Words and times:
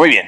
Muy 0.00 0.08
bien. 0.08 0.26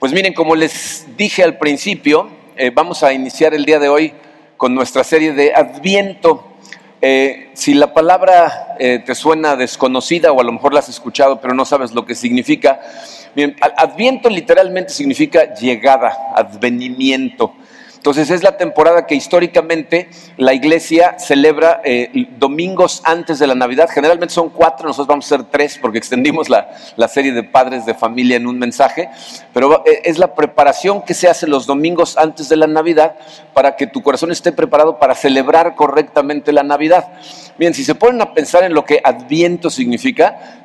Pues 0.00 0.12
miren, 0.12 0.34
como 0.34 0.56
les 0.56 1.06
dije 1.16 1.44
al 1.44 1.58
principio, 1.58 2.28
eh, 2.56 2.72
vamos 2.74 3.04
a 3.04 3.12
iniciar 3.12 3.54
el 3.54 3.64
día 3.64 3.78
de 3.78 3.88
hoy 3.88 4.12
con 4.56 4.74
nuestra 4.74 5.04
serie 5.04 5.32
de 5.32 5.54
Adviento. 5.54 6.56
Eh, 7.00 7.50
si 7.54 7.74
la 7.74 7.94
palabra 7.94 8.74
eh, 8.80 9.00
te 9.06 9.14
suena 9.14 9.54
desconocida 9.54 10.32
o 10.32 10.40
a 10.40 10.42
lo 10.42 10.50
mejor 10.50 10.74
la 10.74 10.80
has 10.80 10.88
escuchado 10.88 11.40
pero 11.40 11.54
no 11.54 11.64
sabes 11.64 11.92
lo 11.92 12.04
que 12.04 12.16
significa, 12.16 12.80
Adviento 13.76 14.28
literalmente 14.28 14.92
significa 14.92 15.54
llegada, 15.54 16.32
advenimiento. 16.34 17.54
Entonces 18.00 18.30
es 18.30 18.42
la 18.42 18.56
temporada 18.56 19.06
que 19.06 19.14
históricamente 19.14 20.08
la 20.38 20.54
iglesia 20.54 21.18
celebra 21.18 21.82
eh, 21.84 22.28
domingos 22.38 23.02
antes 23.04 23.38
de 23.38 23.46
la 23.46 23.54
Navidad. 23.54 23.90
Generalmente 23.92 24.32
son 24.32 24.48
cuatro, 24.48 24.86
nosotros 24.86 25.06
vamos 25.06 25.30
a 25.30 25.34
hacer 25.34 25.46
tres 25.50 25.78
porque 25.78 25.98
extendimos 25.98 26.48
la, 26.48 26.70
serie 27.08 27.32
de 27.32 27.42
padres 27.42 27.84
de 27.84 27.92
familia 27.92 28.38
en 28.38 28.46
un 28.46 28.58
mensaje. 28.58 29.10
Pero 29.52 29.84
eh, 29.84 30.00
es 30.04 30.16
la 30.16 30.34
preparación 30.34 31.02
que 31.02 31.12
se 31.12 31.28
hace 31.28 31.46
los 31.46 31.66
domingos 31.66 32.16
antes 32.16 32.48
de 32.48 32.56
la 32.56 32.66
Navidad 32.66 33.16
para 33.52 33.76
que 33.76 33.86
tu 33.86 34.00
corazón 34.00 34.30
esté 34.30 34.50
preparado 34.50 34.98
para 34.98 35.14
celebrar 35.14 35.74
correctamente 35.74 36.54
la 36.54 36.62
Navidad. 36.62 37.06
Bien, 37.58 37.74
si 37.74 37.84
se 37.84 37.94
ponen 37.94 38.22
a 38.22 38.32
pensar 38.32 38.64
en 38.64 38.72
lo 38.72 38.86
que 38.86 39.02
Adviento 39.04 39.68
significa, 39.68 40.64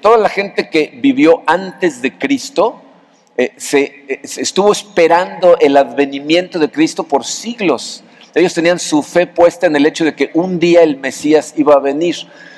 toda 0.00 0.16
la 0.16 0.28
gente 0.28 0.70
que 0.70 0.92
vivió 0.94 1.42
antes 1.44 2.02
de 2.02 2.16
Cristo, 2.16 2.82
eh, 3.38 3.52
eh, 3.54 4.20
se, 4.24 4.42
estuvo 4.42 4.72
esperando 4.72 5.56
el 5.60 5.76
advenimiento 5.76 6.58
de 6.58 6.68
Cristo 6.72 7.04
por 7.04 7.24
siglos. 7.24 8.02
Ellos 8.34 8.52
tenían 8.52 8.80
su 8.80 9.00
fe 9.04 9.28
puesta 9.28 9.68
en 9.68 9.76
el 9.76 9.86
hecho 9.86 10.04
de 10.04 10.16
que 10.16 10.32
un 10.34 10.58
día 10.58 10.82
el 10.82 10.96
Mesías 10.96 11.54
iba 11.56 11.74
a 11.74 11.78
venir. 11.78 12.16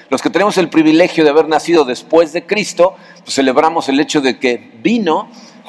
Los 0.09 0.23
que 0.23 0.31
tenemos 0.31 0.57
el 0.57 0.71
privilegio 0.71 1.23
de 1.23 1.29
haber 1.29 1.49
nacido 1.49 1.85
después 1.85 2.33
de 2.33 2.47
Cristo, 2.47 2.97
pues 3.23 3.35
celebramos 3.35 3.91
el 3.91 4.01
hecho 4.01 4.23
de 4.23 4.39
que 4.39 4.71
vino 4.83 5.29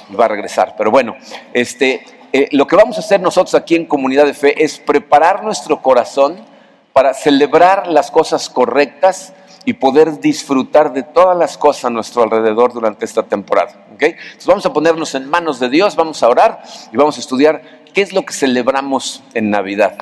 y 0.09 0.15
va 0.15 0.25
a 0.25 0.29
regresar. 0.29 0.75
Pero 0.77 0.91
bueno, 0.91 1.17
este, 1.53 2.05
eh, 2.31 2.47
lo 2.53 2.65
que 2.65 2.77
vamos 2.77 2.95
a 2.95 3.01
hacer 3.01 3.19
nosotros 3.19 3.53
aquí 3.53 3.75
en 3.75 3.87
Comunidad 3.87 4.25
de 4.25 4.33
Fe 4.33 4.63
es 4.63 4.79
preparar 4.79 5.43
nuestro 5.43 5.81
corazón 5.81 6.39
para 6.93 7.13
celebrar 7.13 7.87
las 7.87 8.11
cosas 8.11 8.49
correctas 8.49 9.33
y 9.65 9.73
poder 9.73 10.19
disfrutar 10.19 10.93
de 10.93 11.03
todas 11.03 11.37
las 11.37 11.57
cosas 11.57 11.85
a 11.85 11.89
nuestro 11.89 12.23
alrededor 12.23 12.73
durante 12.73 13.05
esta 13.05 13.23
temporada. 13.23 13.85
Entonces 13.91 14.45
vamos 14.47 14.65
a 14.65 14.73
ponernos 14.73 15.13
en 15.15 15.29
manos 15.29 15.59
de 15.59 15.69
Dios, 15.69 15.95
vamos 15.95 16.23
a 16.23 16.29
orar 16.29 16.63
y 16.91 16.97
vamos 16.97 17.17
a 17.17 17.19
estudiar 17.19 17.61
qué 17.93 18.01
es 18.01 18.13
lo 18.13 18.25
que 18.25 18.33
celebramos 18.33 19.23
en 19.33 19.49
Navidad. 19.49 19.97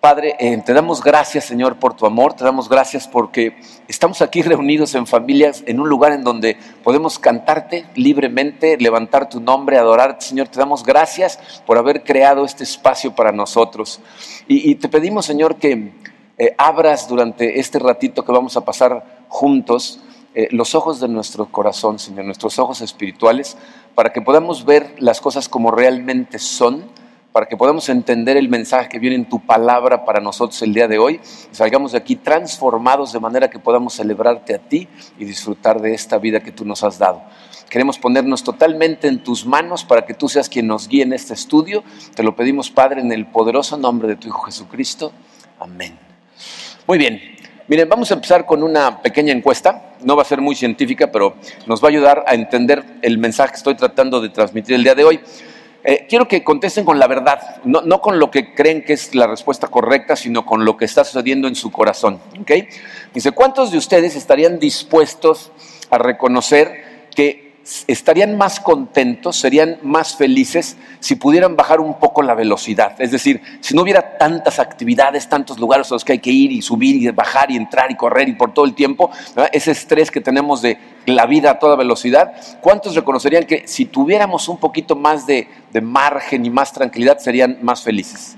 Padre, 0.00 0.36
eh, 0.38 0.62
te 0.64 0.74
damos 0.74 1.02
gracias, 1.02 1.46
Señor, 1.46 1.80
por 1.80 1.96
tu 1.96 2.06
amor, 2.06 2.32
te 2.34 2.44
damos 2.44 2.68
gracias 2.68 3.08
porque 3.08 3.56
estamos 3.88 4.22
aquí 4.22 4.42
reunidos 4.42 4.94
en 4.94 5.08
familias, 5.08 5.64
en 5.66 5.80
un 5.80 5.88
lugar 5.88 6.12
en 6.12 6.22
donde 6.22 6.56
podemos 6.84 7.18
cantarte 7.18 7.84
libremente, 7.96 8.76
levantar 8.78 9.28
tu 9.28 9.40
nombre, 9.40 9.76
adorarte, 9.76 10.26
Señor. 10.26 10.48
Te 10.48 10.60
damos 10.60 10.84
gracias 10.84 11.40
por 11.66 11.78
haber 11.78 12.04
creado 12.04 12.44
este 12.44 12.62
espacio 12.62 13.14
para 13.16 13.32
nosotros. 13.32 14.00
y 14.46 14.74
te 14.76 14.88
pedimos, 14.88 15.26
Señor, 15.26 15.56
que 15.56 15.92
eh, 16.38 16.54
abras 16.56 17.08
durante 17.08 17.58
este 17.58 17.78
ratito 17.78 18.24
que 18.24 18.32
vamos 18.32 18.56
a 18.56 18.64
pasar 18.64 19.24
juntos 19.28 20.00
eh, 20.34 20.48
los 20.52 20.74
ojos 20.76 21.00
de 21.00 21.08
nuestro 21.08 21.46
corazón, 21.46 21.98
Señor, 21.98 22.24
nuestros 22.24 22.58
ojos 22.58 22.80
espirituales, 22.80 23.56
para 23.94 24.12
que 24.12 24.20
podamos 24.20 24.64
ver 24.64 24.94
las 24.98 25.20
cosas 25.20 25.48
como 25.48 25.70
realmente 25.70 26.38
son, 26.38 26.84
para 27.32 27.46
que 27.46 27.56
podamos 27.56 27.88
entender 27.88 28.36
el 28.36 28.48
mensaje 28.48 28.88
que 28.88 28.98
viene 29.00 29.16
en 29.16 29.28
tu 29.28 29.44
palabra 29.44 30.04
para 30.04 30.20
nosotros 30.20 30.60
el 30.62 30.74
día 30.74 30.86
de 30.86 30.98
hoy, 30.98 31.20
y 31.50 31.54
salgamos 31.54 31.92
de 31.92 31.98
aquí 31.98 32.14
transformados 32.14 33.12
de 33.12 33.20
manera 33.20 33.50
que 33.50 33.58
podamos 33.58 33.94
celebrarte 33.94 34.54
a 34.54 34.58
ti 34.58 34.86
y 35.18 35.24
disfrutar 35.24 35.80
de 35.80 35.92
esta 35.92 36.18
vida 36.18 36.40
que 36.40 36.52
tú 36.52 36.64
nos 36.64 36.84
has 36.84 36.98
dado. 36.98 37.22
Queremos 37.68 37.98
ponernos 37.98 38.44
totalmente 38.44 39.08
en 39.08 39.22
tus 39.22 39.44
manos 39.44 39.84
para 39.84 40.06
que 40.06 40.14
tú 40.14 40.28
seas 40.28 40.48
quien 40.48 40.68
nos 40.68 40.88
guíe 40.88 41.02
en 41.02 41.12
este 41.12 41.34
estudio. 41.34 41.82
Te 42.14 42.22
lo 42.22 42.36
pedimos, 42.36 42.70
Padre, 42.70 43.00
en 43.00 43.12
el 43.12 43.26
poderoso 43.26 43.76
nombre 43.76 44.08
de 44.08 44.16
tu 44.16 44.28
Hijo 44.28 44.42
Jesucristo. 44.42 45.12
Amén. 45.58 46.07
Muy 46.88 46.96
bien. 46.96 47.20
Miren, 47.66 47.86
vamos 47.86 48.10
a 48.10 48.14
empezar 48.14 48.46
con 48.46 48.62
una 48.62 49.02
pequeña 49.02 49.30
encuesta. 49.34 49.92
No 50.04 50.16
va 50.16 50.22
a 50.22 50.24
ser 50.24 50.40
muy 50.40 50.54
científica, 50.54 51.12
pero 51.12 51.34
nos 51.66 51.84
va 51.84 51.88
a 51.88 51.90
ayudar 51.90 52.24
a 52.26 52.32
entender 52.32 52.82
el 53.02 53.18
mensaje 53.18 53.50
que 53.50 53.56
estoy 53.58 53.74
tratando 53.74 54.22
de 54.22 54.30
transmitir 54.30 54.74
el 54.74 54.82
día 54.82 54.94
de 54.94 55.04
hoy. 55.04 55.20
Eh, 55.84 56.06
quiero 56.08 56.26
que 56.26 56.42
contesten 56.42 56.86
con 56.86 56.98
la 56.98 57.06
verdad, 57.06 57.56
no, 57.64 58.00
con 58.00 58.18
lo 58.18 58.30
que 58.30 58.54
creen 58.54 58.82
que 58.82 58.94
es 58.94 59.14
la 59.14 59.26
respuesta 59.26 59.66
correcta, 59.66 60.16
sino 60.16 60.46
con 60.46 60.64
lo 60.64 60.78
que 60.78 60.86
está 60.86 61.04
sucediendo 61.04 61.46
en 61.46 61.56
su 61.56 61.70
corazón. 61.70 62.20
¿okay? 62.40 62.66
Dice, 63.12 63.32
¿cuántos 63.32 63.70
de 63.70 63.76
ustedes 63.76 64.16
estarían 64.16 64.58
dispuestos 64.58 65.52
a 65.90 65.98
reconocer 65.98 67.06
que 67.14 67.47
estarían 67.86 68.36
más 68.36 68.60
contentos, 68.60 69.36
serían 69.36 69.78
más 69.82 70.16
felices 70.16 70.76
si 71.00 71.16
pudieran 71.16 71.56
bajar 71.56 71.80
un 71.80 71.98
poco 71.98 72.22
la 72.22 72.34
velocidad. 72.34 73.00
Es 73.00 73.10
decir, 73.10 73.42
si 73.60 73.74
no 73.74 73.82
hubiera 73.82 74.16
tantas 74.18 74.58
actividades, 74.58 75.28
tantos 75.28 75.58
lugares 75.58 75.90
a 75.90 75.94
los 75.94 76.04
que 76.04 76.12
hay 76.12 76.18
que 76.18 76.30
ir 76.30 76.52
y 76.52 76.62
subir 76.62 76.96
y 76.96 77.08
bajar 77.10 77.50
y 77.50 77.56
entrar 77.56 77.90
y 77.90 77.96
correr 77.96 78.28
y 78.28 78.32
por 78.32 78.54
todo 78.54 78.64
el 78.64 78.74
tiempo, 78.74 79.10
ese 79.52 79.72
estrés 79.72 80.10
que 80.10 80.20
tenemos 80.20 80.62
de 80.62 80.78
la 81.06 81.26
vida 81.26 81.50
a 81.52 81.58
toda 81.58 81.76
velocidad, 81.76 82.32
¿cuántos 82.60 82.94
reconocerían 82.94 83.44
que 83.44 83.66
si 83.66 83.84
tuviéramos 83.84 84.48
un 84.48 84.58
poquito 84.58 84.96
más 84.96 85.26
de, 85.26 85.48
de 85.72 85.80
margen 85.80 86.44
y 86.46 86.50
más 86.50 86.72
tranquilidad 86.72 87.18
serían 87.18 87.58
más 87.62 87.82
felices? 87.82 88.36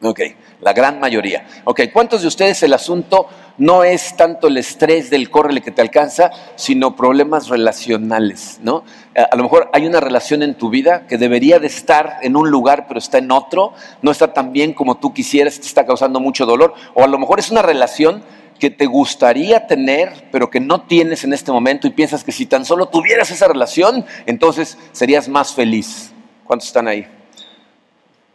Ok, 0.00 0.20
la 0.60 0.72
gran 0.72 1.00
mayoría. 1.00 1.46
Ok, 1.64 1.80
¿cuántos 1.92 2.22
de 2.22 2.28
ustedes 2.28 2.62
el 2.62 2.72
asunto 2.72 3.28
no 3.58 3.84
es 3.84 4.16
tanto 4.16 4.46
el 4.46 4.56
estrés 4.56 5.10
del 5.10 5.30
córrele 5.30 5.60
que 5.60 5.70
te 5.70 5.82
alcanza, 5.82 6.30
sino 6.56 6.96
problemas 6.96 7.48
relacionales, 7.48 8.60
¿no? 8.62 8.84
A 9.14 9.36
lo 9.36 9.42
mejor 9.42 9.68
hay 9.72 9.86
una 9.86 10.00
relación 10.00 10.42
en 10.42 10.54
tu 10.54 10.70
vida 10.70 11.06
que 11.06 11.18
debería 11.18 11.58
de 11.58 11.66
estar 11.66 12.18
en 12.22 12.36
un 12.36 12.50
lugar, 12.50 12.86
pero 12.86 12.98
está 12.98 13.18
en 13.18 13.30
otro, 13.32 13.72
no 14.00 14.10
está 14.10 14.32
tan 14.32 14.52
bien 14.52 14.72
como 14.72 14.96
tú 14.96 15.12
quisieras, 15.12 15.58
te 15.58 15.66
está 15.66 15.84
causando 15.84 16.20
mucho 16.20 16.46
dolor, 16.46 16.74
o 16.94 17.02
a 17.02 17.08
lo 17.08 17.18
mejor 17.18 17.40
es 17.40 17.50
una 17.50 17.62
relación 17.62 18.22
que 18.58 18.70
te 18.70 18.86
gustaría 18.86 19.66
tener, 19.66 20.28
pero 20.32 20.50
que 20.50 20.60
no 20.60 20.82
tienes 20.82 21.24
en 21.24 21.32
este 21.32 21.52
momento 21.52 21.86
y 21.86 21.90
piensas 21.90 22.24
que 22.24 22.32
si 22.32 22.46
tan 22.46 22.64
solo 22.64 22.86
tuvieras 22.86 23.30
esa 23.30 23.48
relación, 23.48 24.04
entonces 24.26 24.78
serías 24.92 25.28
más 25.28 25.54
feliz. 25.54 26.12
¿Cuántos 26.44 26.68
están 26.68 26.88
ahí? 26.88 27.06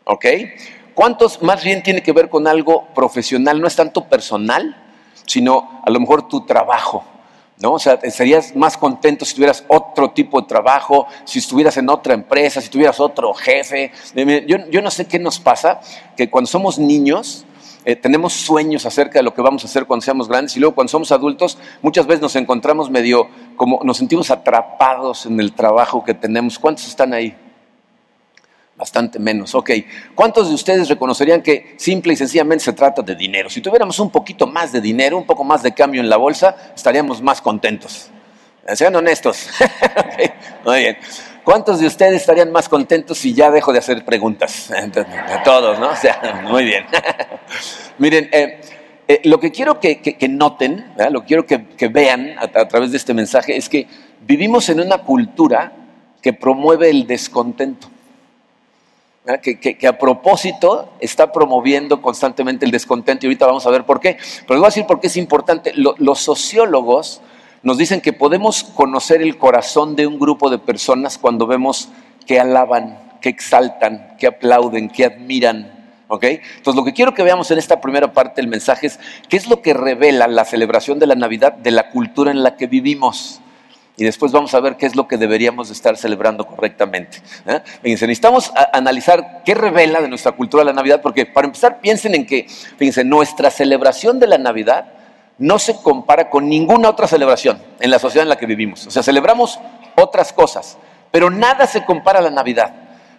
¿Ok? 0.05 0.25
¿Cuántos 0.93 1.41
más 1.41 1.63
bien 1.63 1.81
tiene 1.81 2.03
que 2.03 2.11
ver 2.11 2.29
con 2.29 2.47
algo 2.47 2.87
profesional? 2.93 3.59
No 3.59 3.67
es 3.67 3.75
tanto 3.75 4.05
personal, 4.05 4.82
sino 5.25 5.81
a 5.85 5.89
lo 5.89 5.99
mejor 5.99 6.27
tu 6.27 6.41
trabajo. 6.41 7.03
¿No? 7.59 7.73
O 7.73 7.79
sea, 7.79 7.99
serías 8.09 8.55
más 8.55 8.75
contento 8.77 9.23
si 9.23 9.35
tuvieras 9.35 9.63
otro 9.69 10.11
tipo 10.11 10.41
de 10.41 10.47
trabajo, 10.47 11.07
si 11.23 11.39
estuvieras 11.39 11.77
en 11.77 11.87
otra 11.89 12.13
empresa, 12.13 12.59
si 12.59 12.69
tuvieras 12.69 12.99
otro 12.99 13.33
jefe. 13.33 13.91
Yo, 14.47 14.81
no 14.81 14.91
sé 14.91 15.05
qué 15.05 15.17
nos 15.19 15.39
pasa, 15.39 15.79
que 16.17 16.29
cuando 16.29 16.47
somos 16.47 16.77
niños 16.77 17.45
eh, 17.85 17.95
tenemos 17.95 18.33
sueños 18.33 18.85
acerca 18.85 19.19
de 19.19 19.23
lo 19.23 19.33
que 19.33 19.41
vamos 19.41 19.63
a 19.63 19.67
hacer 19.67 19.85
cuando 19.85 20.03
seamos 20.03 20.27
grandes 20.27 20.57
y 20.57 20.59
luego 20.59 20.75
cuando 20.75 20.89
somos 20.89 21.11
adultos 21.11 21.57
muchas 21.81 22.07
veces 22.07 22.21
nos 22.21 22.35
encontramos 22.37 22.89
medio 22.89 23.27
como 23.57 23.81
nos 23.83 23.97
sentimos 23.97 24.31
atrapados 24.31 25.25
en 25.25 25.39
el 25.39 25.53
trabajo 25.53 26.03
que 26.03 26.13
tenemos. 26.13 26.57
¿Cuántos 26.59 26.87
están 26.87 27.13
ahí? 27.13 27.35
Bastante 28.75 29.19
menos, 29.19 29.53
ok. 29.53 29.69
¿Cuántos 30.15 30.49
de 30.49 30.55
ustedes 30.55 30.89
reconocerían 30.89 31.43
que 31.43 31.75
simple 31.77 32.13
y 32.13 32.15
sencillamente 32.15 32.63
se 32.63 32.73
trata 32.73 33.03
de 33.03 33.15
dinero? 33.15 33.49
Si 33.49 33.61
tuviéramos 33.61 33.99
un 33.99 34.09
poquito 34.09 34.47
más 34.47 34.71
de 34.71 34.81
dinero, 34.81 35.15
un 35.17 35.25
poco 35.25 35.43
más 35.43 35.61
de 35.61 35.73
cambio 35.73 36.01
en 36.01 36.09
la 36.09 36.17
bolsa, 36.17 36.73
estaríamos 36.75 37.21
más 37.21 37.39
contentos. 37.39 38.09
Sean 38.73 38.95
honestos. 38.95 39.47
Muy 40.65 40.79
bien. 40.79 40.97
¿Cuántos 41.43 41.79
de 41.81 41.87
ustedes 41.87 42.15
estarían 42.15 42.51
más 42.51 42.69
contentos 42.69 43.17
si 43.17 43.33
ya 43.33 43.51
dejo 43.51 43.73
de 43.73 43.79
hacer 43.79 44.05
preguntas? 44.05 44.71
A 45.27 45.43
todos, 45.43 45.77
¿no? 45.79 45.89
O 45.91 45.95
sea, 45.95 46.41
muy 46.49 46.63
bien. 46.63 46.85
Miren, 47.97 48.29
eh, 48.31 48.61
eh, 49.07 49.21
lo 49.25 49.39
que 49.39 49.51
quiero 49.51 49.79
que, 49.79 50.15
noten, 50.29 50.93
lo 51.11 51.23
quiero 51.25 51.45
que, 51.45 51.87
vean 51.89 52.35
a 52.39 52.67
través 52.67 52.91
de 52.91 52.97
este 52.97 53.13
mensaje 53.13 53.55
es 53.57 53.69
que 53.69 53.87
vivimos 54.21 54.69
en 54.69 54.79
una 54.79 54.99
cultura 54.99 55.73
que 56.21 56.33
promueve 56.33 56.89
el 56.89 57.05
descontento. 57.05 57.92
Que, 59.41 59.87
a 59.87 59.97
propósito 59.97 60.89
está 60.99 61.31
promoviendo 61.31 62.01
constantemente 62.01 62.65
el 62.65 62.71
descontento 62.71 63.25
y 63.25 63.27
ahorita 63.27 63.45
vamos 63.45 63.65
a 63.65 63.69
ver 63.69 63.85
por 63.85 64.01
qué. 64.01 64.17
Pero 64.47 64.59
voy 64.59 64.65
a 64.65 64.69
decir 64.69 64.85
por 64.85 64.99
qué 64.99 65.07
es 65.07 65.15
importante. 65.15 65.71
los 65.75 66.19
sociólogos 66.19 67.21
nos 67.61 67.77
dicen 67.77 68.01
que 68.01 68.11
podemos 68.11 68.65
conocer 68.65 69.21
el 69.21 69.37
corazón 69.37 69.95
de 69.95 70.05
un 70.05 70.19
grupo 70.19 70.49
de 70.49 70.57
personas 70.57 71.17
cuando 71.17 71.47
vemos 71.47 71.87
que 72.27 72.39
alaban, 72.39 72.99
que 73.21 73.29
exaltan, 73.29 74.17
que 74.19 74.27
aplauden, 74.27 74.89
que 74.89 75.05
admiran. 75.05 75.71
¿ok? 76.09 76.25
Entonces 76.25 76.75
lo 76.75 76.83
que 76.83 76.93
quiero 76.93 77.13
que 77.13 77.23
veamos 77.23 77.49
en 77.51 77.57
esta 77.57 77.79
primera 77.79 78.11
parte 78.11 78.41
del 78.41 78.49
mensaje 78.49 78.87
es 78.87 78.99
qué 79.29 79.37
es 79.37 79.47
lo 79.47 79.61
que 79.61 79.73
revela 79.73 80.27
la 80.27 80.43
celebración 80.43 80.99
de 80.99 81.07
la 81.07 81.15
Navidad 81.15 81.53
de 81.53 81.71
la 81.71 81.89
cultura 81.89 82.31
en 82.31 82.43
la 82.43 82.57
que 82.57 82.67
vivimos 82.67 83.39
y 83.95 84.03
después 84.03 84.31
vamos 84.31 84.53
a 84.53 84.59
ver 84.59 84.75
qué 84.75 84.85
es 84.85 84.95
lo 84.95 85.07
que 85.07 85.17
deberíamos 85.17 85.69
estar 85.69 85.97
celebrando 85.97 86.45
correctamente. 86.45 87.21
¿eh? 87.45 87.61
Fíjense, 87.81 88.07
necesitamos 88.07 88.51
analizar 88.71 89.43
qué 89.45 89.53
revela 89.53 90.01
de 90.01 90.07
nuestra 90.07 90.31
cultura 90.31 90.63
la 90.63 90.73
Navidad, 90.73 91.01
porque 91.01 91.25
para 91.25 91.45
empezar 91.45 91.79
piensen 91.79 92.15
en 92.15 92.25
que, 92.25 92.47
fíjense, 92.77 93.03
nuestra 93.03 93.51
celebración 93.51 94.19
de 94.19 94.27
la 94.27 94.37
Navidad 94.37 94.85
no 95.37 95.59
se 95.59 95.75
compara 95.75 96.29
con 96.29 96.49
ninguna 96.49 96.89
otra 96.89 97.07
celebración 97.07 97.61
en 97.79 97.91
la 97.91 97.99
sociedad 97.99 98.23
en 98.23 98.29
la 98.29 98.37
que 98.37 98.45
vivimos. 98.45 98.87
O 98.87 98.91
sea, 98.91 99.03
celebramos 99.03 99.59
otras 99.95 100.33
cosas, 100.33 100.77
pero 101.11 101.29
nada 101.29 101.67
se 101.67 101.85
compara 101.85 102.19
a 102.19 102.23
la 102.23 102.31
Navidad. 102.31 102.73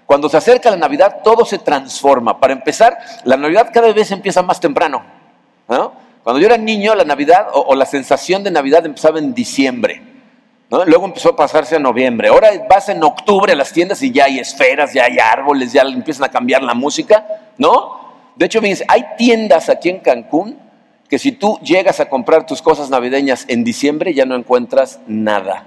Cuando 0.06 0.29
se 0.29 0.37
acerca 0.37 0.71
la 0.71 0.76
Navidad, 0.76 1.21
todo 1.25 1.44
se 1.44 1.59
transforma. 1.59 2.38
Para 2.38 2.53
empezar, 2.53 2.99
la 3.25 3.37
Navidad 3.37 3.71
cada 3.73 3.93
vez 3.93 4.11
empieza 4.11 4.43
más 4.43 4.61
temprano. 4.61 5.05
Cuando 5.67 6.41
yo 6.41 6.47
era 6.47 6.56
niño, 6.56 6.94
la 6.94 7.05
Navidad 7.05 7.49
o, 7.53 7.75
la 7.75 7.87
sensación 7.87 8.43
de 8.43 8.50
Navidad 8.50 8.85
empezaba 8.85 9.19
en 9.19 9.35
diciembre. 9.35 10.13
Luego 10.87 11.05
empezó 11.05 11.31
a 11.31 11.37
pasarse 11.37 11.76
a 11.76 11.79
noviembre. 11.79 12.29
Ahora 12.29 12.50
vas 12.69 12.88
en 12.88 13.03
octubre 13.05 13.53
a 13.53 13.56
las 13.56 13.73
tiendas 13.73 14.03
y 14.03 14.11
ya 14.11 14.25
hay 14.25 14.38
esferas, 14.38 14.93
ya 14.93 15.05
hay 15.05 15.19
árboles, 15.19 15.73
ya 15.73 15.82
empiezan 15.82 16.25
a 16.25 16.29
cambiar 16.29 16.62
la 16.62 16.75
música. 16.75 17.26
¿No? 17.59 18.00
De 18.35 18.47
hecho, 18.47 18.61
fíjense, 18.61 18.85
hay 18.88 19.05
tiendas 19.17 19.69
aquí 19.69 19.91
en 19.91 20.00
Cancún 20.00 20.59
que 21.09 21.19
si 21.19 21.32
tú 21.32 21.59
llegas 21.62 22.00
a 22.00 22.09
comprar 22.09 22.47
tus 22.47 22.61
cosas 22.62 22.91
navideñas 22.91 23.44
en 23.49 23.62
diciembre 23.62 24.15
ya 24.15 24.25
no 24.25 24.35
encuentras 24.35 25.00
nada. 25.06 25.67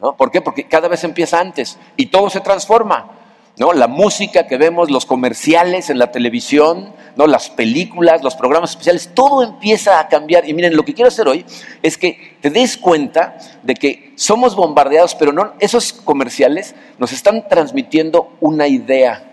¿no? 0.00 0.16
¿Por 0.16 0.30
qué? 0.30 0.42
Porque 0.42 0.64
cada 0.64 0.88
vez 0.88 1.04
empieza 1.04 1.40
antes 1.40 1.78
y 1.96 2.06
todo 2.06 2.28
se 2.28 2.40
transforma. 2.40 3.10
¿no? 3.56 3.72
La 3.72 3.86
música 3.86 4.46
que 4.46 4.58
vemos, 4.58 4.90
los 4.90 5.06
comerciales 5.06 5.88
en 5.88 5.98
la 5.98 6.10
televisión, 6.10 6.92
¿no? 7.16 7.26
las 7.26 7.50
películas, 7.50 8.22
los 8.22 8.34
programas 8.34 8.70
especiales, 8.70 9.10
todo 9.14 9.42
empieza 9.42 9.98
a 9.98 10.08
cambiar. 10.08 10.48
Y 10.48 10.54
miren, 10.54 10.76
lo 10.76 10.84
que 10.84 10.94
quiero 10.94 11.08
hacer 11.08 11.28
hoy 11.28 11.44
es 11.82 11.96
que 11.98 12.36
te 12.40 12.50
des 12.50 12.76
cuenta 12.76 13.38
de 13.62 13.74
que 13.74 14.12
somos 14.16 14.54
bombardeados, 14.56 15.14
pero 15.14 15.32
no, 15.32 15.54
esos 15.60 15.92
comerciales 15.92 16.74
nos 16.98 17.12
están 17.12 17.48
transmitiendo 17.48 18.32
una 18.40 18.66
idea 18.66 19.30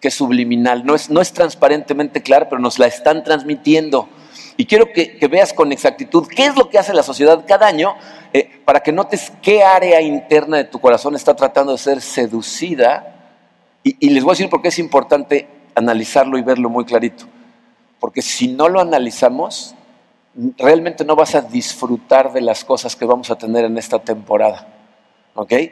que 0.00 0.08
es 0.08 0.14
subliminal, 0.14 0.84
no 0.84 0.94
es, 0.94 1.08
no 1.10 1.20
es 1.20 1.32
transparentemente 1.32 2.22
clara, 2.22 2.48
pero 2.48 2.60
nos 2.60 2.78
la 2.78 2.86
están 2.86 3.24
transmitiendo. 3.24 4.08
Y 4.58 4.66
quiero 4.66 4.92
que, 4.92 5.18
veas 5.30 5.52
con 5.52 5.72
exactitud 5.72 6.26
qué 6.28 6.46
es 6.46 6.56
lo 6.56 6.70
que 6.70 6.78
hace 6.78 6.94
la 6.94 7.02
sociedad 7.02 7.44
cada 7.46 7.66
año 7.66 7.94
eh, 8.32 8.60
para 8.64 8.80
que 8.80 8.92
notes 8.92 9.32
qué 9.42 9.62
área 9.62 10.00
interna 10.00 10.56
de 10.58 10.64
tu 10.64 10.80
corazón 10.80 11.14
está 11.14 11.34
tratando 11.34 11.72
de 11.72 11.78
ser 11.78 12.00
seducida. 12.00 13.12
Y, 13.82 13.96
y 14.00 14.10
les 14.10 14.24
voy 14.24 14.32
a 14.32 14.34
decir 14.34 14.48
por 14.48 14.62
qué 14.62 14.68
es 14.68 14.78
importante 14.78 15.46
analizarlo 15.76 16.38
y 16.38 16.42
verlo 16.42 16.68
muy 16.68 16.84
clarito. 16.84 17.26
Porque 18.00 18.22
si 18.22 18.48
no 18.48 18.68
lo 18.68 18.80
analizamos, 18.80 19.74
realmente 20.58 21.04
no 21.04 21.14
vas 21.14 21.34
a 21.34 21.42
disfrutar 21.42 22.32
de 22.32 22.40
las 22.40 22.64
cosas 22.64 22.96
que 22.96 23.04
vamos 23.04 23.30
a 23.30 23.38
tener 23.38 23.64
en 23.64 23.78
esta 23.78 24.00
temporada. 24.00 24.66
¿Ok? 25.34 25.52
Eh, 25.52 25.70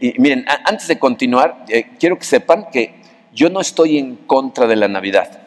y 0.00 0.14
miren, 0.18 0.44
antes 0.64 0.88
de 0.88 0.98
continuar, 0.98 1.64
eh, 1.68 1.90
quiero 2.00 2.18
que 2.18 2.24
sepan 2.24 2.68
que 2.72 2.94
yo 3.32 3.50
no 3.50 3.60
estoy 3.60 3.98
en 3.98 4.16
contra 4.16 4.66
de 4.66 4.76
la 4.76 4.88
Navidad. 4.88 5.38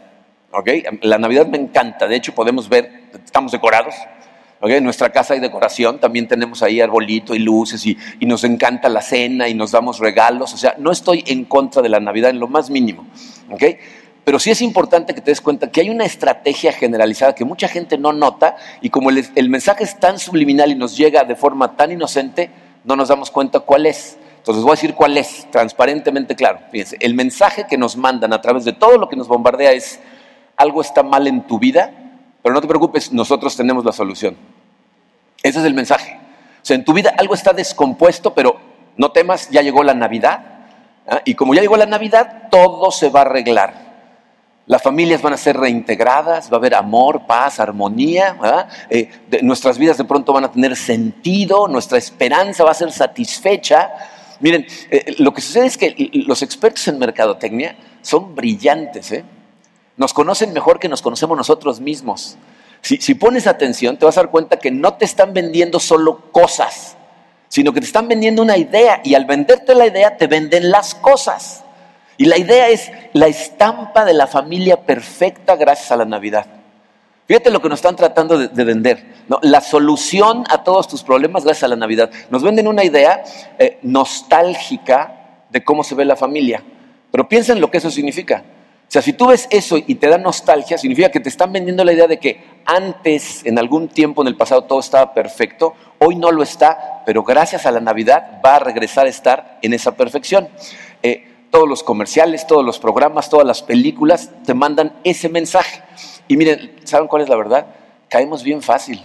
La 1.01 1.17
Navidad 1.17 1.47
me 1.47 1.57
encanta, 1.57 2.07
de 2.07 2.15
hecho 2.15 2.33
podemos 2.33 2.69
ver, 2.69 3.09
estamos 3.25 3.51
decorados, 3.51 3.93
Nuestra 4.61 5.11
casa 5.11 5.35
hay 5.35 5.39
decoración, 5.39 5.99
también 5.99 6.27
tenemos 6.27 6.63
ahí 6.63 6.81
arbolito 6.81 7.35
y 7.35 7.39
luces 7.39 7.85
y, 7.85 7.97
nos 8.21 8.43
encanta 8.43 8.89
la 8.89 9.01
cena 9.01 9.47
y 9.47 9.53
nos 9.53 9.71
damos 9.71 9.99
regalos, 9.99 10.53
o 10.53 10.57
sea, 10.57 10.75
no 10.79 10.91
estoy 10.91 11.23
en 11.27 11.45
contra 11.45 11.83
de 11.83 11.89
la 11.89 11.99
Navidad 11.99 12.31
en 12.31 12.39
lo 12.39 12.47
más 12.47 12.69
mínimo, 12.69 13.05
Pero 14.23 14.39
sí 14.39 14.49
es 14.49 14.61
importante 14.63 15.13
que 15.13 15.21
te 15.21 15.29
des 15.29 15.41
cuenta 15.41 15.69
que 15.69 15.81
hay 15.81 15.91
una 15.91 16.05
estrategia 16.05 16.73
generalizada 16.73 17.35
que 17.35 17.45
mucha 17.45 17.67
gente 17.67 17.99
no 17.99 18.11
nota 18.11 18.55
y 18.81 18.89
como 18.89 19.11
el, 19.11 19.23
el 19.35 19.49
mensaje 19.49 19.83
es 19.83 19.99
tan 19.99 20.17
subliminal 20.17 20.71
y 20.71 20.75
nos 20.75 20.97
llega 20.97 21.23
de 21.23 21.35
forma 21.35 21.75
tan 21.75 21.91
inocente, 21.91 22.49
no 22.83 22.95
nos 22.95 23.09
damos 23.09 23.29
cuenta 23.29 23.59
cuál 23.59 23.85
es. 23.85 24.17
Entonces 24.37 24.63
voy 24.63 24.71
a 24.71 24.75
decir 24.75 24.95
cuál 24.95 25.17
es, 25.17 25.47
transparentemente 25.51 26.35
claro. 26.35 26.59
Fíjense, 26.71 26.97
el 27.01 27.13
mensaje 27.13 27.65
que 27.69 27.77
nos 27.77 27.97
mandan 27.97 28.33
a 28.33 28.41
través 28.41 28.65
de 28.65 28.73
todo 28.73 28.97
lo 28.97 29.09
que 29.09 29.15
nos 29.15 29.27
bombardea 29.27 29.73
es, 29.73 29.99
algo 30.57 30.81
está 30.81 31.03
mal 31.03 31.27
en 31.27 31.45
tu 31.47 31.59
vida, 31.59 32.04
pero 32.45 32.53
no 32.53 32.61
te 32.61 32.67
preocupes, 32.67 33.11
nosotros 33.11 33.57
tenemos 33.57 33.83
la 33.83 33.91
solución. 33.91 34.37
Ese 35.41 35.57
es 35.57 35.65
el 35.65 35.73
mensaje. 35.73 36.19
O 36.57 36.59
sea, 36.61 36.75
en 36.75 36.85
tu 36.85 36.93
vida 36.93 37.11
algo 37.17 37.33
está 37.33 37.53
descompuesto, 37.53 38.35
pero 38.35 38.55
no 38.97 39.11
temas, 39.11 39.49
ya 39.49 39.63
llegó 39.63 39.83
la 39.83 39.95
Navidad. 39.95 40.45
¿ah? 41.07 41.21
Y 41.25 41.33
como 41.33 41.55
ya 41.55 41.61
llegó 41.61 41.75
la 41.75 41.87
Navidad, 41.87 42.49
todo 42.51 42.91
se 42.91 43.09
va 43.09 43.21
a 43.21 43.23
arreglar. 43.23 43.73
Las 44.67 44.83
familias 44.83 45.23
van 45.23 45.33
a 45.33 45.37
ser 45.37 45.57
reintegradas, 45.57 46.51
va 46.51 46.57
a 46.57 46.59
haber 46.59 46.75
amor, 46.75 47.25
paz, 47.25 47.59
armonía. 47.59 48.37
Eh, 48.91 49.09
nuestras 49.41 49.79
vidas 49.79 49.97
de 49.97 50.03
pronto 50.03 50.31
van 50.31 50.43
a 50.43 50.51
tener 50.51 50.75
sentido, 50.75 51.67
nuestra 51.67 51.97
esperanza 51.97 52.63
va 52.63 52.69
a 52.69 52.75
ser 52.75 52.91
satisfecha. 52.91 53.91
Miren, 54.39 54.67
eh, 54.91 55.15
lo 55.17 55.33
que 55.33 55.41
sucede 55.41 55.65
es 55.65 55.79
que 55.79 56.11
los 56.27 56.43
expertos 56.43 56.87
en 56.89 56.99
mercadotecnia 56.99 57.75
son 58.03 58.35
brillantes. 58.35 59.11
¿eh? 59.13 59.25
Nos 59.97 60.13
conocen 60.13 60.53
mejor 60.53 60.79
que 60.79 60.89
nos 60.89 61.01
conocemos 61.01 61.37
nosotros 61.37 61.79
mismos. 61.79 62.37
Si, 62.81 63.15
pones 63.15 63.47
atención, 63.47 63.97
te 63.97 64.05
vas 64.05 64.15
a 64.17 64.21
dar 64.21 64.29
cuenta 64.29 64.57
que 64.57 64.69
no 64.69 64.93
te 64.93 65.05
están 65.05 65.33
vendiendo 65.33 65.79
solo 65.79 66.31
cosas, 66.31 66.95
sino 67.47 67.73
que 67.73 67.79
te 67.79 67.87
están 67.87 68.07
vendiendo 68.07 68.43
una 68.43 68.57
idea 68.57 69.01
y 69.03 69.15
al 69.15 69.25
venderte 69.25 69.73
la 69.73 69.87
idea 69.87 70.17
te 70.17 70.27
venden 70.27 70.69
las 70.69 70.93
cosas. 70.93 71.63
Y 72.17 72.25
la 72.25 72.37
idea 72.37 72.69
es 72.69 72.91
la 73.13 73.25
estampa 73.25 74.05
de 74.05 74.13
la 74.13 74.27
familia 74.27 74.85
perfecta 74.85 75.55
gracias 75.55 75.91
a 75.91 75.95
la 75.95 76.05
Navidad. 76.05 76.45
Fíjate 77.27 77.49
lo 77.49 77.59
que 77.59 77.69
nos 77.69 77.79
están 77.79 77.95
tratando 77.95 78.37
de, 78.37 78.63
vender. 78.63 79.03
La 79.41 79.61
solución 79.61 80.43
a 80.49 80.63
todos 80.63 80.87
tus 80.87 81.01
problemas 81.01 81.43
gracias 81.43 81.63
a 81.63 81.69
la 81.69 81.75
Navidad. 81.75 82.11
Nos 82.29 82.43
venden 82.43 82.67
una 82.67 82.83
idea 82.83 83.23
eh, 83.57 83.79
nostálgica 83.81 85.41
de 85.49 85.63
cómo 85.63 85.83
se 85.83 85.95
ve 85.95 86.05
la 86.05 86.15
familia. 86.15 86.63
Pero 87.09 87.27
piensa 87.27 87.51
en 87.53 87.61
lo 87.61 87.71
que 87.71 87.79
eso 87.79 87.89
significa. 87.89 88.43
Sea, 88.95 89.01
si 89.01 89.11
tú 89.11 89.27
ves 89.27 89.45
eso 89.49 89.75
y 89.75 89.95
te 89.95 90.07
da 90.07 90.17
nostalgia, 90.17 90.77
significa 90.77 91.11
que 91.11 91.19
te 91.19 91.27
están 91.27 91.51
vendiendo 91.51 91.83
la 91.83 91.91
idea 91.91 92.07
de 92.07 92.17
que 92.17 92.41
antes, 92.63 93.45
en 93.45 93.59
algún 93.59 93.89
tiempo 93.89 94.21
en 94.21 94.29
el 94.29 94.37
pasado, 94.37 94.63
todo 94.63 94.79
estaba 94.79 95.13
perfecto, 95.13 95.73
hoy 95.99 96.15
no 96.15 96.31
lo 96.31 96.41
está, 96.41 97.03
pero 97.05 97.21
gracias 97.21 97.65
a 97.65 97.71
la 97.71 97.81
Navidad 97.81 98.39
va 98.41 98.55
a 98.55 98.59
regresar 98.59 99.05
a 99.05 99.09
estar 99.09 99.59
en 99.61 99.73
esa 99.73 99.97
perfección. 99.97 100.47
Eh, 101.03 101.27
todos 101.51 101.67
los 101.67 101.83
comerciales, 101.83 102.47
todos 102.47 102.63
los 102.63 102.79
programas, 102.79 103.29
todas 103.29 103.45
las 103.45 103.61
películas 103.61 104.31
te 104.45 104.53
mandan 104.53 104.93
ese 105.03 105.27
mensaje. 105.27 105.81
Y 106.29 106.37
miren, 106.37 106.79
¿saben 106.85 107.09
cuál 107.09 107.23
es 107.23 107.27
la 107.27 107.35
verdad? 107.35 107.65
Caemos 108.07 108.43
bien 108.43 108.61
fácil. 108.61 109.03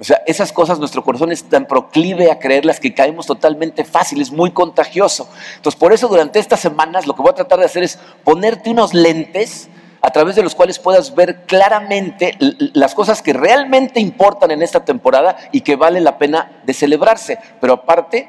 O 0.00 0.04
sea, 0.04 0.22
esas 0.26 0.52
cosas 0.52 0.78
nuestro 0.78 1.04
corazón 1.04 1.32
es 1.32 1.44
tan 1.44 1.66
proclive 1.66 2.30
a 2.30 2.38
creerlas 2.38 2.80
que 2.80 2.94
caemos 2.94 3.26
totalmente 3.26 3.84
fácil, 3.84 4.22
es 4.22 4.30
muy 4.30 4.50
contagioso. 4.52 5.28
Entonces, 5.56 5.78
por 5.78 5.92
eso 5.92 6.08
durante 6.08 6.38
estas 6.38 6.60
semanas 6.60 7.06
lo 7.06 7.14
que 7.14 7.20
voy 7.20 7.30
a 7.30 7.34
tratar 7.34 7.58
de 7.58 7.66
hacer 7.66 7.82
es 7.82 7.98
ponerte 8.24 8.70
unos 8.70 8.94
lentes 8.94 9.68
a 10.00 10.10
través 10.10 10.34
de 10.34 10.42
los 10.42 10.54
cuales 10.54 10.78
puedas 10.78 11.14
ver 11.14 11.42
claramente 11.46 12.36
las 12.38 12.94
cosas 12.94 13.22
que 13.22 13.34
realmente 13.34 14.00
importan 14.00 14.50
en 14.50 14.62
esta 14.62 14.84
temporada 14.84 15.36
y 15.52 15.60
que 15.60 15.76
vale 15.76 16.00
la 16.00 16.18
pena 16.18 16.62
de 16.64 16.74
celebrarse, 16.74 17.38
pero 17.60 17.74
aparte 17.74 18.28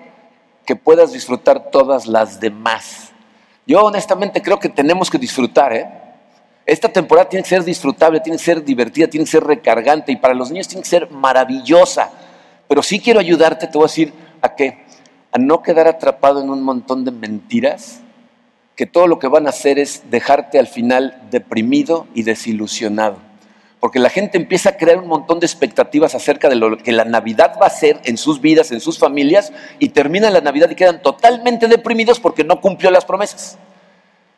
que 0.66 0.76
puedas 0.76 1.14
disfrutar 1.14 1.72
todas 1.72 2.08
las 2.08 2.40
demás. 2.40 3.12
Yo 3.66 3.86
honestamente 3.86 4.42
creo 4.42 4.60
que 4.60 4.70
tenemos 4.70 5.10
que 5.10 5.18
disfrutar, 5.18 5.74
¿eh? 5.74 6.03
Esta 6.66 6.88
temporada 6.90 7.28
tiene 7.28 7.44
que 7.44 7.50
ser 7.50 7.64
disfrutable, 7.64 8.22
tiene 8.22 8.38
que 8.38 8.44
ser 8.44 8.64
divertida, 8.64 9.08
tiene 9.08 9.26
que 9.26 9.32
ser 9.32 9.44
recargante 9.44 10.12
y 10.12 10.16
para 10.16 10.34
los 10.34 10.50
niños 10.50 10.68
tiene 10.68 10.84
que 10.84 10.90
ser 10.90 11.12
maravillosa. 11.12 12.10
Pero 12.68 12.82
sí 12.82 13.00
quiero 13.00 13.20
ayudarte, 13.20 13.68
te 13.68 13.78
voy 13.78 13.86
a 13.86 13.88
decir 13.88 14.14
a 14.42 14.56
qué, 14.56 14.86
a 15.32 15.38
no 15.38 15.62
quedar 15.62 15.88
atrapado 15.88 16.42
en 16.42 16.50
un 16.50 16.62
montón 16.62 17.04
de 17.04 17.12
mentiras 17.12 18.00
que 18.76 18.86
todo 18.86 19.08
lo 19.08 19.20
que 19.20 19.28
van 19.28 19.46
a 19.46 19.50
hacer 19.50 19.78
es 19.78 20.04
dejarte 20.10 20.58
al 20.58 20.68
final 20.68 21.22
deprimido 21.30 22.08
y 22.16 22.24
desilusionado. 22.24 23.18
Porque 23.80 24.00
la 24.00 24.10
gente 24.10 24.38
empieza 24.38 24.70
a 24.70 24.78
crear 24.78 24.98
un 24.98 25.08
montón 25.08 25.42
de 25.42 25.46
expectativas 25.46 26.16
acerca 26.16 26.48
de 26.48 26.56
lo 26.56 26.78
que 26.78 26.94
la 26.94 27.04
Navidad 27.04 27.58
va 27.62 27.68
a 27.68 27.70
ser 27.70 28.00
en 28.06 28.18
sus 28.18 28.40
vidas, 28.40 28.72
en 28.72 28.80
sus 28.80 28.98
familias, 28.98 29.52
y 29.78 29.90
termina 29.90 30.30
la 30.30 30.40
Navidad 30.40 30.70
y 30.70 30.76
quedan 30.76 31.02
totalmente 31.02 31.68
deprimidos 31.68 32.20
porque 32.20 32.46
no 32.46 32.62
cumplió 32.62 32.90
las 32.92 33.04
promesas. 33.04 33.58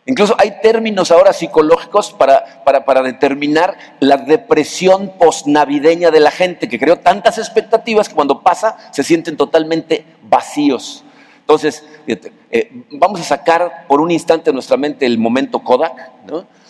Incluso 0.08 0.36
hay 0.38 0.60
términos 0.62 1.10
ahora 1.10 1.34
psicológicos 1.34 2.14
para, 2.14 2.64
para, 2.64 3.02
determinar 3.02 3.76
la 4.00 4.18
depresión 4.18 5.14
postnavideña 5.18 6.12
de 6.12 6.20
la 6.20 6.30
gente, 6.30 6.70
que 6.70 6.78
creó 6.78 7.00
tantas 7.00 7.40
expectativas 7.40 8.08
que 8.08 8.14
cuando 8.16 8.42
pasa 8.42 8.78
se 8.92 9.04
sienten 9.04 9.36
totalmente 9.36 10.06
vacíos. 10.22 11.04
Entonces, 11.40 11.84
eh, 12.08 12.84
vamos 12.92 13.20
a 13.20 13.24
sacar 13.24 13.86
por 13.88 14.00
un 14.00 14.12
instante 14.12 14.54
nuestra 14.54 14.78
mente 14.78 15.08
el 15.08 15.18
momento 15.18 15.64
Kodak 15.64 16.12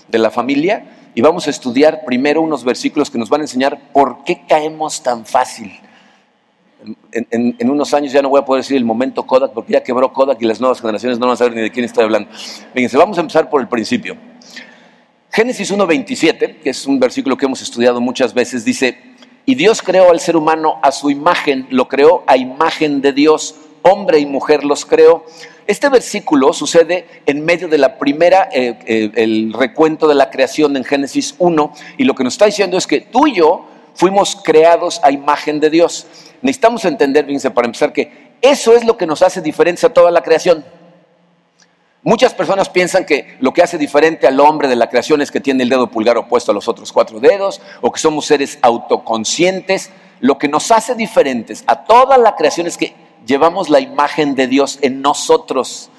de 0.08 0.20
la 0.20 0.32
familia 0.32 0.86
y 1.14 1.22
vamos 1.22 1.48
a 1.48 1.50
estudiar 1.50 2.06
primero 2.06 2.42
unos 2.42 2.64
versículos 2.64 3.10
que 3.10 3.18
nos 3.18 3.30
van 3.30 3.42
a 3.42 3.44
enseñar 3.44 3.92
por 3.92 4.24
qué 4.24 4.46
caemos 4.48 5.04
tan 5.04 5.26
fácil 5.26 5.78
en, 7.12 7.70
unos 7.70 7.94
años 7.94 8.12
ya 8.12 8.22
no 8.22 8.30
voy 8.30 8.42
a 8.42 8.46
poder 8.46 8.64
decir 8.64 8.78
el 8.78 8.86
momento 8.86 9.26
Kodak 9.26 9.54
porque 9.54 9.74
ya 9.74 9.84
quebró 9.84 10.12
Kodak 10.12 10.42
y 10.42 10.46
las 10.46 10.60
nuevas 10.60 10.82
generaciones 10.82 11.20
no 11.20 11.28
van 11.28 11.34
a 11.34 11.38
saber 11.38 11.56
ni 11.56 11.62
de 11.62 11.72
quién 11.72 11.86
estoy 11.86 12.04
hablando. 12.04 12.30
Fíjense, 12.74 12.98
vamos 12.98 13.18
a 13.18 13.22
empezar 13.22 13.50
por 13.50 13.62
el 13.62 13.68
principio. 13.68 14.18
Génesis 15.32 15.74
1.27, 15.74 16.60
que 16.62 16.70
es 16.70 16.86
un 16.86 17.00
versículo 17.00 17.36
que 17.36 17.46
hemos 17.46 17.62
estudiado 17.62 18.00
muchas 18.00 18.34
veces, 18.34 18.64
dice, 18.64 18.98
y 19.46 19.56
Dios 19.56 19.82
creó 19.82 20.10
al 20.10 20.20
ser 20.20 20.38
humano 20.38 20.80
a 20.82 20.92
su 20.92 21.10
imagen, 21.10 21.68
lo 21.70 21.88
creó 21.88 22.24
a 22.26 22.38
imagen 22.38 23.02
de 23.02 23.12
Dios, 23.12 23.56
hombre 23.82 24.20
y 24.20 24.26
mujer 24.26 24.64
los 24.64 24.86
creó. 24.86 25.26
Este 25.68 25.90
versículo 25.90 26.54
sucede 26.54 27.06
en 27.26 27.44
medio 27.44 27.68
de 27.68 27.78
la 27.78 27.98
primera, 27.98 28.50
eh, 28.52 28.80
eh, 28.86 29.12
el 29.16 29.54
recuento 29.54 30.08
de 30.08 30.16
la 30.16 30.30
creación 30.30 30.78
en 30.78 30.84
Génesis 30.84 31.36
1, 31.38 31.74
y 31.98 32.06
lo 32.06 32.16
que 32.16 32.24
nos 32.24 32.36
está 32.36 32.46
diciendo 32.46 32.78
es 32.78 32.88
que 32.88 33.02
tú 33.02 33.28
y 33.28 33.36
yo 33.36 33.68
fuimos 33.94 34.36
creados 34.36 35.00
a 35.04 35.12
imagen 35.12 35.60
de 35.60 35.70
Dios. 35.70 36.08
Necesitamos 36.46 36.86
entender, 36.86 37.26
fíjense, 37.26 37.50
para 37.50 37.66
empezar, 37.66 37.92
que 37.92 38.36
eso 38.40 38.76
es 38.76 38.86
lo 38.86 38.96
que 38.98 39.08
nos 39.08 39.24
hace 39.24 39.42
diferentes 39.42 39.84
a 39.84 39.90
toda 39.90 40.12
la 40.12 40.22
creación. 40.22 40.64
Muchas 42.04 42.36
personas 42.36 42.70
piensan 42.70 43.04
que 43.04 43.36
lo 43.40 43.52
que 43.52 43.64
hace 43.64 43.80
diferente 43.80 44.28
al 44.28 44.40
hombre 44.40 44.68
de 44.68 44.76
la 44.76 44.88
creación 44.88 45.24
es 45.24 45.32
que 45.32 45.40
tiene 45.42 45.64
el 45.64 45.70
dedo 45.70 45.90
pulgar 45.90 46.20
opuesto 46.20 46.52
a 46.52 46.54
los 46.54 46.68
otros 46.68 46.92
cuatro 46.92 47.20
dedos 47.20 47.62
o 47.82 47.92
que 47.92 48.00
somos 48.00 48.28
seres 48.28 48.60
autoconscientes. 48.62 49.90
Lo 50.20 50.38
que 50.38 50.48
nos 50.48 50.70
hace 50.70 50.94
diferentes 50.94 51.64
a 51.66 51.84
toda 51.84 52.16
la 52.20 52.36
creación 52.36 52.68
es 52.68 52.78
que 52.78 52.94
llevamos 53.26 53.72
la 53.72 53.80
imagen 53.80 54.36
de 54.36 54.46
Dios 54.46 54.78
en 54.84 55.02
nosotros. 55.02 55.90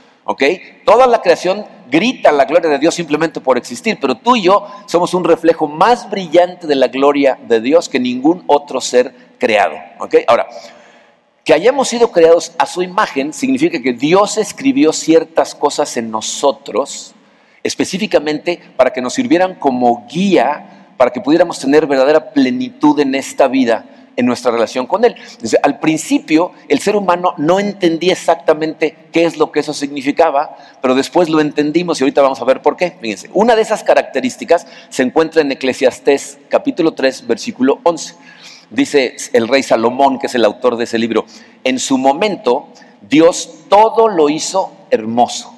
Toda 0.85 1.07
la 1.07 1.23
creación 1.23 1.65
grita 1.89 2.33
la 2.33 2.47
gloria 2.47 2.69
de 2.69 2.79
Dios 2.79 2.95
simplemente 2.95 3.41
por 3.41 3.57
existir, 3.57 3.99
pero 4.01 4.17
tú 4.17 4.35
y 4.35 4.43
yo 4.43 4.67
somos 4.87 5.15
un 5.15 5.23
reflejo 5.23 5.69
más 5.69 6.11
brillante 6.11 6.67
de 6.67 6.75
la 6.75 6.89
gloria 6.89 7.39
de 7.47 7.61
Dios 7.61 7.89
que 7.89 8.01
ningún 8.01 8.43
otro 8.49 8.81
ser 8.81 9.15
creado. 9.39 9.77
Ahora, 10.27 10.49
que 11.45 11.55
hayamos 11.55 11.89
sido 11.89 12.11
creados 12.11 12.53
a 12.59 12.67
su 12.67 12.83
imagen 12.83 13.33
significa 13.33 13.81
que 13.81 13.93
Dios 13.93 14.37
escribió 14.37 14.93
ciertas 14.93 15.55
cosas 15.55 15.97
en 15.97 16.11
nosotros, 16.11 17.15
específicamente 17.63 18.61
para 18.77 18.93
que 18.93 19.01
nos 19.01 19.15
sirvieran 19.15 19.55
como 19.55 20.09
guía, 20.09 20.89
para 20.97 21.13
que 21.13 21.21
pudiéramos 21.21 21.61
tener 21.61 21.87
verdadera 21.87 22.33
plenitud 22.33 22.99
en 22.99 23.15
esta 23.15 23.47
vida, 23.47 23.85
en 24.17 24.27
nuestra 24.27 24.51
relación 24.51 24.87
con 24.87 25.05
Él. 25.05 25.15
al 25.63 25.79
principio, 25.79 26.53
el 26.69 26.81
ser 26.81 26.97
humano 26.97 27.35
no 27.37 27.61
entendía 27.61 28.13
exactamente 28.13 28.97
qué 29.13 29.25
es 29.25 29.37
lo 29.37 29.53
que 29.53 29.61
eso 29.61 29.75
significaba, 29.75 30.57
pero 30.81 30.95
después 30.95 31.29
lo 31.29 31.41
entendimos 31.41 32.01
y 32.01 32.05
ahorita 32.05 32.23
vamos 32.23 32.41
a 32.41 32.45
ver 32.45 32.63
por 32.63 32.77
qué. 32.77 32.97
Fíjense, 33.01 33.31
una 33.35 33.55
de 33.55 33.63
esas 33.63 33.85
características 33.85 34.67
se 34.89 35.03
encuentra 35.03 35.43
en 35.43 35.53
Eclesiastés 35.53 36.39
capítulo 36.49 36.95
3, 36.95 37.27
versículo 37.27 37.81
11. 37.83 38.15
Dice 38.71 39.17
el 39.33 39.47
rey 39.47 39.63
Salomón, 39.63 40.19
que 40.19 40.27
es 40.27 40.35
el 40.35 40.45
autor 40.45 40.77
de 40.77 40.85
ese 40.85 40.99
libro, 40.99 41.25
en 41.63 41.79
su 41.79 41.99
momento 41.99 42.69
Dios 43.09 43.65
todo 43.69 44.09
lo 44.09 44.29
hizo 44.29 44.73
hermoso 44.91 45.55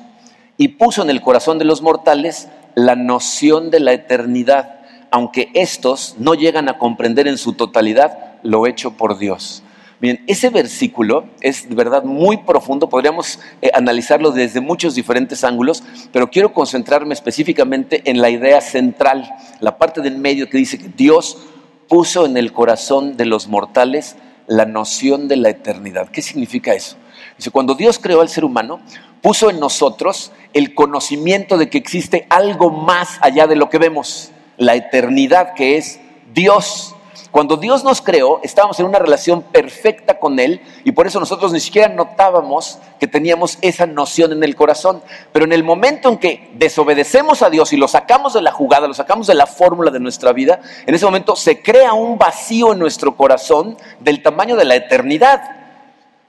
y 0.56 0.68
puso 0.68 1.02
en 1.02 1.10
el 1.10 1.22
corazón 1.22 1.58
de 1.58 1.64
los 1.64 1.80
mortales 1.80 2.48
la 2.74 2.96
noción 2.96 3.70
de 3.70 3.80
la 3.80 3.92
eternidad, 3.92 4.80
aunque 5.10 5.50
estos 5.54 6.16
no 6.18 6.34
llegan 6.34 6.68
a 6.68 6.78
comprender 6.78 7.26
en 7.28 7.38
su 7.38 7.54
totalidad 7.54 8.27
lo 8.42 8.66
hecho 8.66 8.92
por 8.92 9.18
Dios. 9.18 9.62
Bien, 10.00 10.22
ese 10.28 10.50
versículo 10.50 11.24
es 11.40 11.68
de 11.68 11.74
verdad 11.74 12.04
muy 12.04 12.36
profundo, 12.36 12.88
podríamos 12.88 13.40
eh, 13.60 13.70
analizarlo 13.74 14.30
desde 14.30 14.60
muchos 14.60 14.94
diferentes 14.94 15.42
ángulos, 15.42 15.82
pero 16.12 16.30
quiero 16.30 16.52
concentrarme 16.52 17.14
específicamente 17.14 18.02
en 18.08 18.20
la 18.20 18.30
idea 18.30 18.60
central, 18.60 19.28
la 19.58 19.76
parte 19.76 20.00
del 20.00 20.16
medio 20.16 20.48
que 20.48 20.58
dice 20.58 20.78
que 20.78 20.88
Dios 20.88 21.38
puso 21.88 22.26
en 22.26 22.36
el 22.36 22.52
corazón 22.52 23.16
de 23.16 23.24
los 23.24 23.48
mortales 23.48 24.16
la 24.46 24.66
noción 24.66 25.26
de 25.26 25.36
la 25.36 25.50
eternidad. 25.50 26.10
¿Qué 26.10 26.22
significa 26.22 26.74
eso? 26.74 26.96
Dice, 27.36 27.50
cuando 27.50 27.74
Dios 27.74 27.98
creó 27.98 28.20
al 28.20 28.28
ser 28.28 28.44
humano, 28.44 28.80
puso 29.20 29.50
en 29.50 29.58
nosotros 29.58 30.32
el 30.52 30.74
conocimiento 30.74 31.58
de 31.58 31.68
que 31.68 31.78
existe 31.78 32.26
algo 32.30 32.70
más 32.70 33.18
allá 33.20 33.46
de 33.46 33.56
lo 33.56 33.68
que 33.68 33.78
vemos, 33.78 34.30
la 34.56 34.74
eternidad 34.74 35.54
que 35.54 35.76
es 35.76 36.00
Dios. 36.32 36.94
Cuando 37.30 37.56
Dios 37.56 37.84
nos 37.84 38.00
creó, 38.00 38.40
estábamos 38.42 38.80
en 38.80 38.86
una 38.86 38.98
relación 38.98 39.42
perfecta 39.42 40.18
con 40.18 40.38
Él 40.38 40.60
y 40.84 40.92
por 40.92 41.06
eso 41.06 41.20
nosotros 41.20 41.52
ni 41.52 41.60
siquiera 41.60 41.88
notábamos 41.88 42.78
que 42.98 43.06
teníamos 43.06 43.58
esa 43.60 43.86
noción 43.86 44.32
en 44.32 44.42
el 44.42 44.56
corazón. 44.56 45.02
Pero 45.32 45.44
en 45.44 45.52
el 45.52 45.62
momento 45.62 46.08
en 46.08 46.18
que 46.18 46.50
desobedecemos 46.54 47.42
a 47.42 47.50
Dios 47.50 47.72
y 47.72 47.76
lo 47.76 47.88
sacamos 47.88 48.32
de 48.34 48.42
la 48.42 48.52
jugada, 48.52 48.88
lo 48.88 48.94
sacamos 48.94 49.26
de 49.26 49.34
la 49.34 49.46
fórmula 49.46 49.90
de 49.90 50.00
nuestra 50.00 50.32
vida, 50.32 50.60
en 50.86 50.94
ese 50.94 51.04
momento 51.04 51.36
se 51.36 51.62
crea 51.62 51.92
un 51.92 52.18
vacío 52.18 52.72
en 52.72 52.78
nuestro 52.78 53.16
corazón 53.16 53.76
del 54.00 54.22
tamaño 54.22 54.56
de 54.56 54.64
la 54.64 54.76
eternidad. 54.76 55.56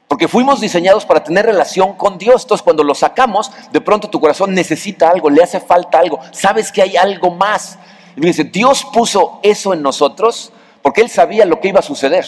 Porque 0.07 0.27
fuimos 0.27 0.59
diseñados 0.59 1.05
para 1.05 1.23
tener 1.23 1.45
relación 1.45 1.93
con 1.93 2.17
Dios. 2.17 2.41
Entonces, 2.41 2.63
cuando 2.63 2.83
lo 2.83 2.95
sacamos, 2.95 3.51
de 3.71 3.79
pronto 3.79 4.09
tu 4.09 4.19
corazón 4.19 4.55
necesita 4.55 5.07
algo, 5.07 5.29
le 5.29 5.43
hace 5.43 5.59
falta 5.59 5.99
algo. 5.99 6.19
Sabes 6.31 6.71
que 6.71 6.81
hay 6.81 6.97
algo 6.97 7.29
más. 7.29 7.77
Y 8.15 8.21
dice, 8.21 8.43
Dios 8.43 8.85
puso 8.91 9.39
eso 9.43 9.71
en 9.71 9.83
nosotros 9.83 10.51
porque 10.81 11.01
él 11.01 11.09
sabía 11.09 11.45
lo 11.45 11.59
que 11.59 11.69
iba 11.69 11.79
a 11.79 11.83
suceder. 11.83 12.25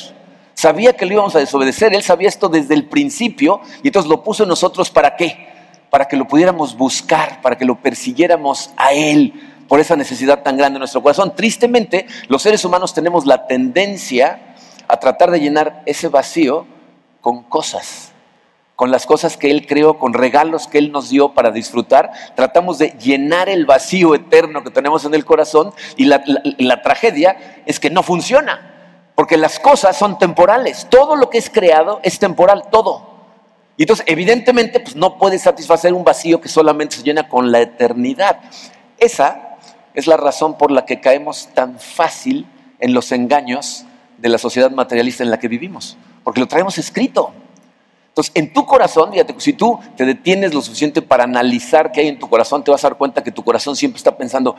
Sabía 0.53 0.93
que 0.93 1.05
lo 1.05 1.13
íbamos 1.13 1.36
a 1.36 1.39
desobedecer, 1.39 1.93
él 1.93 2.03
sabía 2.03 2.27
esto 2.27 2.50
desde 2.50 2.74
el 2.74 2.86
principio 2.86 3.62
y 3.84 3.88
entonces 3.88 4.10
lo 4.10 4.24
puso 4.24 4.43
en 4.43 4.50
nosotros 4.50 4.89
para 4.89 5.15
qué? 5.15 5.48
Para 5.89 6.05
que 6.05 6.17
lo 6.17 6.27
pudiéramos 6.27 6.75
buscar, 6.75 7.41
para 7.41 7.58
que 7.58 7.65
lo 7.65 7.81
persiguiéramos 7.81 8.70
a 8.77 8.93
él 8.93 9.34
por 9.67 9.79
esa 9.79 9.96
necesidad 9.96 10.43
tan 10.43 10.58
grande 10.58 10.77
en 10.77 10.81
nuestro 10.81 11.01
corazón. 11.01 11.34
Tristemente, 11.36 12.05
los 12.27 12.41
seres 12.41 12.63
humanos 12.65 12.93
tenemos 12.93 13.25
la 13.25 13.48
tendencia 13.48 14.55
a 14.88 14.98
tratar 14.98 15.31
de 15.31 15.39
llenar 15.39 15.84
ese 15.86 16.10
vacío 16.10 16.67
con 17.22 17.43
cosas 17.43 18.12
con 18.82 18.90
las 18.90 19.06
cosas 19.06 19.38
que 19.38 19.52
Él 19.52 19.68
creó, 19.68 20.00
con 20.00 20.12
regalos 20.12 20.66
que 20.66 20.80
Él 20.80 20.92
nos 20.92 21.12
dio 21.12 21.36
para 21.36 21.52
disfrutar, 21.52 22.12
tratamos 22.36 22.80
de 22.80 22.96
llenar 23.00 23.48
el 23.48 23.68
vacío 23.68 24.16
eterno 24.16 24.64
que 24.64 24.72
tenemos 24.72 25.06
en 25.06 25.14
el 25.14 25.24
corazón 25.24 25.72
y 25.98 26.06
la, 26.06 26.82
tragedia 26.82 27.62
es 27.68 27.80
que 27.80 27.92
no 27.92 28.02
funciona, 28.02 29.12
porque 29.14 29.38
las 29.38 29.60
cosas 29.60 29.96
son 29.96 30.18
temporales, 30.18 30.88
todo 30.90 31.16
lo 31.16 31.30
que 31.30 31.38
es 31.38 31.52
creado 31.52 32.00
es 32.02 32.18
temporal, 32.18 32.64
todo. 32.72 33.08
Y 33.78 33.84
entonces, 33.84 34.04
evidentemente, 34.10 34.80
pues 34.80 34.96
no 34.96 35.20
puede 35.20 35.38
satisfacer 35.38 35.94
un 35.94 36.04
vacío 36.04 36.42
que 36.42 36.50
solamente 36.50 36.96
se 36.96 37.04
llena 37.04 37.30
con 37.30 37.52
la 37.52 37.62
eternidad. 37.62 38.40
Esa 38.98 39.58
es 39.94 40.08
la 40.08 40.18
razón 40.18 40.58
por 40.58 40.72
la 40.72 40.88
que 40.88 41.00
caemos 41.00 41.50
tan 41.54 41.78
fácil 41.78 42.48
en 42.80 42.96
los 42.96 43.12
engaños 43.12 43.86
de 44.18 44.30
la 44.30 44.40
sociedad 44.40 44.72
materialista 44.72 45.24
en 45.24 45.30
la 45.30 45.38
que 45.38 45.48
vivimos, 45.48 45.98
porque 46.24 46.40
lo 46.40 46.48
traemos 46.48 46.80
escrito. 46.80 47.32
Entonces, 48.12 48.34
en 48.36 48.51
tu 48.51 48.65
corazón, 48.65 49.10
fíjate, 49.13 49.34
si 49.38 49.53
tú 49.53 49.80
te 49.96 50.03
detienes 50.03 50.53
lo 50.53 50.62
suficiente 50.62 51.01
para 51.01 51.24
analizar 51.24 51.94
qué 51.94 52.01
hay 52.01 52.10
en 52.10 52.20
tu 52.20 52.27
corazón, 52.27 52.62
te 52.62 52.70
vas 52.70 52.84
a 52.84 52.89
dar 52.89 52.98
cuenta 52.98 53.24
que 53.24 53.32
tu 53.32 53.41
corazón 53.41 53.74
siempre 53.74 54.00
está 54.00 54.18
pensando, 54.18 54.58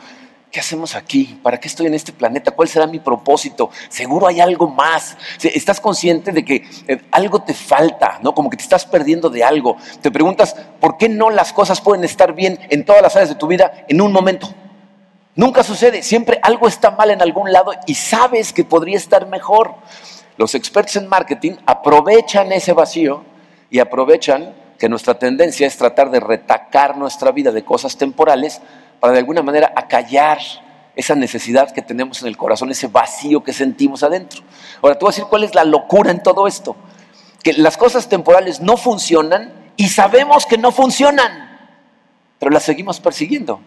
¿qué 0.51 0.59
hacemos 0.59 0.95
aquí? 0.95 1.39
¿Para 1.43 1.59
qué 1.59 1.67
estoy 1.67 1.85
en 1.85 1.93
este 1.93 2.11
planeta? 2.11 2.49
¿Cuál 2.49 2.67
será 2.67 2.87
mi 2.87 2.97
propósito? 2.97 3.69
Seguro 3.89 4.25
hay 4.25 4.39
algo 4.39 4.67
más. 4.67 5.15
Estás 5.43 5.79
consciente 5.79 6.31
de 6.31 6.43
que 6.43 6.67
eh, 6.87 7.01
algo 7.11 7.43
te 7.43 7.53
falta, 7.53 8.17
¿no? 8.23 8.33
Como 8.33 8.49
que 8.49 8.57
te 8.57 8.63
estás 8.63 8.87
perdiendo 8.87 9.29
de 9.29 9.43
algo. 9.43 9.77
Te 10.01 10.09
preguntas, 10.09 10.55
¿por 10.79 10.97
qué 10.97 11.07
no 11.07 11.29
las 11.29 11.53
cosas 11.53 11.79
pueden 11.79 12.03
estar 12.03 12.33
bien 12.33 12.59
en 12.71 12.83
todas 12.83 13.03
las 13.03 13.15
áreas 13.15 13.29
de 13.29 13.35
tu 13.35 13.45
vida 13.45 13.85
en 13.87 14.01
un 14.01 14.11
momento? 14.11 14.51
Nunca 15.35 15.61
sucede, 15.61 16.01
siempre 16.01 16.39
algo 16.41 16.67
está 16.67 16.89
mal 16.89 17.11
en 17.11 17.21
algún 17.21 17.51
lado 17.51 17.71
y 17.85 17.93
sabes 17.93 18.51
que 18.51 18.63
podría 18.63 18.97
estar 18.97 19.27
mejor. 19.27 19.75
Los 20.37 20.55
expertos 20.55 20.95
en 20.95 21.07
marketing 21.07 21.53
aprovechan 21.67 22.51
ese 22.51 22.73
vacío 22.73 23.31
y 23.73 23.79
aprovechan 23.79 24.53
que 24.77 24.87
nuestra 24.87 25.17
tendencia 25.17 25.65
es 25.65 25.75
tratar 25.75 26.11
de 26.11 26.19
retacar 26.19 26.95
nuestra 26.95 27.31
vida 27.31 27.51
de 27.51 27.65
cosas 27.65 27.97
temporales 27.97 28.61
para 28.99 29.13
de 29.13 29.19
alguna 29.19 29.41
manera 29.41 29.73
acallar 29.75 30.37
esa 30.95 31.15
necesidad 31.15 31.71
que 31.71 31.81
tenemos 31.81 32.21
en 32.21 32.27
el 32.27 32.37
corazón, 32.37 32.69
ese 32.69 32.85
vacío 32.85 33.43
que 33.43 33.51
sentimos 33.51 34.03
adentro. 34.03 34.43
Ahora, 34.79 34.99
tú 34.99 35.07
vas 35.07 35.15
a 35.15 35.17
decir 35.17 35.27
cuál 35.27 35.43
es 35.43 35.55
la 35.55 35.63
locura 35.63 36.11
en 36.11 36.21
todo 36.21 36.45
esto. 36.45 36.75
Que 37.41 37.53
las 37.53 37.75
cosas 37.75 38.07
temporales 38.07 38.61
no 38.61 38.77
funcionan 38.77 39.71
y 39.75 39.89
sabemos 39.89 40.45
que 40.45 40.59
no 40.59 40.71
funcionan, 40.71 41.57
pero 42.37 42.51
las 42.51 42.61
seguimos 42.61 42.99
persiguiendo. 42.99 43.59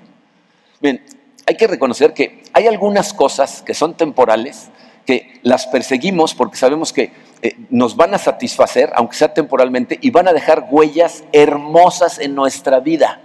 Bien, 0.80 1.04
hay 1.46 1.56
que 1.56 1.66
reconocer 1.66 2.14
que 2.14 2.44
hay 2.52 2.68
algunas 2.68 3.12
cosas 3.12 3.60
que 3.60 3.74
son 3.74 3.94
temporales, 3.94 4.68
que 5.04 5.40
las 5.42 5.66
perseguimos 5.66 6.32
porque 6.32 6.58
sabemos 6.58 6.92
que 6.92 7.10
eh, 7.46 7.56
nos 7.70 7.94
van 7.94 8.12
a 8.12 8.18
satisfacer, 8.18 8.92
aunque 8.96 9.16
sea 9.16 9.32
temporalmente, 9.32 9.98
y 10.00 10.10
van 10.10 10.26
a 10.26 10.32
dejar 10.32 10.66
huellas 10.70 11.22
hermosas 11.32 12.18
en 12.18 12.34
nuestra 12.34 12.80
vida. 12.80 13.20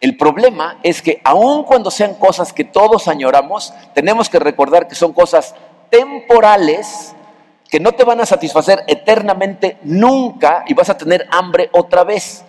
El 0.00 0.16
problema 0.16 0.78
es 0.82 1.00
que 1.00 1.20
aun 1.24 1.62
cuando 1.62 1.90
sean 1.90 2.14
cosas 2.14 2.52
que 2.52 2.64
todos 2.64 3.08
añoramos, 3.08 3.72
tenemos 3.94 4.28
que 4.28 4.38
recordar 4.38 4.86
que 4.86 4.94
son 4.94 5.12
cosas 5.12 5.54
temporales 5.88 7.14
que 7.70 7.80
no 7.80 7.92
te 7.92 8.04
van 8.04 8.20
a 8.20 8.26
satisfacer 8.26 8.84
eternamente 8.86 9.78
nunca 9.82 10.64
y 10.66 10.74
vas 10.74 10.90
a 10.90 10.98
tener 10.98 11.26
hambre 11.30 11.70
otra 11.72 12.04
vez. 12.04 12.44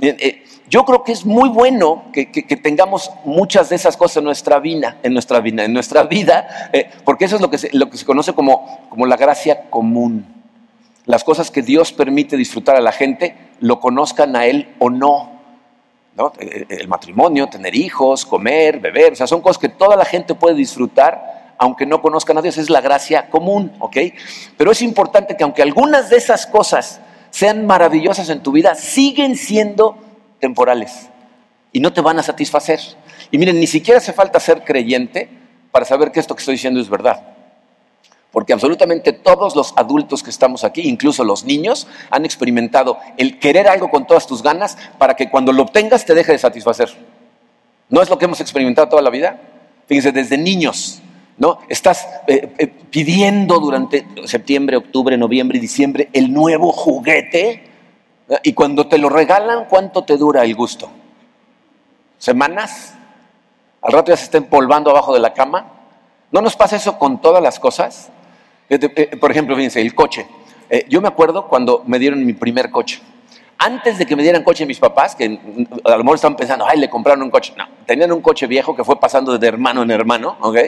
Eh, 0.00 0.44
yo 0.68 0.84
creo 0.84 1.04
que 1.04 1.12
es 1.12 1.24
muy 1.24 1.48
bueno 1.48 2.04
que, 2.12 2.26
tengamos 2.62 3.10
muchas 3.24 3.68
de 3.68 3.76
esas 3.76 3.96
cosas 3.96 4.18
en 4.18 4.24
nuestra 4.24 4.58
vida, 4.58 4.98
en 5.02 5.12
nuestra 5.12 5.40
vida, 5.40 5.64
en 5.64 5.72
nuestra 5.72 6.02
vida, 6.02 6.70
eh, 6.72 6.90
porque 7.04 7.26
eso 7.26 7.36
es 7.36 7.42
lo 7.42 7.50
que 7.50 7.58
se, 7.58 7.70
conoce 8.04 8.32
como, 8.32 8.82
la 9.06 9.16
gracia 9.16 9.70
común. 9.70 10.26
Las 11.04 11.22
cosas 11.22 11.52
que 11.52 11.62
Dios 11.62 11.92
permite 11.92 12.36
disfrutar 12.36 12.74
a 12.74 12.80
la 12.80 12.90
gente, 12.90 13.36
lo 13.60 13.78
conozcan 13.78 14.34
a 14.34 14.46
Él 14.46 14.74
o 14.80 14.90
no. 14.90 15.36
Eh, 16.40 16.66
el 16.68 16.88
matrimonio, 16.88 17.46
tener 17.46 17.76
hijos, 17.76 18.26
comer, 18.26 18.80
beber, 18.80 19.12
o 19.12 19.16
sea, 19.16 19.26
son 19.28 19.42
cosas 19.42 19.58
que 19.58 19.68
toda 19.68 19.96
la 19.96 20.04
gente 20.04 20.34
puede 20.34 20.56
disfrutar, 20.56 21.54
aunque 21.58 21.86
no 21.86 22.02
conozcan 22.02 22.38
a 22.38 22.42
Dios, 22.42 22.58
es 22.58 22.70
la 22.70 22.80
gracia 22.80 23.28
común, 23.30 23.72
¿ok? 23.78 23.98
Pero 24.56 24.72
es 24.72 24.82
importante 24.82 25.36
que 25.36 25.44
aunque 25.44 25.62
algunas 25.62 26.10
de 26.10 26.16
esas 26.16 26.46
cosas 26.46 27.00
sean 27.30 27.66
maravillosas 27.66 28.30
en 28.30 28.42
tu 28.42 28.50
vida, 28.50 28.74
siguen 28.74 29.36
siendo 29.36 29.98
temporales 30.40 31.08
y 31.72 31.80
no 31.80 31.92
te 31.92 32.00
van 32.00 32.18
a 32.18 32.22
satisfacer. 32.22 32.80
Y 33.30 33.38
miren, 33.38 33.60
ni 33.60 33.66
siquiera 33.66 33.98
hace 33.98 34.12
falta 34.12 34.40
ser 34.40 34.64
creyente 34.64 35.28
para 35.70 35.84
saber 35.84 36.10
que 36.10 36.20
esto 36.20 36.34
que 36.34 36.40
estoy 36.40 36.54
diciendo 36.54 36.80
es 36.80 36.88
verdad. 36.88 37.22
Porque 38.32 38.52
absolutamente 38.52 39.12
todos 39.12 39.54
los 39.54 39.74
adultos 39.76 40.22
que 40.22 40.30
estamos 40.30 40.64
aquí, 40.64 40.82
incluso 40.82 41.24
los 41.24 41.44
niños, 41.44 41.86
han 42.10 42.24
experimentado 42.24 42.98
el 43.16 43.38
querer 43.38 43.68
algo 43.68 43.90
con 43.90 44.06
todas 44.06 44.26
tus 44.26 44.42
ganas 44.42 44.78
para 44.98 45.16
que 45.16 45.30
cuando 45.30 45.52
lo 45.52 45.64
obtengas 45.64 46.04
te 46.04 46.14
deje 46.14 46.32
de 46.32 46.38
satisfacer. 46.38 46.90
¿No 47.88 48.02
es 48.02 48.10
lo 48.10 48.18
que 48.18 48.24
hemos 48.24 48.40
experimentado 48.40 48.88
toda 48.88 49.02
la 49.02 49.10
vida? 49.10 49.40
Fíjense, 49.86 50.12
desde 50.12 50.38
niños, 50.38 51.00
¿no? 51.36 51.58
Estás 51.68 52.06
eh, 52.26 52.54
eh, 52.58 52.66
pidiendo 52.66 53.60
durante 53.60 54.06
septiembre, 54.24 54.76
octubre, 54.76 55.16
noviembre 55.16 55.58
y 55.58 55.60
diciembre 55.60 56.08
el 56.12 56.32
nuevo 56.32 56.72
juguete 56.72 57.65
y 58.42 58.52
cuando 58.54 58.88
te 58.88 58.98
lo 58.98 59.08
regalan, 59.08 59.66
¿cuánto 59.66 60.04
te 60.04 60.16
dura 60.16 60.44
el 60.44 60.54
gusto? 60.54 60.90
¿Semanas? 62.18 62.94
Al 63.82 63.92
rato 63.92 64.10
ya 64.10 64.16
se 64.16 64.24
está 64.24 64.38
empolvando 64.38 64.90
abajo 64.90 65.14
de 65.14 65.20
la 65.20 65.32
cama. 65.32 65.72
¿No 66.32 66.40
nos 66.40 66.56
pasa 66.56 66.76
eso 66.76 66.98
con 66.98 67.20
todas 67.20 67.42
las 67.42 67.60
cosas? 67.60 68.10
Eh, 68.68 69.16
por 69.16 69.30
ejemplo, 69.30 69.54
fíjense, 69.54 69.80
el 69.80 69.94
coche. 69.94 70.26
yo 70.88 71.00
me 71.00 71.08
acuerdo 71.08 71.46
cuando 71.46 71.82
me 71.86 71.98
dieron 71.98 72.24
mi 72.24 72.32
primer 72.32 72.70
coche 72.70 73.00
antes 73.58 73.98
de 73.98 74.06
que 74.06 74.14
me 74.16 74.22
dieran 74.22 74.42
coche 74.42 74.66
mis 74.66 74.78
papás, 74.78 75.14
que 75.14 75.40
a 75.84 75.90
lo 75.96 76.04
mejor 76.04 76.16
estaban 76.16 76.36
pensando, 76.36 76.66
ay, 76.66 76.78
le 76.78 76.90
compraron 76.90 77.22
un 77.22 77.30
coche. 77.30 77.54
No, 77.56 77.64
tenían 77.86 78.12
un 78.12 78.20
coche 78.20 78.46
viejo 78.46 78.76
que 78.76 78.84
fue 78.84 79.00
pasando 79.00 79.38
de 79.38 79.46
hermano 79.46 79.82
en 79.82 79.90
hermano, 79.90 80.36
¿ok? 80.40 80.58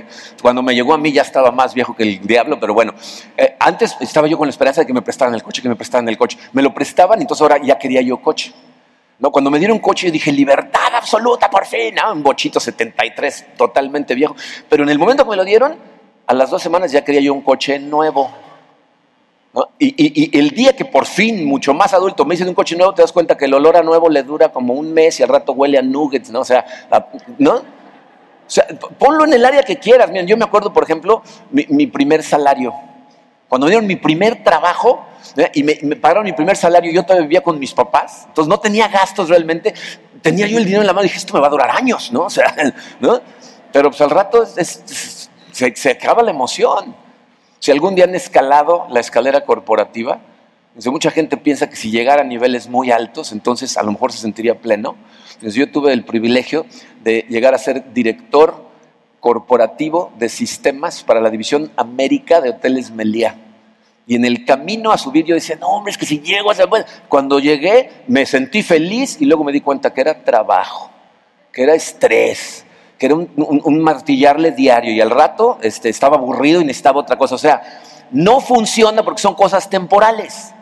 Cuando 0.40 0.62
me 0.62 0.75
llegó 0.75 0.95
a 0.95 0.99
mí 0.99 1.12
ya 1.12 1.23
estaba 1.23 1.50
más 1.50 1.75
viejo 1.75 1.95
que 1.95 2.02
el 2.02 2.21
diablo, 2.26 2.59
pero 2.59 2.75
bueno. 2.75 2.95
Eh, 3.37 3.57
antes 3.59 3.97
estaba 4.00 4.26
yo 4.26 4.38
con 4.38 4.47
la 4.47 4.50
esperanza 4.50 4.80
de 4.80 4.87
que 4.87 4.95
me 4.95 5.02
prestaran 5.02 5.35
el 5.35 5.42
coche, 5.42 5.61
que 5.61 5.68
me 5.68 5.76
prestaran 5.76 6.09
el 6.09 6.16
coche. 6.16 6.38
Me 6.52 6.62
lo 6.62 6.73
prestaban 6.73 7.21
entonces 7.21 7.42
ahora 7.42 7.59
ya 7.62 7.78
quería 7.78 8.00
yo 8.00 8.18
coche. 8.18 8.52
No, 9.18 9.33
cuando 9.33 9.50
me 9.50 9.59
dieron 9.59 9.80
coche 9.80 10.07
yo 10.07 10.12
dije, 10.12 10.33
libertad 10.33 10.95
absoluta, 10.95 11.50
por 11.50 11.66
fin, 11.66 11.95
¿no? 11.95 12.12
Un 12.12 12.23
bochito 12.23 12.61
73, 12.61 13.47
totalmente 13.57 14.14
viejo. 14.14 14.37
Pero 14.68 14.85
en 14.85 14.88
el 14.90 14.99
momento 14.99 15.25
que 15.25 15.30
me 15.30 15.37
lo 15.37 15.45
dieron, 15.45 15.76
a 16.26 16.35
las 16.35 16.50
dos 16.50 16.62
semanas 16.62 16.92
ya 16.92 17.04
quería 17.04 17.21
yo 17.21 17.35
un 17.35 17.42
coche 17.42 17.78
nuevo. 17.78 18.30
Y, 19.78 20.38
el 20.38 20.50
día 20.50 20.75
que 20.75 20.85
por 20.85 21.07
fin, 21.07 21.45
mucho 21.45 21.73
más 21.73 21.95
adulto, 21.95 22.25
me 22.25 22.35
dicen 22.35 22.49
un 22.49 22.55
coche 22.55 22.76
nuevo, 22.76 22.95
te 22.95 23.02
das 23.02 23.12
cuenta 23.12 23.37
que 23.37 23.47
el 23.47 23.55
olor 23.55 23.76
a 23.76 23.83
nuevo 23.83 24.09
le 24.09 24.23
dura 24.23 24.50
como 24.50 24.75
un 24.75 24.93
mes 24.93 25.19
y 25.21 25.23
al 25.23 25.28
rato 25.28 25.52
huele 25.52 25.78
a 25.78 25.83
nuggets, 25.83 26.31
¿no? 26.31 26.40
O 26.40 26.45
sea, 26.45 26.64
¿no? 27.38 27.55
O 27.55 28.50
sea, 28.50 28.67
ponlo 28.99 29.25
en 29.25 29.33
el 29.33 29.45
área 29.45 29.62
que 29.62 29.78
quieras. 29.78 30.11
Miren, 30.11 30.26
yo 30.26 30.37
me 30.37 30.45
acuerdo, 30.45 30.73
por 30.73 30.83
ejemplo, 30.83 31.23
mi, 31.50 31.87
primer 31.87 32.23
salario. 32.23 32.75
Cuando 33.49 33.67
me 33.67 33.71
dieron 33.71 33.87
mi 33.87 33.97
primer 33.97 34.45
trabajo 34.45 35.05
y 35.55 35.62
me, 35.62 35.75
pagaron 35.97 36.25
mi 36.25 36.33
primer 36.33 36.57
salario, 36.57 36.93
yo 36.93 37.02
todavía 37.02 37.23
vivía 37.23 37.40
con 37.43 37.59
mis 37.59 37.73
papás, 37.73 38.25
entonces 38.26 38.49
no 38.49 38.61
tenía 38.61 38.88
gastos 38.88 39.28
realmente. 39.28 39.75
Tenía 40.21 40.47
yo 40.47 40.59
el 40.59 40.64
dinero 40.64 40.83
en 40.83 40.87
la 40.87 40.93
mano 40.93 41.05
y 41.05 41.09
dije, 41.09 41.19
esto 41.19 41.35
me 41.35 41.40
va 41.40 41.47
a 41.47 41.50
durar 41.50 41.71
años, 41.71 42.12
¿no? 42.12 42.25
O 42.25 42.31
sea, 42.31 42.55
¿no? 43.00 43.21
Pero 43.73 43.90
pues 43.90 44.00
al 44.00 44.11
rato 44.11 44.45
se, 44.45 45.75
se 45.75 45.90
acaba 45.90 46.23
la 46.23 46.31
emoción. 46.31 47.08
Si 47.61 47.71
algún 47.71 47.95
día 47.95 48.05
han 48.05 48.15
escalado 48.15 48.87
la 48.91 49.00
escalera 49.00 49.45
corporativa, 49.45 50.21
mucha 50.87 51.11
gente 51.11 51.37
piensa 51.37 51.69
que 51.69 51.77
si 51.77 51.91
llegara 51.91 52.23
a 52.23 52.25
niveles 52.25 52.69
muy 52.69 52.91
altos, 52.91 53.33
entonces 53.33 53.77
a 53.77 53.83
lo 53.83 53.93
mejor 53.93 54.12
se 54.12 54.19
sentiría 54.19 54.61
pleno. 54.61 54.97
Yo 55.41 55.71
tuve 55.71 55.93
el 55.93 56.05
privilegio 56.05 56.67
de 57.03 57.27
llegar 57.29 57.55
a 57.55 57.59
ser 57.59 57.93
director 57.93 58.69
corporativo 59.21 60.12
de 60.19 60.29
sistemas 60.29 61.03
para 61.03 61.21
la 61.21 61.31
división 61.31 61.73
América 61.77 62.41
de 62.41 62.50
Hoteles 62.50 62.93
Meliá. 62.93 63.37
Y 64.07 64.15
en 64.15 64.25
el 64.25 64.45
camino 64.45 64.93
a 64.93 64.99
subir 64.99 65.27
yo 65.27 65.35
decía, 65.35 65.57
no, 65.57 65.69
hombre, 65.69 65.91
es 65.91 65.99
que 65.99 66.07
si 66.07 66.21
llego 66.21 66.50
a 66.50 66.55
esa... 66.55 66.65
Cuando 67.09 67.41
llegué 67.41 67.91
me 68.07 68.25
sentí 68.25 68.62
feliz 68.62 69.21
y 69.21 69.27
luego 69.27 69.45
me 69.45 69.53
di 69.53 69.61
cuenta 69.61 69.93
que 69.93 70.00
era 70.00 70.25
trabajo, 70.25 70.91
que 71.53 71.65
era 71.65 71.75
estrés, 71.75 72.65
que 72.99 73.07
era 73.07 73.14
un, 73.14 73.81
martillarle 73.81 74.50
diario 74.50 74.93
y 74.93 75.00
al 75.00 75.11
rato 75.11 75.59
este, 75.62 75.88
estaba 75.88 76.17
aburrido 76.17 76.61
y 76.61 76.64
necesitaba 76.64 77.00
otra 77.00 77.17
cosa. 77.17 77.37
O 77.37 77.38
sea, 77.38 77.81
no 78.11 78.40
funciona 78.40 79.05
porque 79.05 79.23
son 79.23 79.35
cosas 79.35 79.71
temporales, 79.71 80.52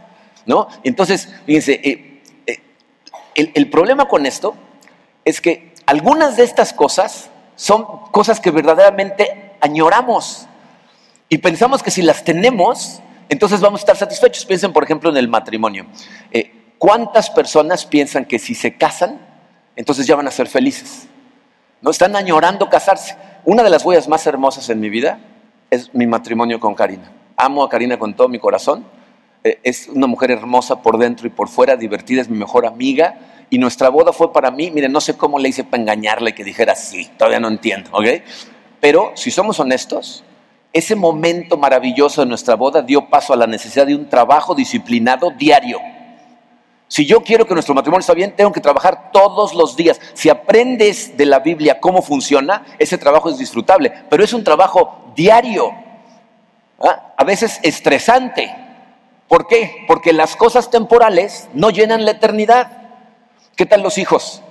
¿no? 0.45 0.69
Entonces, 0.85 1.33
fíjense, 1.47 1.81
eh, 1.83 2.23
eh, 2.47 3.52
el, 3.55 3.71
problema 3.71 4.07
con 4.07 4.26
esto 4.26 4.55
es 5.25 5.40
que 5.40 5.73
algunas 5.87 6.37
de 6.37 6.44
estas 6.44 6.75
cosas 6.75 7.31
son 7.57 7.87
cosas 8.11 8.38
que 8.38 8.51
verdaderamente 8.51 9.55
añoramos 9.61 10.46
y 11.31 11.38
pensamos 11.38 11.83
que 11.83 11.90
si 11.90 12.03
las 12.03 12.22
tenemos, 12.22 13.01
entonces 13.31 13.61
vamos 13.61 13.81
a 13.81 13.83
estar 13.83 13.96
satisfechos. 13.96 14.44
Piensen, 14.44 14.75
por 14.75 14.85
ejemplo, 14.85 15.09
en 15.09 15.16
el 15.16 15.29
matrimonio. 15.29 15.87
Eh, 16.31 16.53
¿Cuántas 16.77 17.31
personas 17.31 17.87
piensan 17.87 18.27
que 18.27 18.38
si 18.38 18.55
se 18.55 18.77
casan, 18.77 19.20
entonces 19.75 20.07
ya 20.07 20.16
van 20.16 20.29
a 20.29 20.31
ser 20.31 20.49
felices? 20.49 21.09
No 21.87 21.92
están 21.92 22.16
añorando 22.16 22.68
casarse. 22.68 23.14
Una 23.44 23.62
de 23.62 23.70
las 23.70 23.85
huellas 23.85 24.09
más 24.09 24.27
hermosas 24.27 24.68
en 24.70 24.81
mi 24.81 24.90
vida 24.90 25.20
es 25.70 25.94
mi 25.94 26.05
matrimonio 26.05 26.59
con 26.59 26.75
Karina. 26.75 27.12
Amo 27.37 27.62
a 27.62 27.68
Karina 27.68 27.96
con 27.96 28.16
todo 28.16 28.29
mi 28.29 28.40
corazón. 28.40 28.85
Eh, 29.44 29.61
es 29.62 29.87
una 29.87 30.09
mujer 30.09 30.33
hermosa 30.33 30.83
por 30.83 30.99
dentro 30.99 31.29
y 31.29 31.31
por 31.31 31.49
fuera, 31.49 31.77
divertida, 31.77 32.22
es 32.22 32.29
mi 32.29 32.37
mejor 32.37 32.66
amiga. 32.66 33.46
Y 33.51 33.59
nuestra 33.59 33.88
boda 33.88 34.12
fue 34.12 34.33
para 34.33 34.51
mí, 34.51 34.72
miren, 34.72 34.90
no 34.90 35.01
sé 35.01 35.16
cómo 35.16 35.38
le 35.38 35.49
hice 35.49 35.62
para 35.62 35.81
engañarla 35.81 36.31
y 36.31 36.33
que 36.33 36.42
dijera 36.42 36.75
sí, 36.75 37.09
todavía 37.16 37.38
no 37.38 37.46
entiendo, 37.46 37.90
¿ok? 37.92 38.07
Pero 38.81 39.12
si 39.14 39.31
somos 39.31 39.61
honestos, 39.61 40.25
ese 40.72 40.96
momento 40.96 41.57
maravilloso 41.57 42.22
de 42.22 42.27
nuestra 42.27 42.57
boda 42.57 42.83
dio 42.83 43.09
paso 43.09 43.33
a 43.33 43.37
la 43.37 43.46
necesidad 43.46 43.87
de 43.87 43.94
un 43.94 44.09
trabajo 44.09 44.57
disciplinado 44.57 45.31
diario 45.31 45.79
si 46.88 47.05
yo 47.05 47.22
quiero 47.22 47.46
que 47.46 47.55
nuestro 47.55 47.75
matrimonio 47.75 48.01
esté 48.01 48.14
bien, 48.14 48.37
tengo 48.37 48.53
que 48.53 48.61
trabajar 48.61 49.11
todos 49.12 49.55
los 49.55 49.77
días. 49.77 50.01
Si 50.14 50.29
aprendes 50.29 51.16
de 51.16 51.27
la 51.27 51.40
Biblia 51.40 51.81
cómo 51.81 52.01
funciona, 52.01 52.64
ese 52.79 52.96
trabajo 52.96 53.29
es 53.29 53.38
disfrutable, 53.38 53.92
pero 54.09 54.22
es 54.22 54.33
un 54.33 54.44
trabajo 54.44 55.12
diario, 55.16 55.72
¿ah? 56.81 57.14
a 57.16 57.25
veces 57.25 57.59
estresante. 57.62 58.55
¿Por 59.27 59.49
qué? 59.49 59.85
Porque 59.88 60.12
las 60.12 60.37
cosas 60.37 60.70
temporales 60.70 61.49
no 61.53 61.70
llenan 61.70 62.05
la 62.05 62.12
eternidad. 62.12 62.70
¿Qué 63.57 63.66
tal 63.66 63.83
los 63.83 63.99
hijos? 63.99 64.42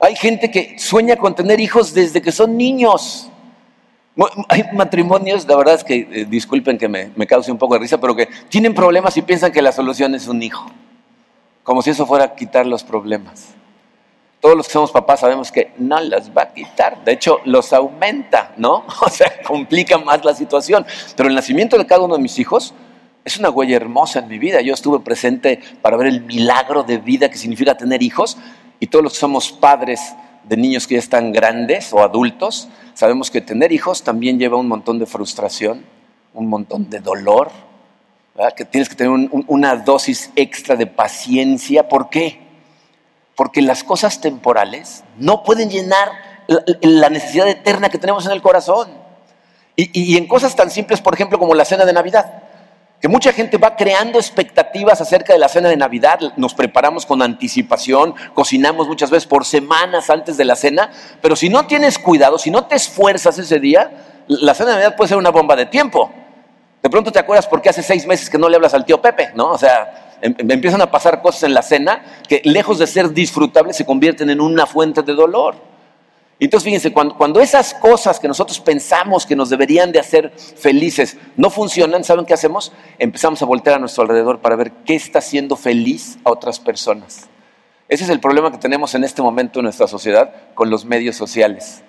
Hay 0.00 0.16
gente 0.16 0.50
que 0.50 0.78
sueña 0.78 1.16
con 1.16 1.34
tener 1.34 1.60
hijos 1.60 1.94
desde 1.94 2.20
que 2.20 2.30
son 2.30 2.58
niños. 2.58 3.30
Hay 4.48 4.64
matrimonios, 4.74 5.46
la 5.46 5.56
verdad 5.56 5.76
es 5.76 5.84
que, 5.84 5.96
eh, 5.96 6.26
disculpen 6.28 6.76
que 6.76 6.88
me, 6.88 7.10
me 7.16 7.26
cause 7.26 7.50
un 7.50 7.56
poco 7.56 7.74
de 7.74 7.80
risa, 7.80 7.98
pero 7.98 8.14
que 8.14 8.28
tienen 8.50 8.74
problemas 8.74 9.16
y 9.16 9.22
piensan 9.22 9.50
que 9.50 9.62
la 9.62 9.72
solución 9.72 10.14
es 10.14 10.26
un 10.28 10.42
hijo 10.42 10.70
como 11.68 11.82
si 11.82 11.90
eso 11.90 12.06
fuera 12.06 12.24
a 12.24 12.34
quitar 12.34 12.64
los 12.64 12.82
problemas. 12.82 13.48
Todos 14.40 14.56
los 14.56 14.66
que 14.66 14.72
somos 14.72 14.90
papás 14.90 15.20
sabemos 15.20 15.52
que 15.52 15.72
no 15.76 16.00
los 16.00 16.30
va 16.30 16.44
a 16.44 16.54
quitar, 16.54 17.04
de 17.04 17.12
hecho 17.12 17.40
los 17.44 17.74
aumenta, 17.74 18.54
¿no? 18.56 18.86
O 19.02 19.10
sea, 19.10 19.42
complica 19.46 19.98
más 19.98 20.24
la 20.24 20.32
situación. 20.32 20.86
Pero 21.14 21.28
el 21.28 21.34
nacimiento 21.34 21.76
de 21.76 21.84
cada 21.84 22.00
uno 22.00 22.16
de 22.16 22.22
mis 22.22 22.38
hijos 22.38 22.72
es 23.22 23.36
una 23.36 23.50
huella 23.50 23.76
hermosa 23.76 24.20
en 24.20 24.28
mi 24.28 24.38
vida. 24.38 24.62
Yo 24.62 24.72
estuve 24.72 25.00
presente 25.00 25.60
para 25.82 25.98
ver 25.98 26.06
el 26.06 26.22
milagro 26.22 26.84
de 26.84 26.96
vida 26.96 27.28
que 27.28 27.36
significa 27.36 27.76
tener 27.76 28.02
hijos 28.02 28.38
y 28.80 28.86
todos 28.86 29.02
los 29.02 29.12
que 29.12 29.18
somos 29.18 29.52
padres 29.52 30.14
de 30.44 30.56
niños 30.56 30.86
que 30.86 30.94
ya 30.94 31.00
están 31.00 31.34
grandes 31.34 31.92
o 31.92 32.02
adultos, 32.02 32.70
sabemos 32.94 33.30
que 33.30 33.42
tener 33.42 33.72
hijos 33.72 34.04
también 34.04 34.38
lleva 34.38 34.56
un 34.56 34.68
montón 34.68 34.98
de 34.98 35.04
frustración, 35.04 35.84
un 36.32 36.48
montón 36.48 36.88
de 36.88 37.00
dolor, 37.00 37.50
que 38.54 38.64
tienes 38.64 38.88
que 38.88 38.94
tener 38.94 39.28
una 39.48 39.76
dosis 39.76 40.30
extra 40.36 40.76
de 40.76 40.86
paciencia. 40.86 41.88
¿Por 41.88 42.08
qué? 42.08 42.40
Porque 43.34 43.60
las 43.62 43.82
cosas 43.82 44.20
temporales 44.20 45.02
no 45.18 45.42
pueden 45.42 45.70
llenar 45.70 46.08
la, 46.46 47.10
necesidad 47.10 47.48
eterna 47.48 47.88
que 47.88 47.98
tenemos 47.98 48.26
en 48.26 48.32
el 48.32 48.42
corazón. 48.42 48.88
Y, 49.76 50.16
en 50.16 50.26
cosas 50.26 50.56
tan 50.56 50.70
simples, 50.70 51.00
por 51.00 51.14
ejemplo, 51.14 51.38
como 51.38 51.54
la 51.54 51.64
cena 51.64 51.84
de 51.84 51.92
Navidad. 51.92 52.42
Que 53.00 53.06
mucha 53.06 53.32
gente 53.32 53.58
va 53.58 53.76
creando 53.76 54.18
expectativas 54.18 55.00
acerca 55.00 55.32
de 55.32 55.38
la 55.38 55.48
cena 55.48 55.68
de 55.68 55.76
Navidad, 55.76 56.18
nos 56.36 56.52
preparamos 56.52 57.06
con 57.06 57.22
anticipación, 57.22 58.12
cocinamos 58.34 58.88
muchas 58.88 59.08
veces 59.08 59.28
por 59.28 59.44
semanas 59.44 60.10
antes 60.10 60.36
de 60.36 60.44
la 60.44 60.56
cena, 60.56 60.90
pero 61.22 61.36
si 61.36 61.48
no 61.48 61.68
tienes 61.68 61.96
cuidado, 61.96 62.38
si 62.38 62.50
no 62.50 62.66
te 62.66 62.74
esfuerzas 62.74 63.38
ese 63.38 63.60
día, 63.60 64.24
la 64.26 64.52
cena 64.52 64.70
de 64.70 64.76
Navidad 64.78 64.96
puede 64.96 65.08
ser 65.10 65.16
una 65.16 65.30
bomba 65.30 65.54
de 65.54 65.66
tiempo. 65.66 66.12
De 66.82 66.90
pronto 66.90 67.10
te 67.10 67.18
acuerdas 67.18 67.46
porque 67.46 67.68
hace 67.68 67.82
seis 67.82 68.06
meses 68.06 68.30
que 68.30 68.38
no 68.38 68.48
le 68.48 68.56
hablas 68.56 68.74
al 68.74 68.84
tío 68.84 69.00
Pepe, 69.00 69.30
¿no? 69.34 69.50
O 69.50 69.58
sea, 69.58 70.16
em, 70.20 70.34
em, 70.38 70.50
empiezan 70.50 70.80
a 70.80 70.90
pasar 70.90 71.20
cosas 71.20 71.42
en 71.44 71.54
la 71.54 71.62
cena 71.62 72.02
que 72.28 72.40
lejos 72.44 72.78
de 72.78 72.86
ser 72.86 73.12
disfrutables 73.12 73.76
se 73.76 73.84
convierten 73.84 74.30
en 74.30 74.40
una 74.40 74.66
fuente 74.66 75.02
de 75.02 75.14
dolor. 75.14 75.56
Entonces, 76.40 76.64
fíjense, 76.64 76.92
cuando, 76.92 77.16
cuando, 77.16 77.40
esas 77.40 77.74
cosas 77.74 78.20
que 78.20 78.28
nosotros 78.28 78.60
pensamos 78.60 79.26
que 79.26 79.34
nos 79.34 79.50
deberían 79.50 79.90
de 79.90 79.98
hacer 79.98 80.32
felices 80.36 81.16
no 81.36 81.50
funcionan, 81.50 82.04
¿saben 82.04 82.24
qué 82.24 82.34
hacemos? 82.34 82.72
Empezamos 82.98 83.42
a 83.42 83.44
voltear 83.44 83.76
a 83.76 83.78
nuestro 83.80 84.02
alrededor 84.02 84.38
para 84.38 84.54
ver 84.54 84.70
qué 84.84 84.94
está 84.94 85.18
haciendo 85.18 85.56
feliz 85.56 86.16
a 86.22 86.30
otras 86.30 86.60
personas. 86.60 87.28
Ese 87.88 88.04
es 88.04 88.10
el 88.10 88.20
problema 88.20 88.52
que 88.52 88.58
tenemos 88.58 88.94
en 88.94 89.02
este 89.02 89.20
momento 89.20 89.58
en 89.58 89.64
nuestra 89.64 89.88
sociedad 89.88 90.32
con 90.54 90.70
los 90.70 90.84
medios 90.84 91.16
sociales. 91.16 91.82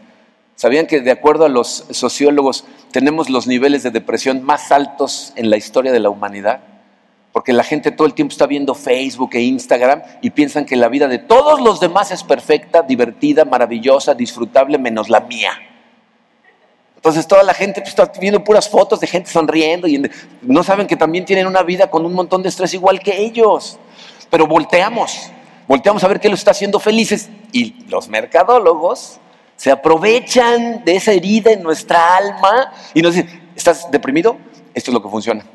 ¿Sabían 0.60 0.88
que 0.88 1.00
de 1.00 1.12
acuerdo 1.12 1.46
a 1.46 1.48
los 1.48 1.86
sociólogos 1.92 2.66
tenemos 2.92 3.30
los 3.30 3.48
niveles 3.48 3.82
de 3.82 3.92
depresión 3.92 4.44
más 4.44 4.74
altos 4.74 5.32
en 5.38 5.50
la 5.50 5.56
historia 5.56 5.94
de 5.94 6.02
la 6.02 6.10
humanidad? 6.10 6.60
Porque 7.32 7.54
la 7.54 7.64
gente 7.64 7.92
todo 7.92 8.06
el 8.06 8.14
tiempo 8.14 8.34
está 8.34 8.46
viendo 8.46 8.76
Facebook 8.76 9.30
e 9.36 9.42
Instagram 9.42 10.02
y 10.22 10.32
piensan 10.32 10.66
que 10.66 10.76
la 10.76 10.90
vida 10.90 11.08
de 11.08 11.18
todos 11.18 11.62
los 11.62 11.80
demás 11.80 12.12
es 12.12 12.26
perfecta, 12.26 12.82
divertida, 12.82 13.46
maravillosa, 13.46 14.14
disfrutable, 14.16 14.78
menos 14.78 15.08
la 15.08 15.22
mía. 15.22 15.54
Entonces 16.98 17.26
toda 17.26 17.44
la 17.44 17.54
gente 17.54 17.80
pues, 17.80 17.92
está 17.92 18.12
viendo 18.20 18.44
puras 18.44 18.68
fotos 18.68 19.00
de 19.00 19.08
gente 19.08 19.30
sonriendo 19.30 19.88
y 19.88 20.12
no 20.42 20.64
saben 20.64 20.88
que 20.88 20.98
también 20.98 21.24
tienen 21.24 21.48
una 21.48 21.64
vida 21.64 21.90
con 21.90 22.06
un 22.06 22.14
montón 22.14 22.44
de 22.44 22.50
estrés 22.50 22.74
igual 22.74 23.00
que 23.00 23.18
ellos. 23.18 23.80
Pero 24.30 24.46
volteamos, 24.46 25.32
volteamos 25.70 26.04
a 26.04 26.10
ver 26.10 26.20
qué 26.20 26.28
los 26.28 26.40
está 26.40 26.52
haciendo 26.52 26.82
felices 26.82 27.30
y 27.54 27.86
los 27.88 28.10
mercadólogos 28.10 29.22
se 29.60 29.72
aprovechan 29.72 30.86
de 30.86 30.96
esa 30.96 31.12
herida 31.12 31.52
en 31.52 31.62
nuestra 31.62 32.16
alma 32.16 32.72
y 32.94 33.02
nos 33.02 33.14
dicen, 33.14 33.52
¿estás 33.54 33.92
deprimido? 33.92 34.38
Esto 34.74 34.90
es 34.90 34.94
lo 34.94 35.04
que 35.04 35.10
funciona. 35.10 35.46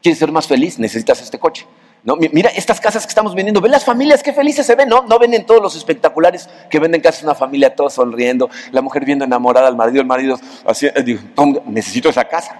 ¿Quieres 0.00 0.18
ser 0.18 0.32
más 0.32 0.46
feliz? 0.46 0.78
Necesitas 0.78 1.20
este 1.20 1.38
coche. 1.38 1.66
¿No? 2.02 2.16
Mira 2.16 2.48
estas 2.48 2.80
casas 2.80 3.04
que 3.04 3.10
estamos 3.10 3.34
vendiendo, 3.34 3.60
ve 3.60 3.68
las 3.68 3.84
familias, 3.84 4.22
qué 4.22 4.32
felices 4.32 4.64
se 4.64 4.74
ven, 4.74 4.88
¿no? 4.88 5.02
No 5.02 5.18
venden 5.18 5.44
todos 5.44 5.60
los 5.60 5.76
espectaculares 5.76 6.48
que 6.70 6.78
venden 6.78 7.02
casas 7.02 7.24
una 7.24 7.34
familia 7.34 7.76
todos 7.76 7.92
sonriendo, 7.92 8.48
la 8.70 8.80
mujer 8.80 9.04
viendo 9.04 9.26
enamorada 9.26 9.68
al 9.68 9.76
marido, 9.76 10.00
el 10.00 10.06
marido 10.06 10.40
así, 10.64 10.86
eh, 10.86 11.02
digo, 11.04 11.20
necesito 11.66 12.08
esa 12.08 12.24
casa, 12.24 12.58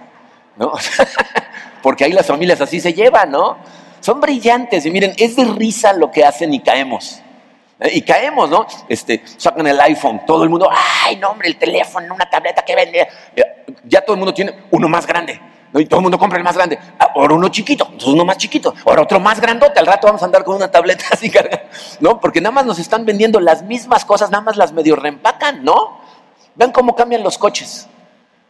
¿no? 0.57 0.73
Porque 1.81 2.03
ahí 2.03 2.11
las 2.11 2.27
familias 2.27 2.61
así 2.61 2.79
se 2.79 2.93
llevan, 2.93 3.31
¿no? 3.31 3.57
Son 3.99 4.21
brillantes 4.21 4.85
y 4.85 4.91
miren, 4.91 5.13
es 5.17 5.35
de 5.37 5.45
risa 5.45 5.91
lo 5.91 6.11
que 6.11 6.23
hacen 6.23 6.53
y 6.53 6.59
caemos. 6.59 7.22
Y 7.91 8.01
caemos, 8.01 8.49
¿no? 8.49 8.65
Este, 8.87 9.23
sacan 9.37 9.67
el 9.67 9.79
iPhone, 9.81 10.21
todo 10.25 10.43
el 10.43 10.49
mundo, 10.49 10.69
ay, 11.05 11.17
no, 11.17 11.31
hombre, 11.31 11.49
el 11.49 11.57
teléfono, 11.57 12.13
una 12.13 12.29
tableta 12.29 12.63
que 12.63 12.75
vende. 12.75 13.07
Ya 13.85 14.01
todo 14.01 14.13
el 14.13 14.19
mundo 14.19 14.33
tiene 14.33 14.63
uno 14.71 14.87
más 14.87 15.05
grande. 15.05 15.39
Y 15.81 15.85
todo 15.85 15.99
el 15.99 16.03
mundo 16.03 16.19
compra 16.19 16.37
el 16.37 16.43
más 16.43 16.55
grande. 16.55 16.77
Ah, 16.99 17.09
ahora 17.15 17.33
uno 17.33 17.49
chiquito, 17.49 17.85
entonces 17.85 18.09
uno 18.09 18.25
más 18.25 18.37
chiquito. 18.37 18.73
Ahora 18.85 19.01
otro 19.01 19.19
más 19.19 19.41
grandote. 19.41 19.79
Al 19.79 19.87
rato 19.87 20.07
vamos 20.07 20.21
a 20.21 20.25
andar 20.25 20.43
con 20.43 20.55
una 20.55 20.69
tableta 20.69 21.05
así 21.11 21.29
cargada. 21.29 21.63
¿No? 21.99 22.19
Porque 22.19 22.41
nada 22.41 22.51
más 22.51 22.65
nos 22.65 22.79
están 22.79 23.05
vendiendo 23.05 23.39
las 23.39 23.63
mismas 23.63 24.05
cosas, 24.05 24.29
nada 24.29 24.43
más 24.43 24.55
las 24.55 24.71
medio 24.71 24.95
reempacan, 24.95 25.63
¿no? 25.63 25.99
Vean 26.55 26.71
cómo 26.71 26.95
cambian 26.95 27.23
los 27.23 27.37
coches. 27.37 27.87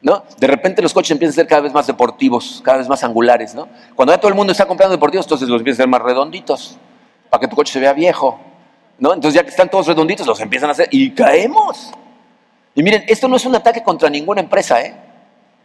¿No? 0.02 0.24
De 0.38 0.48
repente 0.48 0.82
los 0.82 0.94
coches 0.94 1.12
empiezan 1.12 1.32
a 1.32 1.36
ser 1.36 1.48
cada 1.48 1.62
vez 1.62 1.74
más 1.74 1.88
deportivos, 1.88 2.62
cada 2.62 2.80
vez 2.80 2.90
más 2.90 3.06
angulares, 3.06 3.56
¿no? 3.56 3.70
Cuando 3.96 4.14
ya 4.14 4.18
todo 4.18 4.28
el 4.28 4.36
mundo 4.36 4.52
está 4.52 4.66
comprando 4.66 4.92
deportivos, 4.92 5.26
entonces 5.26 5.48
los 5.48 5.62
empiezan 5.62 5.80
a 5.80 5.84
ser 5.84 5.88
más 5.88 6.02
redonditos, 6.02 6.78
para 7.30 7.40
que 7.40 7.48
tu 7.48 7.56
coche 7.56 7.72
se 7.72 7.80
vea 7.80 7.94
viejo, 7.94 8.38
¿no? 8.98 9.14
Entonces 9.14 9.36
ya 9.36 9.44
que 9.44 9.50
están 9.50 9.70
todos 9.70 9.88
redonditos, 9.88 10.26
los 10.26 10.40
empiezan 10.40 10.70
a 10.70 10.74
hacer 10.74 10.88
y 10.92 11.12
caemos. 11.12 11.92
Y 12.76 12.84
miren, 12.84 13.04
esto 13.08 13.28
no 13.28 13.36
es 13.36 13.46
un 13.46 13.56
ataque 13.56 13.84
contra 13.84 14.10
ninguna 14.10 14.42
empresa, 14.42 14.82
¿eh? 14.82 14.96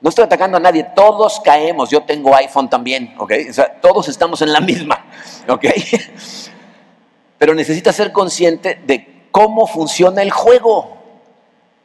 No 0.00 0.10
estoy 0.10 0.24
atacando 0.24 0.58
a 0.58 0.60
nadie, 0.60 0.86
todos 0.94 1.40
caemos, 1.40 1.90
yo 1.90 2.02
tengo 2.02 2.34
iPhone 2.36 2.70
también, 2.70 3.14
¿ok? 3.18 3.32
O 3.50 3.52
sea, 3.52 3.80
todos 3.80 4.08
estamos 4.08 4.42
en 4.42 4.52
la 4.52 4.60
misma, 4.60 5.06
¿ok? 5.48 5.64
Pero 7.38 7.54
necesitas 7.54 7.96
ser 7.96 8.12
consciente 8.12 8.80
de 8.86 9.28
cómo 9.30 9.66
funciona 9.66 10.22
el 10.22 10.30
juego. 10.30 10.96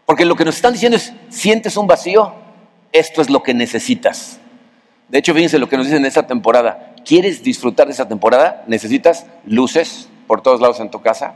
Porque 0.06 0.26
lo 0.26 0.36
que 0.36 0.46
nos 0.46 0.56
están 0.56 0.74
diciendo 0.74 0.98
es, 0.98 1.14
sientes 1.30 1.78
un 1.78 1.88
vacío, 1.88 2.34
esto 2.92 3.22
es 3.22 3.30
lo 3.30 3.42
que 3.42 3.54
necesitas. 3.54 4.40
De 5.08 5.20
hecho, 5.20 5.34
fíjense 5.34 5.58
lo 5.58 5.70
que 5.70 5.78
nos 5.78 5.86
dicen 5.86 6.02
en 6.02 6.06
esta 6.06 6.28
temporada. 6.28 6.94
¿Quieres 7.06 7.44
disfrutar 7.44 7.88
de 7.88 7.94
esa 7.94 8.08
temporada? 8.08 8.64
Necesitas 8.68 9.26
luces 9.46 10.10
por 10.34 10.42
todos 10.42 10.62
lados 10.62 10.80
en 10.80 10.90
tu 10.90 11.00
casa. 11.00 11.36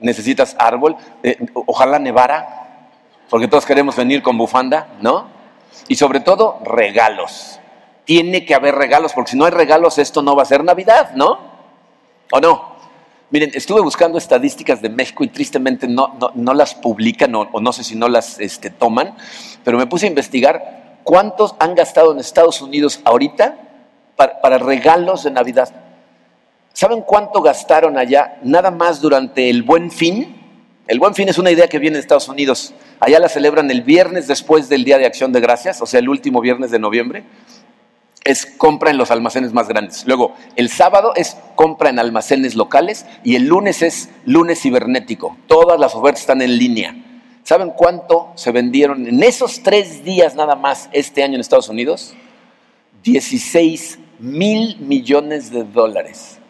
Necesitas 0.00 0.54
árbol. 0.58 0.96
Eh, 1.22 1.38
ojalá 1.64 1.98
nevara, 1.98 2.90
porque 3.30 3.48
todos 3.48 3.64
queremos 3.64 3.96
venir 3.96 4.22
con 4.22 4.36
bufanda, 4.36 4.88
¿no? 5.00 5.28
Y 5.88 5.94
sobre 5.94 6.20
todo, 6.20 6.58
regalos. 6.62 7.58
Tiene 8.04 8.44
que 8.44 8.54
haber 8.54 8.74
regalos, 8.74 9.14
porque 9.14 9.30
si 9.30 9.38
no 9.38 9.46
hay 9.46 9.50
regalos, 9.50 9.96
esto 9.96 10.20
no 10.20 10.36
va 10.36 10.42
a 10.42 10.44
ser 10.44 10.62
Navidad, 10.62 11.12
¿no? 11.14 11.38
¿O 12.32 12.38
no? 12.38 12.74
Miren, 13.30 13.50
estuve 13.54 13.80
buscando 13.80 14.18
estadísticas 14.18 14.82
de 14.82 14.90
México 14.90 15.24
y 15.24 15.28
tristemente 15.28 15.88
no, 15.88 16.14
no, 16.34 16.52
las 16.52 16.74
publican 16.74 17.34
o, 17.34 17.48
no 17.62 17.72
sé 17.72 17.82
si 17.82 17.96
no 17.96 18.08
las 18.08 18.40
este, 18.40 18.68
toman, 18.68 19.16
pero 19.64 19.78
me 19.78 19.86
puse 19.86 20.04
a 20.04 20.10
investigar 20.10 20.98
cuántos 21.02 21.54
han 21.60 21.74
gastado 21.74 22.12
en 22.12 22.18
Estados 22.18 22.60
Unidos 22.60 23.00
ahorita 23.06 23.56
para, 24.16 24.42
para 24.42 24.58
regalos 24.58 25.24
de 25.24 25.30
Navidad. 25.30 25.83
¿Saben 26.74 27.02
cuánto 27.02 27.40
gastaron 27.40 27.96
allá 27.96 28.40
nada 28.42 28.72
más 28.72 29.00
durante 29.00 29.48
el 29.48 29.62
buen 29.62 29.92
fin? 29.92 30.36
El 30.88 30.98
buen 30.98 31.14
fin 31.14 31.28
es 31.28 31.38
una 31.38 31.52
idea 31.52 31.68
que 31.68 31.78
viene 31.78 31.98
de 31.98 32.00
Estados 32.00 32.28
Unidos. 32.28 32.74
Allá 32.98 33.20
la 33.20 33.28
celebran 33.28 33.70
el 33.70 33.82
viernes 33.82 34.26
después 34.26 34.68
del 34.68 34.82
Día 34.82 34.98
de 34.98 35.06
Acción 35.06 35.32
de 35.32 35.38
Gracias, 35.38 35.80
o 35.80 35.86
sea, 35.86 36.00
el 36.00 36.08
último 36.08 36.40
viernes 36.40 36.72
de 36.72 36.80
noviembre. 36.80 37.22
Es 38.24 38.44
compra 38.44 38.90
en 38.90 38.98
los 38.98 39.12
almacenes 39.12 39.52
más 39.52 39.68
grandes. 39.68 40.04
Luego, 40.04 40.34
el 40.56 40.68
sábado 40.68 41.12
es 41.14 41.36
compra 41.54 41.90
en 41.90 42.00
almacenes 42.00 42.56
locales 42.56 43.06
y 43.22 43.36
el 43.36 43.46
lunes 43.46 43.80
es 43.80 44.08
lunes 44.24 44.60
cibernético. 44.60 45.36
Todas 45.46 45.78
las 45.78 45.94
ofertas 45.94 46.22
están 46.22 46.42
en 46.42 46.58
línea. 46.58 46.96
¿Saben 47.44 47.70
cuánto 47.70 48.32
se 48.34 48.50
vendieron 48.50 49.06
en 49.06 49.22
esos 49.22 49.62
tres 49.62 50.02
días 50.02 50.34
nada 50.34 50.56
más 50.56 50.88
este 50.90 51.22
año 51.22 51.36
en 51.36 51.40
Estados 51.40 51.68
Unidos? 51.68 52.14
16 53.04 54.00
mil 54.18 54.76
millones 54.80 55.52
de 55.52 55.62
dólares. 55.62 56.40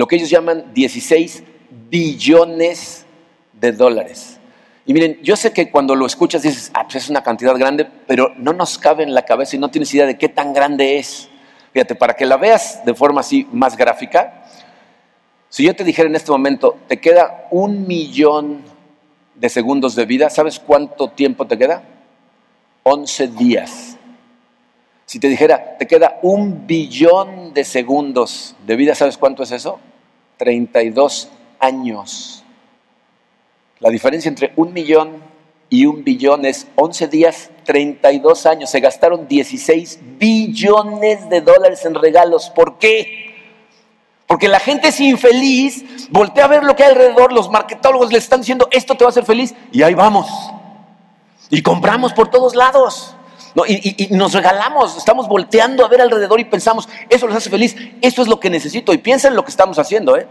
Lo 0.00 0.06
que 0.06 0.16
ellos 0.16 0.30
llaman 0.30 0.72
16 0.72 1.42
billones 1.90 3.04
de 3.52 3.70
dólares. 3.72 4.38
Y 4.86 4.94
miren, 4.94 5.18
yo 5.22 5.36
sé 5.36 5.52
que 5.52 5.70
cuando 5.70 5.94
lo 5.94 6.06
escuchas 6.06 6.40
dices, 6.40 6.70
ah, 6.72 6.84
pues 6.84 7.04
es 7.04 7.10
una 7.10 7.22
cantidad 7.22 7.54
grande, 7.58 7.86
pero 8.06 8.32
no 8.38 8.54
nos 8.54 8.78
cabe 8.78 9.02
en 9.02 9.12
la 9.12 9.26
cabeza 9.26 9.56
y 9.56 9.58
no 9.58 9.70
tienes 9.70 9.92
idea 9.92 10.06
de 10.06 10.16
qué 10.16 10.30
tan 10.30 10.54
grande 10.54 10.98
es. 10.98 11.28
Fíjate, 11.74 11.96
para 11.96 12.14
que 12.14 12.24
la 12.24 12.38
veas 12.38 12.82
de 12.86 12.94
forma 12.94 13.20
así 13.20 13.46
más 13.52 13.76
gráfica, 13.76 14.42
si 15.50 15.64
yo 15.64 15.76
te 15.76 15.84
dijera 15.84 16.08
en 16.08 16.16
este 16.16 16.30
momento, 16.30 16.78
te 16.88 16.98
queda 16.98 17.46
un 17.50 17.86
millón 17.86 18.62
de 19.34 19.50
segundos 19.50 19.94
de 19.96 20.06
vida, 20.06 20.30
¿sabes 20.30 20.58
cuánto 20.58 21.10
tiempo 21.10 21.46
te 21.46 21.58
queda? 21.58 21.82
11 22.84 23.28
días. 23.28 23.98
Si 25.04 25.20
te 25.20 25.28
dijera, 25.28 25.76
te 25.76 25.86
queda 25.86 26.20
un 26.22 26.66
billón 26.66 27.52
de 27.52 27.64
segundos 27.64 28.56
de 28.66 28.76
vida, 28.76 28.94
¿sabes 28.94 29.18
cuánto 29.18 29.42
es 29.42 29.52
eso? 29.52 29.78
32 30.40 31.28
años. 31.58 32.42
La 33.78 33.90
diferencia 33.90 34.30
entre 34.30 34.54
un 34.56 34.72
millón 34.72 35.22
y 35.68 35.84
un 35.84 36.02
billón 36.02 36.46
es 36.46 36.66
11 36.76 37.08
días, 37.08 37.50
32 37.64 38.46
años. 38.46 38.70
Se 38.70 38.80
gastaron 38.80 39.28
16 39.28 40.00
billones 40.18 41.28
de 41.28 41.42
dólares 41.42 41.84
en 41.84 41.94
regalos. 41.94 42.48
¿Por 42.48 42.78
qué? 42.78 43.34
Porque 44.26 44.48
la 44.48 44.60
gente 44.60 44.88
es 44.88 45.00
infeliz, 45.00 46.08
voltea 46.10 46.46
a 46.46 46.48
ver 46.48 46.64
lo 46.64 46.74
que 46.74 46.84
hay 46.84 46.92
alrededor, 46.92 47.34
los 47.34 47.50
marketólogos 47.50 48.10
le 48.10 48.16
están 48.16 48.40
diciendo, 48.40 48.66
esto 48.70 48.94
te 48.94 49.04
va 49.04 49.08
a 49.08 49.10
hacer 49.10 49.26
feliz, 49.26 49.54
y 49.72 49.82
ahí 49.82 49.92
vamos. 49.92 50.26
Y 51.50 51.60
compramos 51.60 52.14
por 52.14 52.28
todos 52.28 52.54
lados. 52.54 53.14
Y, 53.66 54.04
y, 54.04 54.16
nos 54.16 54.32
regalamos, 54.32 54.96
estamos 54.96 55.28
volteando 55.28 55.84
a 55.84 55.88
ver 55.88 56.00
alrededor 56.00 56.38
y 56.38 56.44
pensamos, 56.44 56.88
eso 57.08 57.26
les 57.26 57.36
hace 57.36 57.50
feliz, 57.50 57.76
esto 58.00 58.22
es 58.22 58.28
lo 58.28 58.38
que 58.38 58.50
necesito. 58.50 58.92
Y 58.92 58.98
piensa 58.98 59.28
en 59.28 59.34
lo 59.34 59.44
que 59.44 59.50
estamos 59.50 59.78
haciendo, 59.78 60.16
¿eh? 60.16 60.26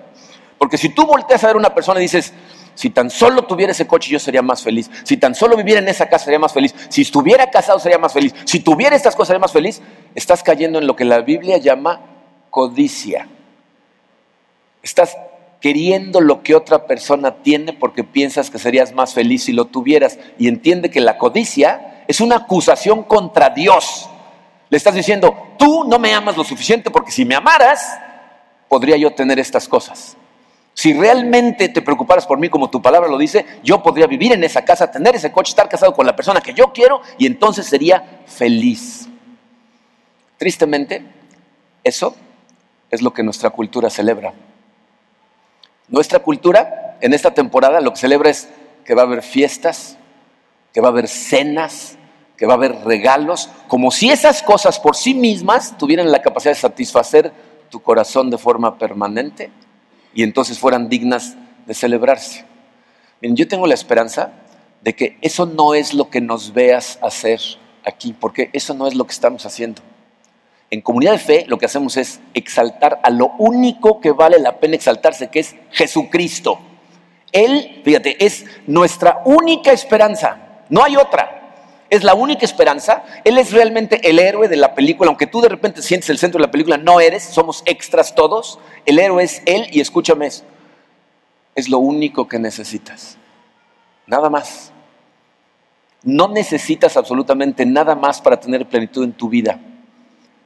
Porque 0.58 0.77
si 0.77 0.89
tú 0.89 1.05
volteas 1.05 1.43
a 1.43 1.47
ver 1.47 1.55
a 1.55 1.60
una 1.60 1.73
persona 1.73 1.99
y 1.99 2.03
dices, 2.03 2.34
si 2.79 2.89
tan 2.91 3.10
solo 3.10 3.43
tuviera 3.43 3.73
ese 3.73 3.88
coche 3.88 4.10
yo 4.10 4.19
sería 4.19 4.41
más 4.41 4.63
feliz. 4.63 4.89
Si 5.03 5.17
tan 5.17 5.36
solo 5.36 5.58
viviera 5.58 5.82
en 5.82 5.89
esa 5.89 6.08
casa 6.08 6.23
sería 6.25 6.39
más 6.39 6.53
feliz. 6.53 6.73
Si 6.88 7.01
estuviera 7.01 7.49
casado 7.49 7.77
sería 7.77 7.97
más 7.97 8.13
feliz. 8.13 8.34
Si 8.45 8.62
tuviera 8.62 8.95
estas 8.95 9.17
cosas 9.17 9.27
sería 9.27 9.39
más 9.39 9.51
feliz. 9.51 9.82
Estás 10.15 10.43
cayendo 10.43 10.79
en 10.79 10.88
lo 10.88 10.95
que 10.95 11.03
la 11.03 11.19
Biblia 11.19 11.58
llama 11.58 11.99
codicia. 12.49 13.27
Estás 14.82 15.17
queriendo 15.60 16.21
lo 16.21 16.41
que 16.41 16.55
otra 16.55 16.86
persona 16.86 17.36
tiene 17.43 17.73
porque 17.73 18.05
piensas 18.05 18.49
que 18.49 18.60
serías 18.60 18.93
más 18.93 19.13
feliz 19.13 19.43
si 19.43 19.51
lo 19.51 19.65
tuvieras. 19.65 20.17
Y 20.38 20.47
entiende 20.47 20.89
que 20.89 21.01
la 21.01 21.17
codicia 21.17 21.98
es 22.10 22.19
una 22.22 22.38
acusación 22.38 23.04
contra 23.04 23.52
Dios. 23.52 24.10
Le 24.67 24.78
estás 24.78 24.95
diciendo, 24.95 25.54
tú 25.60 25.84
no 25.84 26.00
me 26.00 26.12
amas 26.12 26.36
lo 26.36 26.43
suficiente 26.43 26.89
porque 26.89 27.12
si 27.12 27.24
me 27.24 27.36
amaras, 27.36 28.00
podría 28.67 28.98
yo 28.98 29.13
tener 29.13 29.38
estas 29.38 29.67
cosas. 29.67 30.17
Si 30.74 30.91
realmente 30.91 31.69
te 31.69 31.84
preocuparas 31.84 32.26
por 32.26 32.39
mí 32.39 32.50
como 32.50 32.72
tu 32.72 32.82
palabra 32.82 33.08
lo 33.08 33.15
dice, 33.19 33.45
yo 33.63 33.84
podría 33.84 34.08
vivir 34.08 34.34
en 34.34 34.43
esa 34.43 34.65
casa, 34.65 34.89
tener 34.89 35.15
ese 35.15 35.32
coche, 35.32 35.52
estar 35.52 35.69
casado 35.69 35.93
con 35.93 36.08
la 36.08 36.15
persona 36.15 36.41
que 36.41 36.56
yo 36.56 36.74
quiero 36.74 37.00
y 37.19 37.28
entonces 37.28 37.67
sería 37.67 38.22
feliz. 38.26 39.08
Tristemente, 40.38 41.06
eso 41.84 42.15
es 42.89 43.04
lo 43.04 43.13
que 43.13 43.22
nuestra 43.22 43.52
cultura 43.52 43.91
celebra. 43.91 44.34
Nuestra 45.88 46.17
cultura 46.17 46.98
en 47.02 47.13
esta 47.13 47.36
temporada 47.36 47.82
lo 47.82 47.93
que 47.93 48.00
celebra 48.00 48.32
es 48.32 48.50
que 48.84 48.95
va 48.95 49.04
a 49.04 49.06
haber 49.06 49.22
fiestas, 49.22 50.00
que 50.74 50.82
va 50.82 50.88
a 50.88 50.91
haber 50.91 51.08
cenas, 51.08 51.98
que 52.39 52.45
va 52.45 52.54
a 52.54 52.56
haber 52.56 52.86
regalos, 52.86 53.49
como 53.67 53.91
si 53.91 54.10
esas 54.10 54.41
cosas 54.41 54.80
por 54.80 54.95
sí 54.95 55.13
mismas 55.13 55.78
tuvieran 55.78 56.10
la 56.10 56.21
capacidad 56.21 56.54
de 56.54 56.60
satisfacer 56.60 57.34
tu 57.69 57.82
corazón 57.82 58.30
de 58.30 58.38
forma 58.38 58.78
permanente 58.78 59.52
y 60.13 60.23
entonces 60.23 60.58
fueran 60.58 60.88
dignas 60.88 61.36
de 61.65 61.73
celebrarse. 61.73 62.45
yo 63.21 63.45
tengo 63.49 63.67
la 63.67 63.73
esperanza 63.73 64.32
de 64.82 64.95
que 64.95 65.17
eso 65.21 65.45
no 65.45 65.73
es 65.73 65.93
lo 65.93 66.10
que 66.10 66.21
nos 66.21 66.54
veas 66.54 66.97
hacer 67.02 67.41
aquí, 67.84 68.15
porque 68.17 68.49
eso 68.54 68.73
no 68.73 68.88
es 68.88 68.95
lo 68.95 69.06
que 69.06 69.12
estamos 69.12 69.45
haciendo. 69.45 69.82
En 70.71 70.80
comunidad 70.80 71.12
de 71.12 71.17
fe 71.17 71.45
lo 71.45 71.58
que 71.58 71.65
hacemos 71.65 71.97
es 71.97 72.21
exaltar 72.34 73.02
a 73.04 73.10
lo 73.10 73.34
único 73.38 73.99
que 73.99 74.12
vale 74.12 74.39
la 74.39 74.62
pena 74.62 74.75
exaltarse, 74.75 75.30
que 75.30 75.39
es 75.41 75.58
Jesucristo. 75.71 76.58
Él, 77.34 77.82
fíjate, 77.84 78.23
es 78.25 78.45
nuestra 78.65 79.23
única 79.25 79.73
esperanza, 79.73 80.63
no 80.69 80.82
hay 80.86 80.95
otra. 80.95 81.38
Es 81.89 82.04
la 82.04 82.13
única 82.13 82.45
esperanza, 82.45 83.04
Él 83.23 83.38
es 83.38 83.52
realmente 83.52 84.08
el 84.10 84.19
héroe 84.19 84.47
de 84.47 84.58
la 84.58 84.75
película, 84.75 85.10
aunque 85.10 85.28
tú 85.28 85.41
de 85.41 85.49
repente 85.49 85.82
sientes 85.82 86.10
el 86.10 86.17
centro 86.17 86.39
de 86.39 86.47
la 86.47 86.52
película, 86.52 86.78
no 86.78 86.99
eres, 86.99 87.23
somos 87.23 87.63
extras 87.65 88.15
todos, 88.15 88.60
el 88.86 88.99
héroe 88.99 89.23
es 89.23 89.41
Él 89.45 89.67
y 89.71 89.80
escúchame 89.80 90.28
eso, 90.28 90.43
es 91.56 91.69
lo 91.69 91.80
único 91.80 92.28
que 92.28 92.39
necesitas, 92.39 93.17
nada 94.06 94.30
más. 94.30 94.71
No 96.02 96.30
necesitas 96.30 96.95
absolutamente 96.95 97.65
nada 97.65 97.93
más 97.93 98.21
para 98.21 98.39
tener 98.39 98.65
plenitud 98.65 99.04
en 99.04 99.12
tu 99.12 99.28
vida. 99.28 99.60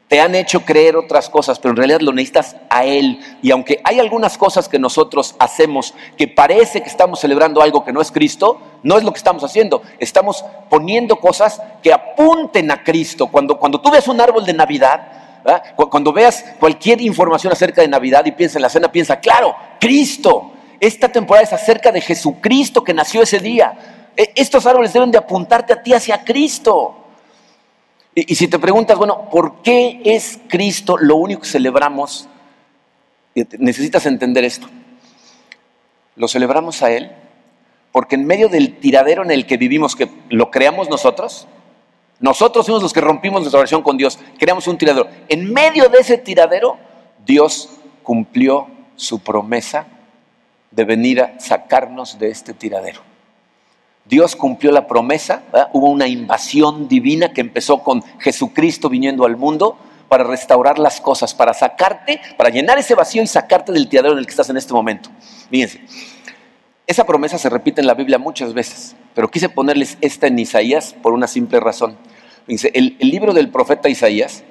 Te 0.07 0.19
han 0.19 0.35
hecho 0.35 0.61
creer 0.61 0.95
otras 0.95 1.29
cosas, 1.29 1.59
pero 1.59 1.71
en 1.71 1.77
realidad 1.77 2.01
lo 2.01 2.11
necesitas 2.11 2.55
a 2.69 2.85
Él. 2.85 3.19
Y 3.41 3.51
aunque 3.51 3.81
hay 3.83 3.99
algunas 3.99 4.37
cosas 4.37 4.69
que 4.69 4.77
nosotros 4.77 5.35
hacemos 5.39 5.93
que 6.17 6.27
parece 6.27 6.83
que 6.83 6.89
estamos 6.89 7.19
celebrando 7.19 7.61
algo 7.61 7.83
que 7.83 7.93
no 7.93 8.01
es 8.01 8.11
Cristo, 8.11 8.61
no 8.83 8.97
es 8.97 9.03
lo 9.03 9.11
que 9.11 9.17
estamos 9.17 9.43
haciendo. 9.43 9.81
Estamos 9.99 10.45
poniendo 10.69 11.15
cosas 11.15 11.61
que 11.81 11.91
apunten 11.91 12.69
a 12.69 12.83
Cristo. 12.83 13.27
Cuando, 13.27 13.57
cuando 13.57 13.81
tú 13.81 13.89
ves 13.89 14.07
un 14.07 14.21
árbol 14.21 14.45
de 14.45 14.53
Navidad, 14.53 15.23
cuando 15.89 16.13
veas 16.13 16.45
cualquier 16.59 17.01
información 17.01 17.51
acerca 17.51 17.81
de 17.81 17.87
Navidad 17.87 18.25
y 18.25 18.31
piensa 18.31 18.57
en 18.57 18.61
la 18.61 18.69
cena, 18.69 18.91
piensa, 18.91 19.19
claro, 19.19 19.55
Cristo. 19.79 20.51
Esta 20.79 21.09
temporada 21.09 21.43
es 21.43 21.53
acerca 21.53 21.91
de 21.91 22.01
Jesucristo 22.01 22.83
que 22.83 22.93
nació 22.93 23.23
ese 23.23 23.39
día. 23.39 24.11
E, 24.15 24.33
estos 24.35 24.65
árboles 24.65 24.93
deben 24.93 25.11
de 25.11 25.17
apuntarte 25.17 25.73
a 25.73 25.81
ti 25.81 25.93
hacia 25.93 26.23
Cristo. 26.23 27.02
Y, 28.15 28.35
si 28.35 28.47
te 28.47 28.59
preguntas, 28.59 28.97
bueno, 28.97 29.29
¿por 29.29 29.61
qué 29.63 30.01
es 30.05 30.39
Cristo 30.47 30.97
lo 30.97 31.15
único 31.15 31.41
que 31.41 31.47
celebramos? 31.47 32.27
Necesitas 33.57 34.05
entender 34.05 34.43
esto. 34.43 34.67
Lo 36.15 36.27
celebramos 36.27 36.83
a 36.83 36.91
Él 36.91 37.11
porque 37.91 38.15
en 38.15 38.25
medio 38.25 38.49
del 38.49 38.77
tiradero 38.79 39.23
en 39.23 39.31
el 39.31 39.45
que 39.45 39.57
vivimos, 39.57 39.95
que 39.95 40.09
lo 40.29 40.49
creamos 40.49 40.89
nosotros, 40.89 41.47
nosotros 42.19 42.65
fuimos 42.65 42.81
los 42.81 42.91
que 42.91 43.01
rompimos 43.01 43.41
nuestra 43.41 43.59
relación 43.59 43.83
con 43.83 43.97
Dios, 43.97 44.19
creamos 44.39 44.67
un 44.67 44.77
tiradero. 44.77 45.07
En 45.29 45.53
medio 45.53 45.89
de 45.89 45.99
ese 45.99 46.17
tiradero, 46.17 46.77
Dios 47.23 47.69
cumplió 48.01 48.67
su 48.95 49.19
promesa 49.19 49.85
de 50.71 50.85
venir 50.85 51.21
a 51.21 51.39
sacarnos 51.39 52.17
de 52.17 52.29
este 52.29 52.53
tiradero. 52.53 53.01
Dios 54.05 54.35
cumplió 54.35 54.71
la 54.71 54.87
promesa, 54.87 55.43
hubo 55.71 55.89
una 55.89 56.07
invasión 56.07 56.87
divina 56.87 57.31
que 57.31 57.41
empezó 57.41 57.79
con 57.83 58.03
Jesucristo 58.19 58.89
viniendo 58.89 59.25
al 59.25 59.37
mundo 59.37 59.77
para 60.09 60.25
restaurar 60.25 60.77
las 60.77 60.99
cosas, 60.99 61.33
para 61.33 61.53
sacarte, 61.53 62.19
para 62.37 62.49
llenar 62.49 62.77
ese 62.77 62.95
vacío 62.95 63.23
y 63.23 63.27
sacarte 63.27 63.71
del 63.71 63.87
tiradero 63.87 64.13
en 64.13 64.19
el 64.19 64.25
que 64.25 64.31
estás 64.31 64.49
en 64.49 64.57
este 64.57 64.73
momento. 64.73 65.09
Fíjense, 65.49 65.81
esa 66.85 67.05
promesa 67.05 67.37
se 67.37 67.49
repite 67.49 67.79
en 67.79 67.87
la 67.87 67.93
Biblia 67.93 68.17
muchas 68.17 68.53
veces, 68.53 68.95
pero 69.15 69.31
quise 69.31 69.47
ponerles 69.47 69.97
esta 70.01 70.27
en 70.27 70.37
Isaías 70.37 70.95
por 71.01 71.13
una 71.13 71.27
simple 71.27 71.59
razón. 71.61 71.97
Fíjense, 72.45 72.71
el, 72.75 72.97
libro 72.99 73.33
del 73.33 73.49
profeta 73.49 73.87
Isaías 73.87 74.43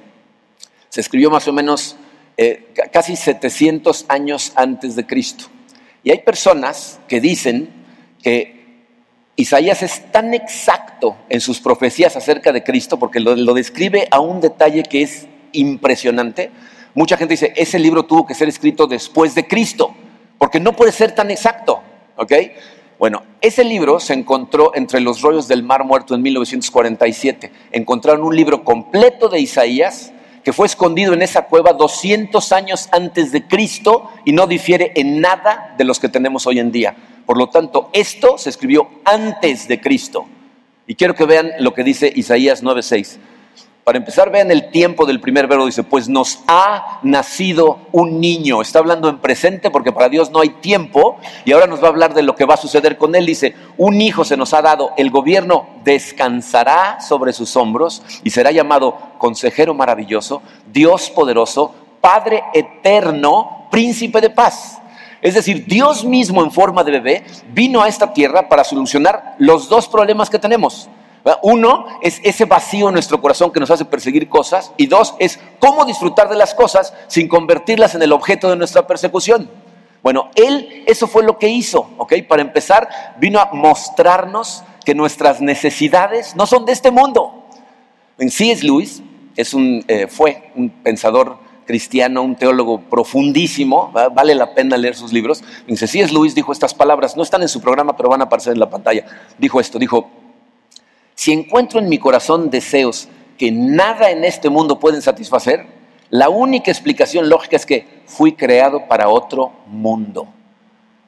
se 0.88 1.00
escribió 1.00 1.30
más 1.30 1.46
o 1.46 1.52
menos 1.52 1.96
eh, 2.38 2.72
casi 2.90 3.16
700 3.16 4.06
años 4.08 4.52
antes 4.56 4.96
de 4.96 5.06
Cristo. 5.06 5.44
Y 6.02 6.10
hay 6.10 6.18
personas 6.20 7.00
que 7.06 7.20
dicen 7.20 7.68
que 8.22 8.62
Isaías 9.36 9.82
es 9.82 10.12
tan 10.12 10.34
exacto 10.34 11.16
en 11.28 11.40
sus 11.40 11.60
profecías 11.60 12.16
acerca 12.16 12.52
de 12.52 12.62
Cristo 12.62 12.98
porque 12.98 13.18
lo, 13.20 13.54
describe 13.54 14.06
a 14.10 14.20
un 14.20 14.40
detalle 14.40 14.82
que 14.82 15.02
es 15.02 15.26
impresionante. 15.52 16.50
Mucha 16.94 17.16
gente 17.16 17.34
dice, 17.34 17.52
ese 17.56 17.78
libro 17.78 18.04
tuvo 18.04 18.26
que 18.26 18.34
ser 18.34 18.48
escrito 18.48 18.86
después 18.86 19.34
de 19.34 19.46
Cristo, 19.46 19.94
porque 20.38 20.60
no 20.60 20.74
puede 20.74 20.92
ser 20.92 21.12
tan 21.12 21.30
exacto. 21.30 21.80
Bueno, 22.98 23.22
ese 23.40 23.64
libro 23.64 23.98
se 23.98 24.12
encontró 24.12 24.72
entre 24.74 25.00
los 25.00 25.22
rollos 25.22 25.48
del 25.48 25.62
Mar 25.62 25.84
Muerto 25.84 26.14
en 26.14 26.22
1947. 26.22 27.50
Encontraron 27.72 28.24
un 28.24 28.36
libro 28.36 28.62
completo 28.62 29.28
de 29.28 29.40
Isaías 29.40 30.12
que 30.44 30.52
fue 30.52 30.66
escondido 30.66 31.12
en 31.14 31.22
esa 31.22 31.46
cueva 31.46 31.72
200 31.72 32.52
años 32.52 32.88
antes 32.92 33.33
de 33.33 33.46
Cristo 33.46 34.11
y 34.24 34.33
no 34.33 34.46
difiere 34.46 34.92
en 34.96 35.20
nada 35.20 35.74
de 35.78 35.85
los 35.85 36.00
que 36.00 36.09
tenemos 36.09 36.46
hoy 36.46 36.59
en 36.59 36.72
día. 36.72 36.96
Por 37.26 37.38
lo 37.38 37.48
tanto, 37.48 37.90
esto 37.92 38.38
se 38.38 38.50
escribió 38.50 38.88
antes 39.05 39.68
de 39.68 39.81
Cristo. 39.81 40.26
Y 40.87 40.94
quiero 40.96 41.14
que 41.14 41.24
vean 41.24 41.52
lo 41.61 41.74
que 41.74 41.85
dice 41.85 42.12
Isaías 42.14 42.62
9:6. 42.62 43.18
Para 43.84 43.98
empezar, 43.98 44.30
vean 44.30 44.52
el 44.52 44.70
tiempo 44.70 45.06
del 45.06 45.18
primer 45.18 45.48
verbo. 45.48 45.66
Dice, 45.66 45.82
pues 45.82 46.08
nos 46.08 46.38
ha 46.46 47.00
nacido 47.02 47.80
un 47.90 48.20
niño. 48.20 48.62
Está 48.62 48.78
hablando 48.78 49.08
en 49.08 49.18
presente 49.18 49.70
porque 49.70 49.90
para 49.90 50.08
Dios 50.08 50.30
no 50.30 50.38
hay 50.38 50.50
tiempo. 50.50 51.18
Y 51.44 51.50
ahora 51.50 51.66
nos 51.66 51.82
va 51.82 51.86
a 51.86 51.90
hablar 51.90 52.14
de 52.14 52.22
lo 52.22 52.36
que 52.36 52.44
va 52.44 52.54
a 52.54 52.58
suceder 52.58 52.96
con 52.96 53.16
él. 53.16 53.26
Dice, 53.26 53.56
un 53.76 54.00
hijo 54.00 54.24
se 54.24 54.36
nos 54.36 54.54
ha 54.54 54.62
dado. 54.62 54.92
El 54.96 55.10
gobierno 55.10 55.66
descansará 55.82 57.00
sobre 57.00 57.32
sus 57.32 57.56
hombros 57.56 58.04
y 58.22 58.30
será 58.30 58.52
llamado 58.52 58.96
consejero 59.18 59.74
maravilloso, 59.74 60.42
Dios 60.72 61.10
poderoso, 61.10 61.74
Padre 62.00 62.44
eterno, 62.54 63.66
príncipe 63.70 64.20
de 64.20 64.30
paz. 64.30 64.78
Es 65.20 65.34
decir, 65.34 65.66
Dios 65.66 66.04
mismo 66.04 66.42
en 66.42 66.52
forma 66.52 66.84
de 66.84 66.92
bebé 66.92 67.24
vino 67.52 67.82
a 67.82 67.88
esta 67.88 68.12
tierra 68.12 68.48
para 68.48 68.64
solucionar 68.64 69.34
los 69.38 69.68
dos 69.68 69.88
problemas 69.88 70.30
que 70.30 70.38
tenemos. 70.38 70.88
Uno 71.42 71.87
es 72.00 72.20
ese 72.24 72.44
vacío 72.44 72.88
en 72.88 72.94
nuestro 72.94 73.20
corazón 73.20 73.52
que 73.52 73.61
nos 73.61 73.70
hace 73.70 73.85
perseguir 73.85 74.28
cosas 74.28 74.72
y 74.76 74.87
dos 74.87 75.14
es 75.18 75.38
cómo 75.61 75.85
disfrutar 75.85 76.28
de 76.28 76.37
las 76.37 76.54
cosas 76.54 76.92
sin 77.06 77.28
convertirlas 77.28 77.94
en 77.94 78.02
el 78.02 78.12
objeto 78.12 78.50
de 78.50 78.56
nuestra 78.56 78.87
persecución. 78.87 79.48
Bueno, 80.02 80.30
Él 80.35 80.82
eso 80.87 81.06
fue 81.06 81.22
lo 81.22 81.38
que 81.38 81.48
hizo, 81.48 81.90
¿ok? 81.96 82.14
Para 82.28 82.42
empezar, 82.42 82.88
vino 83.18 83.38
a 83.38 83.50
mostrarnos 83.52 84.64
que 84.85 84.96
nuestras 84.96 85.40
necesidades 85.40 86.35
no 86.35 86.46
son 86.46 86.64
de 86.64 86.72
este 86.72 86.90
mundo. 86.90 87.44
En 88.18 88.30
C.S. 88.30 88.64
Lewis 88.64 89.00
es 89.37 89.54
un, 89.54 89.85
eh, 89.87 90.08
fue 90.08 90.50
un 90.56 90.70
pensador 90.70 91.38
cristiano, 91.66 92.22
un 92.22 92.35
teólogo 92.35 92.80
profundísimo, 92.80 93.92
vale 93.92 94.35
la 94.35 94.54
pena 94.54 94.76
leer 94.76 94.96
sus 94.96 95.12
libros. 95.12 95.42
Dice, 95.66 95.87
si 95.87 96.00
es 96.00 96.12
Luis, 96.12 96.35
dijo 96.35 96.52
estas 96.52 96.74
palabras, 96.74 97.16
no 97.16 97.22
están 97.22 97.42
en 97.42 97.48
su 97.48 97.61
programa, 97.61 97.96
pero 97.96 98.08
van 98.08 98.20
a 98.20 98.24
aparecer 98.24 98.52
en 98.52 98.58
la 98.58 98.68
pantalla. 98.68 99.06
Dijo 99.38 99.61
esto, 99.61 99.78
dijo, 99.78 100.11
si 101.14 101.33
encuentro 101.33 101.79
en 101.79 101.88
mi 101.88 101.98
corazón 101.98 102.51
deseos 102.51 103.09
que 103.38 103.51
nada 103.51 104.11
en 104.11 104.25
este 104.25 104.51
mundo 104.51 104.79
pueden 104.79 105.03
satisfacer, 105.03 105.66
la 106.11 106.29
única 106.29 106.70
explicación 106.70 107.29
lógica 107.29 107.57
es 107.57 107.66
que 107.66 107.87
fui 108.07 108.33
creado 108.33 108.87
para 108.87 109.09
otro 109.09 109.53
mundo. 109.66 110.29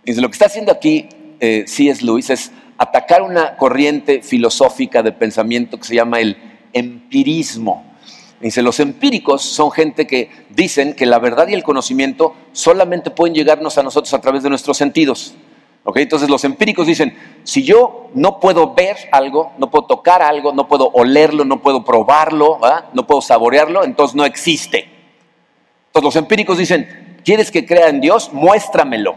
Dice, 0.04 0.20
lo 0.20 0.28
que 0.28 0.32
está 0.32 0.46
haciendo 0.46 0.72
aquí 0.72 1.08
eh, 1.40 1.64
C.S. 1.66 2.04
Lewis 2.04 2.30
es 2.30 2.50
atacar 2.78 3.22
una 3.22 3.56
corriente 3.56 4.22
filosófica 4.22 5.02
de 5.02 5.12
pensamiento 5.12 5.78
que 5.78 5.84
se 5.84 5.94
llama 5.94 6.20
el 6.20 6.36
empirismo. 6.72 7.84
Dice, 8.40 8.62
los 8.62 8.80
empíricos 8.80 9.42
son 9.42 9.70
gente 9.70 10.06
que 10.06 10.30
dicen 10.50 10.94
que 10.94 11.06
la 11.06 11.18
verdad 11.18 11.48
y 11.48 11.54
el 11.54 11.62
conocimiento 11.62 12.34
solamente 12.52 13.10
pueden 13.10 13.34
llegarnos 13.34 13.78
a 13.78 13.82
nosotros 13.82 14.12
a 14.12 14.20
través 14.20 14.42
de 14.42 14.50
nuestros 14.50 14.76
sentidos. 14.76 15.34
Entonces 15.94 16.30
los 16.30 16.44
empíricos 16.44 16.86
dicen, 16.86 17.16
si 17.44 17.62
yo 17.62 18.08
no 18.14 18.40
puedo 18.40 18.72
ver 18.74 18.96
algo, 19.12 19.52
no 19.58 19.70
puedo 19.70 19.84
tocar 19.86 20.22
algo, 20.22 20.52
no 20.52 20.66
puedo 20.66 20.88
olerlo, 20.94 21.44
no 21.44 21.60
puedo 21.60 21.84
probarlo, 21.84 22.58
no 22.94 23.06
puedo 23.06 23.20
saborearlo, 23.20 23.84
entonces 23.84 24.14
no 24.14 24.24
existe. 24.24 24.88
Entonces 25.88 26.04
los 26.04 26.16
empíricos 26.16 26.56
dicen, 26.56 27.18
¿quieres 27.22 27.50
que 27.50 27.66
crea 27.66 27.88
en 27.88 28.00
Dios? 28.00 28.32
Muéstramelo. 28.32 29.14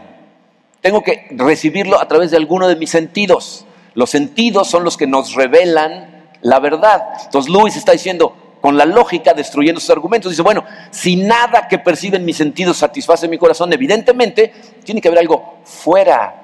Tengo 0.82 1.02
que 1.02 1.26
recibirlo 1.30 2.00
a 2.00 2.06
través 2.06 2.30
de 2.30 2.36
alguno 2.36 2.68
de 2.68 2.76
mis 2.76 2.90
sentidos. 2.90 3.64
Los 3.94 4.10
sentidos 4.10 4.68
son 4.68 4.84
los 4.84 4.96
que 4.96 5.06
nos 5.06 5.34
revelan 5.34 6.28
la 6.42 6.60
verdad. 6.60 7.02
Entonces 7.24 7.50
Luis 7.50 7.76
está 7.76 7.92
diciendo, 7.92 8.36
con 8.60 8.76
la 8.76 8.84
lógica 8.84 9.32
destruyendo 9.32 9.80
sus 9.80 9.90
argumentos. 9.90 10.30
Dice, 10.30 10.42
bueno, 10.42 10.64
si 10.90 11.16
nada 11.16 11.66
que 11.66 11.78
perciben 11.78 12.24
mis 12.24 12.36
sentidos 12.36 12.76
satisface 12.76 13.26
mi 13.26 13.38
corazón, 13.38 13.72
evidentemente 13.72 14.52
tiene 14.84 15.00
que 15.00 15.08
haber 15.08 15.20
algo 15.20 15.60
fuera 15.64 16.37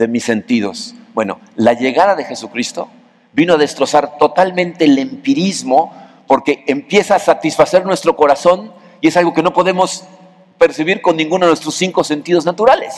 de 0.00 0.08
mis 0.08 0.24
sentidos. 0.24 0.94
Bueno, 1.12 1.40
la 1.56 1.74
llegada 1.74 2.16
de 2.16 2.24
Jesucristo 2.24 2.88
vino 3.34 3.54
a 3.54 3.58
destrozar 3.58 4.16
totalmente 4.16 4.86
el 4.86 4.98
empirismo 4.98 5.92
porque 6.26 6.64
empieza 6.66 7.16
a 7.16 7.18
satisfacer 7.18 7.84
nuestro 7.84 8.16
corazón 8.16 8.72
y 9.02 9.08
es 9.08 9.16
algo 9.18 9.34
que 9.34 9.42
no 9.42 9.52
podemos 9.52 10.04
percibir 10.56 11.02
con 11.02 11.16
ninguno 11.16 11.44
de 11.44 11.50
nuestros 11.50 11.74
cinco 11.74 12.02
sentidos 12.02 12.46
naturales. 12.46 12.94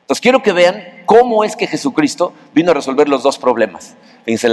Entonces 0.00 0.20
quiero 0.20 0.42
que 0.42 0.52
vean 0.52 0.82
cómo 1.06 1.44
es 1.44 1.54
que 1.54 1.68
Jesucristo 1.68 2.32
vino 2.52 2.72
a 2.72 2.74
resolver 2.74 3.08
los 3.08 3.22
dos 3.22 3.38
problemas. 3.38 3.94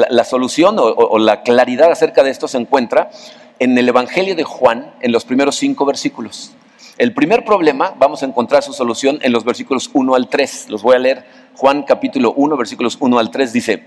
La, 0.10 0.24
solución 0.26 0.76
o, 0.78 1.18
la 1.18 1.42
claridad 1.42 1.92
acerca 1.92 2.22
de 2.24 2.30
esto 2.30 2.48
se 2.48 2.60
encuentra 2.60 3.10
en 3.58 3.76
el 3.76 3.90
Evangelio 3.90 4.36
de 4.36 4.44
Juan, 4.44 4.94
en 5.02 5.12
los 5.12 5.26
primeros 5.26 5.56
cinco 5.56 5.86
versículos. 5.86 6.52
El 6.98 7.14
primer 7.14 7.44
problema, 7.44 7.96
vamos 7.98 8.22
a 8.22 8.28
encontrar 8.28 8.62
su 8.62 8.72
solución 8.72 9.18
en 9.24 9.32
los 9.32 9.44
versículos 9.44 9.90
1 9.94 10.14
al 10.14 10.30
3. 10.30 10.70
Los 10.70 10.84
voy 10.84 10.96
a 10.96 11.00
leer. 11.00 11.26
Juan 11.56 11.84
capítulo 11.84 12.34
1, 12.34 12.56
versículos 12.56 12.98
1 13.00 13.18
al 13.18 13.32
3 13.32 13.52
dice, 13.52 13.84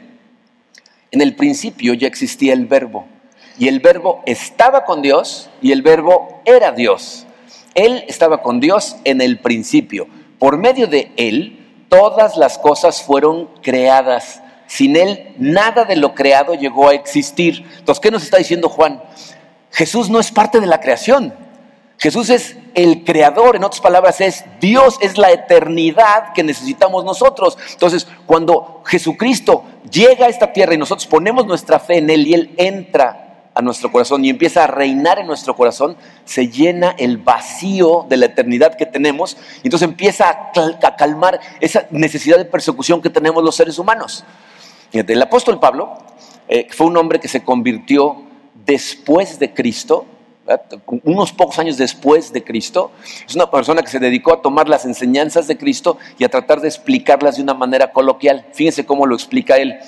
en 1.13 1.21
el 1.21 1.37
principio 1.37 1.95
ya 1.95 2.09
existía 2.09 2.53
el 2.53 2.67
verbo, 2.67 3.07
y 3.59 3.69
el 3.69 3.79
verbo 3.79 4.23
estaba 4.27 4.85
con 4.85 5.03
Dios, 5.03 5.51
y 5.63 5.71
el 5.71 5.83
verbo 5.83 6.43
era 6.45 6.73
Dios. 6.73 7.27
Él 7.75 8.05
estaba 8.09 8.43
con 8.43 8.59
Dios 8.59 8.97
en 9.05 9.21
el 9.21 9.39
principio. 9.39 10.09
Por 10.41 10.59
medio 10.59 10.89
de 10.89 11.13
Él, 11.17 11.85
todas 11.89 12.37
las 12.37 12.59
cosas 12.59 13.03
fueron 13.03 13.49
creadas. 13.63 14.43
Sin 14.67 14.97
Él, 14.97 15.35
nada 15.39 15.85
de 15.85 15.95
lo 15.95 16.15
creado 16.15 16.55
llegó 16.55 16.89
a 16.89 16.95
existir. 16.95 17.65
Entonces, 17.79 18.01
¿qué 18.01 18.11
nos 18.11 18.25
está 18.25 18.39
diciendo 18.39 18.69
Juan? 18.69 19.01
Jesús 19.71 20.11
no 20.11 20.19
es 20.19 20.33
parte 20.33 20.59
de 20.59 20.67
la 20.67 20.81
creación. 20.81 21.35
Jesús 21.99 22.31
es 22.31 22.57
el 22.77 23.05
creador, 23.05 23.57
en 23.57 23.65
otras 23.65 23.81
palabras, 23.81 24.21
es 24.21 24.45
Dios, 24.61 24.99
es 25.01 25.17
la 25.17 25.33
eternidad 25.33 26.35
que 26.35 26.43
necesitamos 26.43 27.05
nosotros. 27.05 27.57
Entonces, 27.73 28.07
cuando 28.27 28.83
Jesucristo 28.85 29.65
llega 29.91 30.27
a 30.27 30.29
esta 30.29 30.53
tierra 30.53 30.75
y 30.75 30.79
nosotros 30.79 31.07
ponemos 31.07 31.47
nuestra 31.47 31.79
fe 31.81 31.99
en 31.99 32.11
Él 32.11 32.27
y 32.27 32.35
Él 32.35 32.55
entra 32.59 33.49
a 33.55 33.63
nuestro 33.63 33.91
corazón 33.91 34.23
y 34.27 34.29
empieza 34.29 34.65
a 34.65 34.67
reinar 34.67 35.19
en 35.19 35.27
nuestro 35.27 35.57
corazón, 35.57 35.97
se 36.27 36.49
llena 36.49 36.95
el 36.99 37.17
vacío 37.17 38.05
de 38.11 38.19
la 38.19 38.27
eternidad 38.27 38.77
que 38.77 38.85
tenemos 38.85 39.39
y 39.63 39.69
entonces 39.69 39.89
empieza 39.89 40.29
a, 40.29 40.97
calmar 40.97 41.41
esa 41.61 41.87
necesidad 41.91 42.37
de 42.37 42.45
persecución 42.45 43.01
que 43.01 43.09
tenemos 43.09 43.43
los 43.43 43.57
seres 43.57 43.79
humanos. 43.79 44.23
El 44.93 45.23
apóstol 45.23 45.59
Pablo 45.59 45.97
eh, 46.47 46.69
fue 46.71 46.89
un 46.89 46.99
hombre 46.99 47.21
que 47.21 47.29
se 47.29 47.43
convirtió 47.43 48.23
después 48.67 49.39
de 49.39 49.55
Cristo, 49.55 50.05
unos 51.05 51.33
pocos 51.33 51.59
años 51.59 51.77
después 51.77 52.33
de 52.33 52.45
Cristo. 52.45 52.93
Es 53.27 53.35
una 53.35 53.51
persona 53.51 53.83
que 53.83 53.89
se 53.89 53.99
dedicó 53.99 54.33
a 54.33 54.43
tomar 54.43 54.69
las 54.69 54.85
enseñanzas 54.85 55.47
de 55.47 55.57
Cristo 55.57 55.99
y 56.19 56.25
a 56.25 56.29
tratar 56.29 56.61
de 56.61 56.69
explicarlas 56.69 57.37
de 57.37 57.43
una 57.43 57.55
manera 57.55 57.93
coloquial. 57.93 58.47
Fíjense 58.53 58.87
cómo 58.87 59.07
lo 59.07 59.15
explica 59.15 59.57
él. 59.57 59.79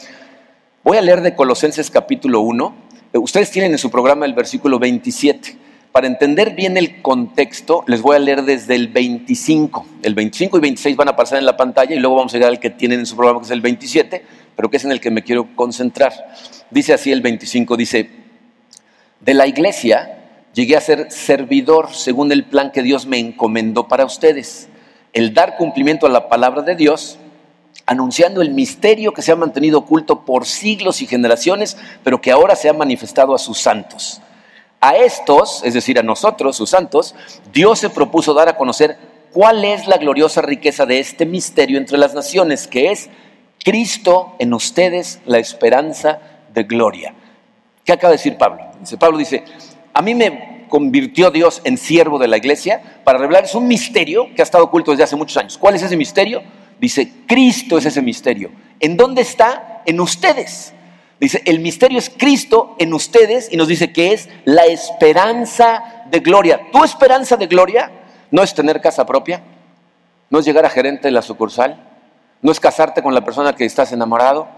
Voy 0.84 0.96
a 0.96 1.02
leer 1.02 1.20
de 1.22 1.34
Colosenses 1.34 1.90
capítulo 1.90 2.40
1 2.40 2.88
eh, 3.12 3.18
ustedes 3.18 3.50
tienen 3.50 3.72
en 3.72 3.78
su 3.78 3.90
programa 3.90 4.26
el 4.26 4.34
versículo 4.34 4.78
27. 4.78 5.56
Para 5.92 6.06
entender 6.06 6.54
bien 6.54 6.76
el 6.76 7.00
contexto, 7.00 7.82
les 7.86 8.02
voy 8.02 8.16
a 8.16 8.18
leer 8.18 8.42
desde 8.42 8.74
el 8.74 8.88
25. 8.88 9.86
El 10.02 10.14
25 10.14 10.58
y 10.58 10.60
26 10.60 10.96
van 10.96 11.08
a 11.08 11.16
pasar 11.16 11.38
en 11.38 11.46
la 11.46 11.56
pantalla 11.56 11.94
y 11.94 11.98
luego 11.98 12.16
vamos 12.16 12.34
a 12.34 12.36
llegar 12.36 12.50
al 12.50 12.60
que 12.60 12.70
tienen 12.70 13.00
en 13.00 13.06
su 13.06 13.16
programa, 13.16 13.40
que 13.40 13.46
es 13.46 13.50
el 13.50 13.62
27, 13.62 14.24
pero 14.54 14.70
que 14.70 14.76
es 14.76 14.84
en 14.84 14.92
el 14.92 15.00
que 15.00 15.10
me 15.10 15.22
quiero 15.22 15.48
concentrar. 15.56 16.12
Dice 16.70 16.92
así 16.92 17.10
el 17.10 17.22
25, 17.22 17.76
dice, 17.76 18.10
de 19.20 19.34
la 19.34 19.46
iglesia 19.46 20.17
llegué 20.54 20.76
a 20.76 20.80
ser 20.80 21.10
servidor 21.10 21.92
según 21.92 22.32
el 22.32 22.44
plan 22.44 22.72
que 22.72 22.82
Dios 22.82 23.06
me 23.06 23.18
encomendó 23.18 23.88
para 23.88 24.04
ustedes, 24.04 24.68
el 25.12 25.34
dar 25.34 25.56
cumplimiento 25.56 26.06
a 26.06 26.10
la 26.10 26.28
palabra 26.28 26.62
de 26.62 26.76
Dios 26.76 27.18
anunciando 27.88 28.42
el 28.42 28.50
misterio 28.50 29.14
que 29.14 29.22
se 29.22 29.32
ha 29.32 29.36
mantenido 29.36 29.78
oculto 29.78 30.26
por 30.26 30.44
siglos 30.44 31.00
y 31.00 31.06
generaciones, 31.06 31.78
pero 32.04 32.20
que 32.20 32.30
ahora 32.30 32.54
se 32.54 32.68
ha 32.68 32.74
manifestado 32.74 33.34
a 33.34 33.38
sus 33.38 33.58
santos. 33.58 34.20
A 34.80 34.96
estos, 34.96 35.62
es 35.64 35.72
decir, 35.72 35.98
a 35.98 36.02
nosotros, 36.02 36.54
sus 36.54 36.68
santos, 36.68 37.14
Dios 37.50 37.78
se 37.78 37.88
propuso 37.88 38.34
dar 38.34 38.46
a 38.48 38.56
conocer 38.56 38.98
cuál 39.32 39.64
es 39.64 39.86
la 39.86 39.96
gloriosa 39.96 40.42
riqueza 40.42 40.84
de 40.84 41.00
este 41.00 41.24
misterio 41.24 41.78
entre 41.78 41.96
las 41.96 42.12
naciones, 42.14 42.66
que 42.66 42.90
es 42.90 43.08
Cristo 43.64 44.34
en 44.38 44.52
ustedes, 44.52 45.20
la 45.24 45.38
esperanza 45.38 46.20
de 46.52 46.64
gloria. 46.64 47.14
¿Qué 47.84 47.92
acaba 47.92 48.10
de 48.10 48.18
decir 48.18 48.36
Pablo? 48.36 48.66
Pablo 48.98 49.16
dice, 49.16 49.44
a 49.92 50.02
mí 50.02 50.14
me 50.14 50.66
convirtió 50.68 51.30
Dios 51.30 51.60
en 51.64 51.78
siervo 51.78 52.18
de 52.18 52.28
la 52.28 52.36
iglesia 52.36 53.00
para 53.04 53.18
revelarles 53.18 53.54
un 53.54 53.66
misterio 53.66 54.28
que 54.34 54.42
ha 54.42 54.44
estado 54.44 54.64
oculto 54.64 54.90
desde 54.90 55.04
hace 55.04 55.16
muchos 55.16 55.36
años. 55.36 55.58
¿Cuál 55.58 55.74
es 55.74 55.82
ese 55.82 55.96
misterio? 55.96 56.42
Dice, 56.80 57.12
Cristo 57.26 57.78
es 57.78 57.86
ese 57.86 58.02
misterio. 58.02 58.50
¿En 58.78 58.96
dónde 58.96 59.22
está? 59.22 59.82
En 59.86 60.00
ustedes. 60.00 60.72
Dice, 61.20 61.42
el 61.46 61.58
misterio 61.58 61.98
es 61.98 62.10
Cristo 62.10 62.76
en 62.78 62.94
ustedes 62.94 63.52
y 63.52 63.56
nos 63.56 63.66
dice 63.66 63.92
que 63.92 64.12
es 64.12 64.28
la 64.44 64.66
esperanza 64.66 66.04
de 66.10 66.20
gloria. 66.20 66.60
Tu 66.70 66.84
esperanza 66.84 67.36
de 67.36 67.48
gloria 67.48 67.90
no 68.30 68.42
es 68.42 68.54
tener 68.54 68.80
casa 68.80 69.04
propia, 69.04 69.42
no 70.30 70.38
es 70.38 70.44
llegar 70.44 70.64
a 70.64 70.70
gerente 70.70 71.08
de 71.08 71.12
la 71.12 71.22
sucursal, 71.22 71.84
no 72.40 72.52
es 72.52 72.60
casarte 72.60 73.02
con 73.02 73.14
la 73.14 73.24
persona 73.24 73.54
que 73.54 73.64
estás 73.64 73.92
enamorado, 73.92 74.48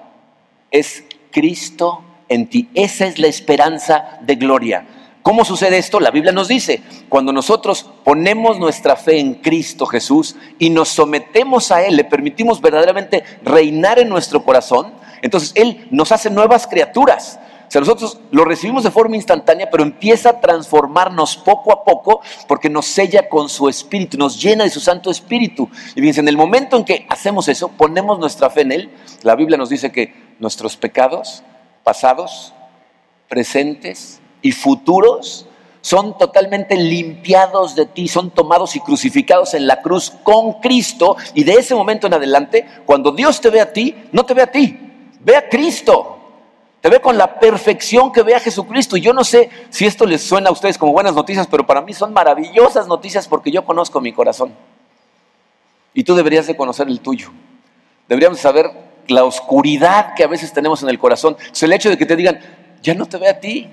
es 0.70 1.04
Cristo 1.30 2.02
en 2.28 2.48
ti. 2.48 2.68
Esa 2.74 3.06
es 3.06 3.18
la 3.18 3.28
esperanza 3.28 4.18
de 4.20 4.34
gloria. 4.34 4.86
¿Cómo 5.22 5.44
sucede 5.44 5.76
esto? 5.76 6.00
La 6.00 6.10
Biblia 6.10 6.32
nos 6.32 6.48
dice, 6.48 6.82
cuando 7.08 7.32
nosotros 7.32 7.88
ponemos 8.04 8.58
nuestra 8.58 8.96
fe 8.96 9.18
en 9.18 9.34
Cristo 9.34 9.84
Jesús 9.84 10.36
y 10.58 10.70
nos 10.70 10.88
sometemos 10.88 11.70
a 11.70 11.84
Él, 11.84 11.96
le 11.96 12.04
permitimos 12.04 12.60
verdaderamente 12.60 13.24
reinar 13.44 13.98
en 13.98 14.08
nuestro 14.08 14.42
corazón, 14.44 14.94
entonces 15.20 15.52
Él 15.56 15.86
nos 15.90 16.10
hace 16.12 16.30
nuevas 16.30 16.66
criaturas. 16.66 17.38
O 17.68 17.70
sea, 17.70 17.80
nosotros 17.80 18.18
lo 18.32 18.44
recibimos 18.44 18.82
de 18.82 18.90
forma 18.90 19.14
instantánea, 19.14 19.70
pero 19.70 19.84
empieza 19.84 20.30
a 20.30 20.40
transformarnos 20.40 21.36
poco 21.36 21.72
a 21.72 21.84
poco 21.84 22.20
porque 22.48 22.70
nos 22.70 22.86
sella 22.86 23.28
con 23.28 23.48
su 23.48 23.68
espíritu, 23.68 24.16
nos 24.16 24.42
llena 24.42 24.64
de 24.64 24.70
su 24.70 24.80
Santo 24.80 25.10
Espíritu. 25.10 25.68
Y 25.94 26.00
fíjense, 26.00 26.20
en 26.20 26.28
el 26.28 26.36
momento 26.36 26.76
en 26.76 26.84
que 26.84 27.06
hacemos 27.08 27.46
eso, 27.46 27.68
ponemos 27.68 28.18
nuestra 28.18 28.50
fe 28.50 28.62
en 28.62 28.72
Él, 28.72 28.90
la 29.22 29.36
Biblia 29.36 29.58
nos 29.58 29.68
dice 29.68 29.92
que 29.92 30.14
nuestros 30.40 30.76
pecados 30.76 31.44
pasados, 31.84 32.54
presentes, 33.28 34.20
y 34.42 34.52
futuros 34.52 35.46
son 35.82 36.18
totalmente 36.18 36.76
limpiados 36.76 37.74
de 37.74 37.86
ti, 37.86 38.06
son 38.08 38.30
tomados 38.30 38.76
y 38.76 38.80
crucificados 38.80 39.54
en 39.54 39.66
la 39.66 39.80
cruz 39.80 40.12
con 40.22 40.60
Cristo 40.60 41.16
y 41.34 41.44
de 41.44 41.54
ese 41.54 41.74
momento 41.74 42.06
en 42.06 42.14
adelante, 42.14 42.66
cuando 42.84 43.12
Dios 43.12 43.40
te 43.40 43.50
ve 43.50 43.60
a 43.60 43.72
ti, 43.72 43.94
no 44.12 44.24
te 44.24 44.34
ve 44.34 44.42
a 44.42 44.50
ti, 44.50 44.78
ve 45.20 45.36
a 45.36 45.48
Cristo. 45.48 46.16
Te 46.80 46.88
ve 46.88 47.00
con 47.00 47.18
la 47.18 47.38
perfección 47.38 48.10
que 48.10 48.22
ve 48.22 48.34
a 48.34 48.40
Jesucristo. 48.40 48.96
Y 48.96 49.02
yo 49.02 49.12
no 49.12 49.22
sé 49.22 49.50
si 49.68 49.84
esto 49.84 50.06
les 50.06 50.22
suena 50.22 50.48
a 50.48 50.52
ustedes 50.52 50.78
como 50.78 50.92
buenas 50.92 51.14
noticias, 51.14 51.46
pero 51.46 51.66
para 51.66 51.82
mí 51.82 51.92
son 51.92 52.12
maravillosas 52.12 52.86
noticias 52.86 53.28
porque 53.28 53.50
yo 53.50 53.66
conozco 53.66 54.00
mi 54.00 54.14
corazón. 54.14 54.54
Y 55.92 56.04
tú 56.04 56.14
deberías 56.14 56.46
de 56.46 56.56
conocer 56.56 56.88
el 56.88 57.00
tuyo. 57.00 57.30
Deberíamos 58.08 58.40
saber 58.40 58.70
la 59.08 59.24
oscuridad 59.24 60.14
que 60.14 60.24
a 60.24 60.26
veces 60.26 60.54
tenemos 60.54 60.82
en 60.82 60.88
el 60.88 60.98
corazón. 60.98 61.36
Es 61.52 61.62
el 61.62 61.72
hecho 61.74 61.90
de 61.90 61.98
que 61.98 62.06
te 62.06 62.16
digan, 62.16 62.40
ya 62.82 62.94
no 62.94 63.04
te 63.04 63.18
ve 63.18 63.28
a 63.28 63.40
ti, 63.40 63.68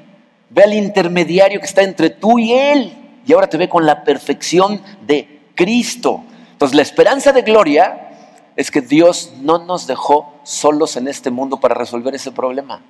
Ve 0.49 0.63
al 0.63 0.73
intermediario 0.73 1.59
que 1.59 1.65
está 1.65 1.83
entre 1.83 2.09
tú 2.09 2.39
y 2.39 2.53
Él. 2.53 2.93
Y 3.25 3.33
ahora 3.33 3.47
te 3.47 3.57
ve 3.57 3.67
con 3.67 3.85
la 3.85 4.03
perfección 4.03 4.81
de 5.05 5.41
Cristo. 5.55 6.23
Entonces 6.51 6.75
la 6.75 6.81
esperanza 6.81 7.33
de 7.33 7.41
gloria 7.41 8.07
es 8.55 8.71
que 8.71 8.81
Dios 8.81 9.33
no 9.41 9.59
nos 9.59 9.85
dejó 9.85 10.33
solos 10.43 10.97
en 10.97 11.07
este 11.07 11.29
mundo 11.29 11.59
para 11.59 11.75
resolver 11.75 12.15
ese 12.15 12.31
problema. 12.31 12.81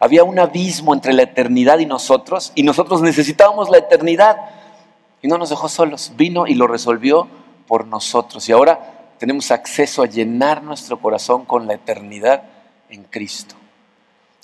Había 0.00 0.24
un 0.24 0.38
abismo 0.38 0.94
entre 0.94 1.12
la 1.12 1.22
eternidad 1.22 1.78
y 1.78 1.86
nosotros 1.86 2.52
y 2.54 2.62
nosotros 2.62 3.02
necesitábamos 3.02 3.68
la 3.68 3.78
eternidad 3.78 4.36
y 5.22 5.28
no 5.28 5.38
nos 5.38 5.50
dejó 5.50 5.68
solos. 5.68 6.12
Vino 6.16 6.46
y 6.46 6.54
lo 6.54 6.66
resolvió 6.66 7.28
por 7.66 7.86
nosotros 7.86 8.48
y 8.48 8.52
ahora 8.52 9.12
tenemos 9.18 9.50
acceso 9.50 10.02
a 10.02 10.06
llenar 10.06 10.62
nuestro 10.62 11.00
corazón 11.00 11.44
con 11.44 11.66
la 11.66 11.74
eternidad 11.74 12.42
en 12.88 13.04
Cristo. 13.04 13.54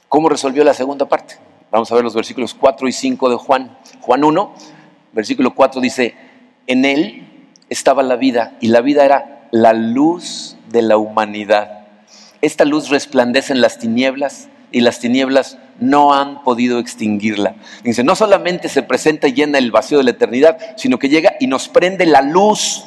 ¿Cómo 0.09 0.28
resolvió 0.28 0.62
la 0.64 0.74
segunda 0.74 1.07
parte? 1.07 1.43
Vamos 1.74 1.90
a 1.90 1.96
ver 1.96 2.04
los 2.04 2.14
versículos 2.14 2.54
4 2.54 2.87
y 2.87 2.92
5 2.92 3.30
de 3.30 3.34
Juan. 3.34 3.76
Juan 4.00 4.22
1, 4.22 4.54
versículo 5.12 5.56
4 5.56 5.80
dice, 5.80 6.14
en 6.68 6.84
él 6.84 7.48
estaba 7.68 8.04
la 8.04 8.14
vida 8.14 8.56
y 8.60 8.68
la 8.68 8.80
vida 8.80 9.04
era 9.04 9.48
la 9.50 9.72
luz 9.72 10.56
de 10.68 10.82
la 10.82 10.98
humanidad. 10.98 11.88
Esta 12.42 12.64
luz 12.64 12.90
resplandece 12.90 13.52
en 13.52 13.60
las 13.60 13.80
tinieblas 13.80 14.46
y 14.70 14.82
las 14.82 15.00
tinieblas 15.00 15.58
no 15.80 16.14
han 16.14 16.44
podido 16.44 16.78
extinguirla. 16.78 17.56
Dice, 17.82 18.04
no 18.04 18.14
solamente 18.14 18.68
se 18.68 18.84
presenta 18.84 19.26
y 19.26 19.32
llena 19.32 19.58
el 19.58 19.72
vacío 19.72 19.98
de 19.98 20.04
la 20.04 20.10
eternidad, 20.10 20.56
sino 20.76 21.00
que 21.00 21.08
llega 21.08 21.34
y 21.40 21.48
nos 21.48 21.68
prende 21.68 22.06
la 22.06 22.22
luz 22.22 22.84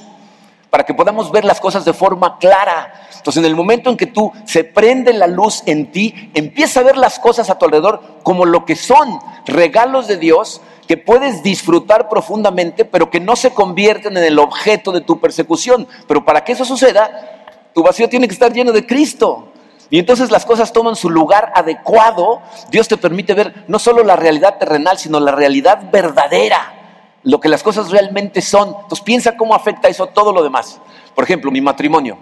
para 0.69 0.85
que 0.85 0.93
podamos 0.93 1.31
ver 1.31 1.45
las 1.45 1.59
cosas 1.59 1.85
de 1.85 1.93
forma 1.93 2.37
clara. 2.37 3.07
Entonces, 3.15 3.37
en 3.37 3.45
el 3.45 3.55
momento 3.55 3.89
en 3.89 3.97
que 3.97 4.07
tú 4.07 4.31
se 4.45 4.63
prende 4.63 5.13
la 5.13 5.27
luz 5.27 5.63
en 5.65 5.91
ti, 5.91 6.31
empieza 6.33 6.81
a 6.81 6.83
ver 6.83 6.97
las 6.97 7.19
cosas 7.19 7.49
a 7.49 7.57
tu 7.57 7.65
alrededor 7.65 8.01
como 8.23 8.45
lo 8.45 8.65
que 8.65 8.75
son, 8.75 9.19
regalos 9.45 10.07
de 10.07 10.17
Dios 10.17 10.61
que 10.87 10.97
puedes 10.97 11.43
disfrutar 11.43 12.07
profundamente, 12.07 12.85
pero 12.85 13.09
que 13.09 13.19
no 13.19 13.35
se 13.35 13.51
convierten 13.51 14.15
en 14.15 14.23
el 14.23 14.39
objeto 14.39 14.91
de 14.91 15.01
tu 15.01 15.19
persecución. 15.19 15.87
Pero 16.07 16.23
para 16.23 16.43
que 16.43 16.53
eso 16.53 16.63
suceda, 16.63 17.65
tu 17.73 17.83
vacío 17.83 18.07
tiene 18.07 18.27
que 18.27 18.33
estar 18.33 18.53
lleno 18.53 18.71
de 18.71 18.85
Cristo. 18.85 19.51
Y 19.89 19.99
entonces 19.99 20.31
las 20.31 20.45
cosas 20.45 20.71
toman 20.71 20.95
su 20.95 21.09
lugar 21.09 21.51
adecuado. 21.55 22.41
Dios 22.69 22.87
te 22.87 22.97
permite 22.97 23.33
ver 23.33 23.65
no 23.67 23.79
solo 23.79 24.03
la 24.03 24.15
realidad 24.15 24.57
terrenal, 24.57 24.97
sino 24.97 25.19
la 25.19 25.31
realidad 25.31 25.89
verdadera 25.91 26.76
lo 27.23 27.39
que 27.39 27.49
las 27.49 27.63
cosas 27.63 27.91
realmente 27.91 28.41
son. 28.41 28.69
Entonces 28.69 29.01
piensa 29.01 29.35
cómo 29.37 29.55
afecta 29.55 29.87
eso 29.87 30.07
todo 30.07 30.31
lo 30.31 30.43
demás. 30.43 30.79
Por 31.15 31.23
ejemplo, 31.23 31.51
mi 31.51 31.61
matrimonio. 31.61 32.17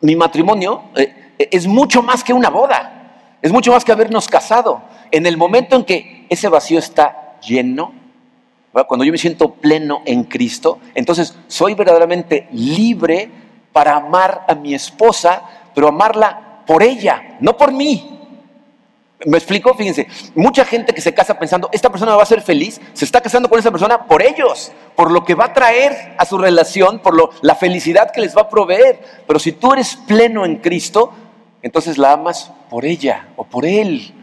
Mi 0.00 0.16
matrimonio 0.16 0.82
eh, 0.96 1.32
es 1.38 1.66
mucho 1.66 2.02
más 2.02 2.24
que 2.24 2.32
una 2.32 2.50
boda. 2.50 3.38
Es 3.42 3.52
mucho 3.52 3.72
más 3.72 3.84
que 3.84 3.92
habernos 3.92 4.28
casado. 4.28 4.82
En 5.10 5.26
el 5.26 5.36
momento 5.36 5.76
en 5.76 5.84
que 5.84 6.26
ese 6.28 6.48
vacío 6.48 6.78
está 6.78 7.38
lleno, 7.40 7.92
cuando 8.86 9.04
yo 9.04 9.12
me 9.12 9.18
siento 9.18 9.54
pleno 9.54 10.02
en 10.04 10.24
Cristo, 10.24 10.78
entonces 10.94 11.36
soy 11.48 11.74
verdaderamente 11.74 12.48
libre 12.52 13.30
para 13.72 13.96
amar 13.96 14.44
a 14.48 14.54
mi 14.54 14.74
esposa, 14.74 15.42
pero 15.74 15.88
amarla 15.88 16.62
por 16.66 16.82
ella, 16.82 17.36
no 17.40 17.56
por 17.56 17.72
mí. 17.72 18.19
¿Me 19.26 19.36
explico? 19.36 19.74
Fíjense, 19.74 20.06
mucha 20.34 20.64
gente 20.64 20.94
que 20.94 21.02
se 21.02 21.12
casa 21.12 21.38
pensando, 21.38 21.68
esta 21.72 21.90
persona 21.90 22.16
va 22.16 22.22
a 22.22 22.26
ser 22.26 22.40
feliz, 22.40 22.80
se 22.94 23.04
está 23.04 23.20
casando 23.20 23.50
con 23.50 23.58
esa 23.58 23.70
persona 23.70 24.06
por 24.06 24.22
ellos, 24.22 24.72
por 24.96 25.10
lo 25.10 25.24
que 25.24 25.34
va 25.34 25.46
a 25.46 25.52
traer 25.52 26.14
a 26.16 26.24
su 26.24 26.38
relación, 26.38 27.00
por 27.00 27.14
lo, 27.14 27.30
la 27.42 27.54
felicidad 27.54 28.12
que 28.12 28.22
les 28.22 28.34
va 28.34 28.42
a 28.42 28.48
proveer. 28.48 28.98
Pero 29.26 29.38
si 29.38 29.52
tú 29.52 29.74
eres 29.74 29.96
pleno 29.96 30.46
en 30.46 30.56
Cristo, 30.56 31.12
entonces 31.60 31.98
la 31.98 32.12
amas 32.12 32.50
por 32.70 32.86
ella 32.86 33.28
o 33.36 33.44
por 33.44 33.66
él. 33.66 34.14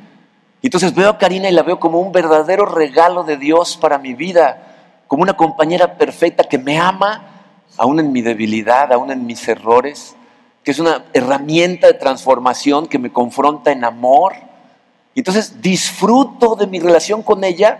Entonces 0.63 0.95
veo 0.95 1.09
a 1.09 1.17
Karina 1.19 1.47
y 1.47 1.53
la 1.53 1.61
veo 1.61 1.79
como 1.79 1.99
un 1.99 2.11
verdadero 2.11 2.65
regalo 2.65 3.23
de 3.23 3.37
Dios 3.37 3.77
para 3.77 3.99
mi 3.99 4.15
vida, 4.15 5.03
como 5.07 5.21
una 5.21 5.37
compañera 5.37 5.97
perfecta 5.97 6.43
que 6.43 6.57
me 6.57 6.79
ama, 6.79 7.53
aún 7.77 7.99
en 7.99 8.11
mi 8.11 8.23
debilidad, 8.23 8.91
aún 8.91 9.11
en 9.11 9.27
mis 9.27 9.47
errores, 9.47 10.15
que 10.63 10.71
es 10.71 10.79
una 10.79 11.05
herramienta 11.13 11.85
de 11.85 11.93
transformación 11.93 12.87
que 12.87 12.97
me 12.97 13.13
confronta 13.13 13.71
en 13.71 13.83
amor. 13.83 14.46
Y 15.17 15.21
entonces 15.21 15.63
disfruto 15.63 16.55
de 16.55 16.67
mi 16.67 16.79
relación 16.79 17.23
con 17.23 17.43
ella, 17.43 17.79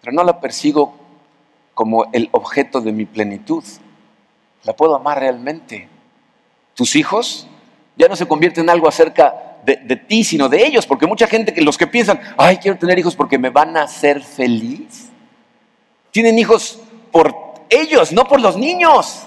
pero 0.00 0.14
no 0.14 0.24
la 0.24 0.40
persigo 0.40 0.94
como 1.74 2.06
el 2.14 2.30
objeto 2.32 2.80
de 2.80 2.92
mi 2.92 3.04
plenitud. 3.04 3.62
La 4.62 4.74
puedo 4.74 4.94
amar 4.94 5.20
realmente. 5.20 5.86
Tus 6.72 6.96
hijos 6.96 7.46
ya 7.94 8.08
no 8.08 8.16
se 8.16 8.26
convierten 8.26 8.64
en 8.64 8.70
algo 8.70 8.88
acerca 8.88 9.58
de, 9.66 9.96
ti, 9.96 10.24
sino 10.24 10.48
de 10.48 10.64
ellos, 10.64 10.86
porque 10.86 11.06
mucha 11.06 11.26
gente 11.26 11.60
los 11.60 11.76
que 11.76 11.86
piensan, 11.86 12.18
ay, 12.38 12.56
quiero 12.56 12.78
tener 12.78 12.98
hijos 12.98 13.14
porque 13.14 13.36
me 13.36 13.50
van 13.50 13.76
a 13.76 13.82
hacer 13.82 14.22
feliz, 14.22 15.10
tienen 16.10 16.38
hijos 16.38 16.80
por 17.12 17.34
ellos, 17.68 18.12
no 18.12 18.24
por 18.24 18.40
los 18.40 18.56
niños. 18.56 19.24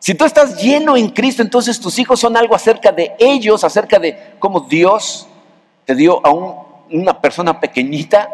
Si 0.00 0.12
tú 0.12 0.24
estás 0.24 0.60
lleno 0.60 0.96
en 0.96 1.08
Cristo, 1.10 1.42
entonces 1.42 1.78
tus 1.78 2.00
hijos 2.00 2.18
son 2.18 2.36
algo 2.36 2.56
acerca 2.56 2.90
de 2.90 3.14
ellos, 3.20 3.62
acerca 3.62 4.00
de 4.00 4.34
cómo 4.40 4.58
Dios 4.58 5.25
te 5.86 5.94
dio 5.94 6.20
a 6.26 6.30
una 6.90 7.20
persona 7.22 7.58
pequeñita 7.58 8.28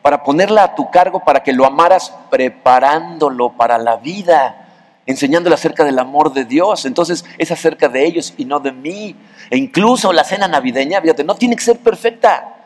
para 0.00 0.22
ponerla 0.22 0.64
a 0.64 0.74
tu 0.74 0.90
cargo, 0.90 1.20
para 1.20 1.42
que 1.42 1.52
lo 1.52 1.66
amaras 1.66 2.14
preparándolo 2.30 3.52
para 3.52 3.76
la 3.76 3.96
vida 3.96 4.62
enseñándole 5.06 5.54
acerca 5.54 5.84
del 5.84 5.98
amor 5.98 6.32
de 6.32 6.44
Dios. 6.44 6.84
Entonces 6.84 7.24
es 7.38 7.50
acerca 7.50 7.88
de 7.88 8.04
ellos 8.04 8.34
y 8.36 8.44
no 8.44 8.60
de 8.60 8.72
mí. 8.72 9.16
E 9.50 9.56
incluso 9.56 10.12
la 10.12 10.24
cena 10.24 10.48
navideña, 10.48 11.00
fíjate, 11.00 11.24
no 11.24 11.34
tiene 11.34 11.56
que 11.56 11.64
ser 11.64 11.78
perfecta. 11.78 12.56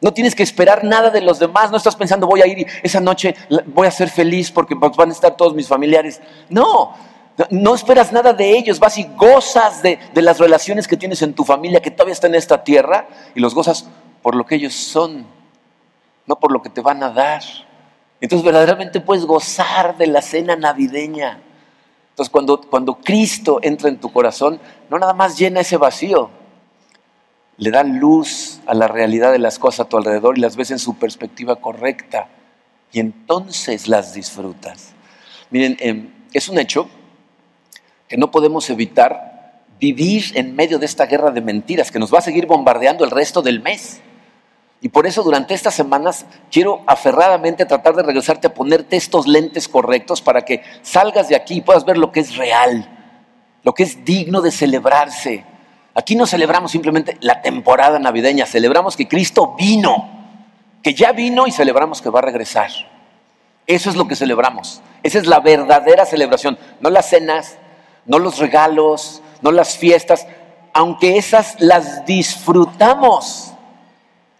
No 0.00 0.12
tienes 0.12 0.34
que 0.34 0.44
esperar 0.44 0.84
nada 0.84 1.10
de 1.10 1.20
los 1.20 1.38
demás. 1.38 1.70
No 1.70 1.76
estás 1.76 1.96
pensando, 1.96 2.26
voy 2.26 2.42
a 2.42 2.46
ir 2.46 2.66
esa 2.82 3.00
noche 3.00 3.34
voy 3.66 3.86
a 3.86 3.90
ser 3.90 4.08
feliz 4.08 4.50
porque 4.50 4.76
pues, 4.76 4.96
van 4.96 5.10
a 5.10 5.12
estar 5.12 5.36
todos 5.36 5.54
mis 5.54 5.66
familiares. 5.66 6.20
No, 6.48 6.94
no 7.50 7.74
esperas 7.74 8.12
nada 8.12 8.32
de 8.32 8.56
ellos. 8.56 8.80
Vas 8.80 8.98
y 8.98 9.04
gozas 9.16 9.82
de, 9.82 9.98
las 10.14 10.38
relaciones 10.38 10.88
que 10.88 10.96
tienes 10.96 11.22
en 11.22 11.34
tu 11.34 11.44
familia 11.44 11.80
que 11.80 11.90
todavía 11.90 12.12
está 12.12 12.26
en 12.26 12.34
esta 12.34 12.64
tierra 12.64 13.08
y 13.34 13.40
los 13.40 13.54
gozas 13.54 13.88
por 14.22 14.34
lo 14.34 14.44
que 14.44 14.56
ellos 14.56 14.74
son, 14.74 15.26
no 16.26 16.38
por 16.38 16.52
lo 16.52 16.62
que 16.62 16.70
te 16.70 16.80
van 16.80 17.02
a 17.02 17.10
dar. 17.10 17.42
Entonces 18.20 18.44
verdaderamente 18.44 19.00
puedes 19.00 19.24
gozar 19.24 19.96
de 19.96 20.08
la 20.08 20.22
cena 20.22 20.56
navideña. 20.56 21.40
Entonces, 22.10 22.32
cuando, 22.32 22.60
cuando 22.60 22.96
Cristo 22.96 23.60
entra 23.62 23.88
en 23.88 24.00
tu 24.00 24.12
corazón, 24.12 24.60
no 24.90 24.98
nada 24.98 25.14
más 25.14 25.38
llena 25.38 25.60
ese 25.60 25.76
vacío, 25.76 26.30
le 27.58 27.70
da 27.70 27.84
luz 27.84 28.60
a 28.66 28.74
la 28.74 28.88
realidad 28.88 29.30
de 29.30 29.38
las 29.38 29.60
cosas 29.60 29.86
a 29.86 29.88
tu 29.88 29.96
alrededor 29.96 30.36
y 30.36 30.40
las 30.40 30.56
ves 30.56 30.72
en 30.72 30.80
su 30.80 30.96
perspectiva 30.96 31.56
correcta. 31.56 32.28
Y 32.90 32.98
entonces 32.98 33.86
las 33.86 34.14
disfrutas. 34.14 34.94
Miren, 35.50 35.76
em, 35.78 36.10
es 36.32 36.48
un 36.48 36.58
hecho 36.58 36.88
que 38.08 38.16
no 38.16 38.30
podemos 38.30 38.68
evitar 38.70 39.62
vivir 39.78 40.32
en 40.34 40.56
medio 40.56 40.78
de 40.78 40.86
esta 40.86 41.06
guerra 41.06 41.30
de 41.30 41.40
mentiras 41.40 41.90
que 41.90 41.98
nos 41.98 42.12
va 42.12 42.18
a 42.18 42.22
seguir 42.22 42.46
bombardeando 42.46 43.04
el 43.04 43.10
resto 43.10 43.42
del 43.42 43.60
mes. 43.60 44.00
Y 44.80 44.88
por 44.88 45.06
eso 45.06 45.22
durante 45.22 45.54
estas 45.54 45.74
semanas 45.74 46.24
quiero 46.50 46.82
aferradamente 46.86 47.66
tratar 47.66 47.94
de 47.94 48.02
regresarte 48.02 48.46
a 48.46 48.54
ponerte 48.54 48.96
estos 48.96 49.26
lentes 49.26 49.68
correctos 49.68 50.22
para 50.22 50.42
que 50.42 50.62
salgas 50.82 51.28
de 51.28 51.36
aquí 51.36 51.56
y 51.56 51.60
puedas 51.60 51.84
ver 51.84 51.98
lo 51.98 52.12
que 52.12 52.20
es 52.20 52.36
real, 52.36 52.88
lo 53.64 53.74
que 53.74 53.82
es 53.82 54.04
digno 54.04 54.40
de 54.40 54.52
celebrarse. 54.52 55.44
Aquí 55.94 56.14
no 56.14 56.26
celebramos 56.26 56.70
simplemente 56.70 57.16
la 57.20 57.42
temporada 57.42 57.98
navideña, 57.98 58.46
celebramos 58.46 58.96
que 58.96 59.08
Cristo 59.08 59.56
vino, 59.58 60.08
que 60.80 60.94
ya 60.94 61.10
vino 61.10 61.48
y 61.48 61.50
celebramos 61.50 62.00
que 62.00 62.10
va 62.10 62.20
a 62.20 62.22
regresar. 62.22 62.70
Eso 63.66 63.90
es 63.90 63.96
lo 63.96 64.06
que 64.06 64.14
celebramos. 64.14 64.80
Esa 65.02 65.18
es 65.18 65.26
la 65.26 65.40
verdadera 65.40 66.06
celebración, 66.06 66.56
no 66.80 66.88
las 66.88 67.10
cenas, 67.10 67.58
no 68.08 68.18
los 68.18 68.38
regalos, 68.38 69.22
no 69.40 69.52
las 69.52 69.76
fiestas, 69.78 70.26
aunque 70.72 71.16
esas 71.16 71.60
las 71.60 72.04
disfrutamos 72.04 73.54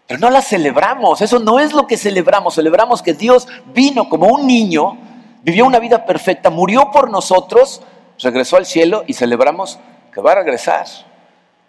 pero 0.09 0.21
no 0.21 0.31
la 0.31 0.41
celebramos, 0.41 1.21
eso 1.21 1.37
no 1.37 1.59
es 1.59 1.71
lo 1.71 1.85
que 1.85 1.95
celebramos, 1.95 2.55
celebramos 2.55 3.03
que 3.03 3.13
Dios 3.13 3.47
vino 3.75 4.09
como 4.09 4.25
un 4.25 4.47
niño, 4.47 4.97
vivió 5.43 5.67
una 5.67 5.77
vida 5.77 6.03
perfecta, 6.03 6.49
murió 6.49 6.89
por 6.89 7.11
nosotros, 7.11 7.83
regresó 8.17 8.57
al 8.57 8.65
cielo 8.65 9.03
y 9.05 9.13
celebramos 9.13 9.77
que 10.11 10.19
va 10.19 10.31
a 10.31 10.35
regresar. 10.35 10.87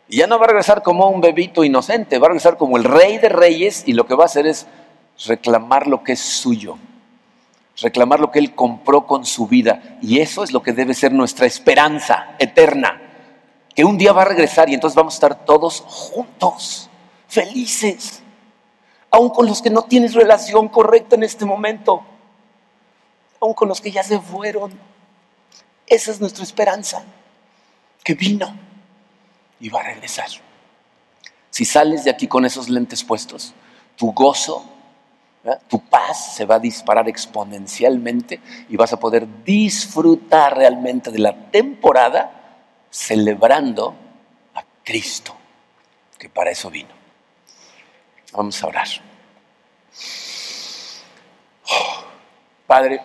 Y 0.08 0.16
ya 0.16 0.26
no 0.26 0.38
va 0.38 0.46
a 0.46 0.48
regresar 0.48 0.82
como 0.82 1.10
un 1.10 1.20
bebito 1.20 1.64
inocente, 1.64 2.18
va 2.18 2.28
a 2.28 2.30
regresar 2.30 2.56
como 2.56 2.78
el 2.78 2.84
rey 2.84 3.18
de 3.18 3.28
reyes 3.28 3.82
y 3.84 3.92
lo 3.92 4.06
que 4.06 4.14
va 4.14 4.22
a 4.22 4.26
hacer 4.26 4.46
es 4.46 4.66
reclamar 5.26 5.86
lo 5.86 6.02
que 6.02 6.12
es 6.12 6.20
suyo, 6.20 6.78
reclamar 7.80 8.20
lo 8.20 8.30
que 8.30 8.38
Él 8.38 8.54
compró 8.54 9.06
con 9.06 9.24
su 9.24 9.46
vida. 9.46 9.98
Y 10.02 10.20
eso 10.20 10.44
es 10.44 10.52
lo 10.52 10.62
que 10.62 10.72
debe 10.72 10.94
ser 10.94 11.12
nuestra 11.12 11.46
esperanza 11.46 12.36
eterna, 12.38 13.00
que 13.74 13.84
un 13.84 13.98
día 13.98 14.12
va 14.12 14.22
a 14.22 14.26
regresar 14.26 14.68
y 14.68 14.74
entonces 14.74 14.96
vamos 14.96 15.14
a 15.14 15.16
estar 15.16 15.44
todos 15.44 15.80
juntos, 15.86 16.90
felices 17.28 18.22
aún 19.10 19.30
con 19.30 19.46
los 19.46 19.60
que 19.60 19.70
no 19.70 19.82
tienes 19.82 20.14
relación 20.14 20.68
correcta 20.68 21.16
en 21.16 21.24
este 21.24 21.44
momento, 21.44 22.02
aún 23.40 23.54
con 23.54 23.68
los 23.68 23.80
que 23.80 23.90
ya 23.90 24.02
se 24.02 24.20
fueron. 24.20 24.78
Esa 25.86 26.10
es 26.12 26.20
nuestra 26.20 26.44
esperanza, 26.44 27.02
que 28.04 28.14
vino 28.14 28.54
y 29.58 29.68
va 29.68 29.80
a 29.80 29.84
regresar. 29.84 30.28
Si 31.50 31.64
sales 31.64 32.04
de 32.04 32.10
aquí 32.10 32.28
con 32.28 32.44
esos 32.44 32.68
lentes 32.68 33.02
puestos, 33.02 33.52
tu 33.96 34.12
gozo, 34.12 34.64
tu 35.68 35.80
paz 35.80 36.34
se 36.34 36.44
va 36.44 36.56
a 36.56 36.60
disparar 36.60 37.08
exponencialmente 37.08 38.40
y 38.68 38.76
vas 38.76 38.92
a 38.92 38.98
poder 38.98 39.26
disfrutar 39.42 40.56
realmente 40.56 41.10
de 41.10 41.18
la 41.18 41.50
temporada 41.50 42.30
celebrando 42.90 43.94
a 44.54 44.62
Cristo, 44.84 45.34
que 46.18 46.28
para 46.28 46.50
eso 46.50 46.70
vino. 46.70 46.90
Vamos 48.32 48.62
a 48.62 48.66
orar. 48.66 48.88
Oh, 51.64 52.04
Padre, 52.66 53.00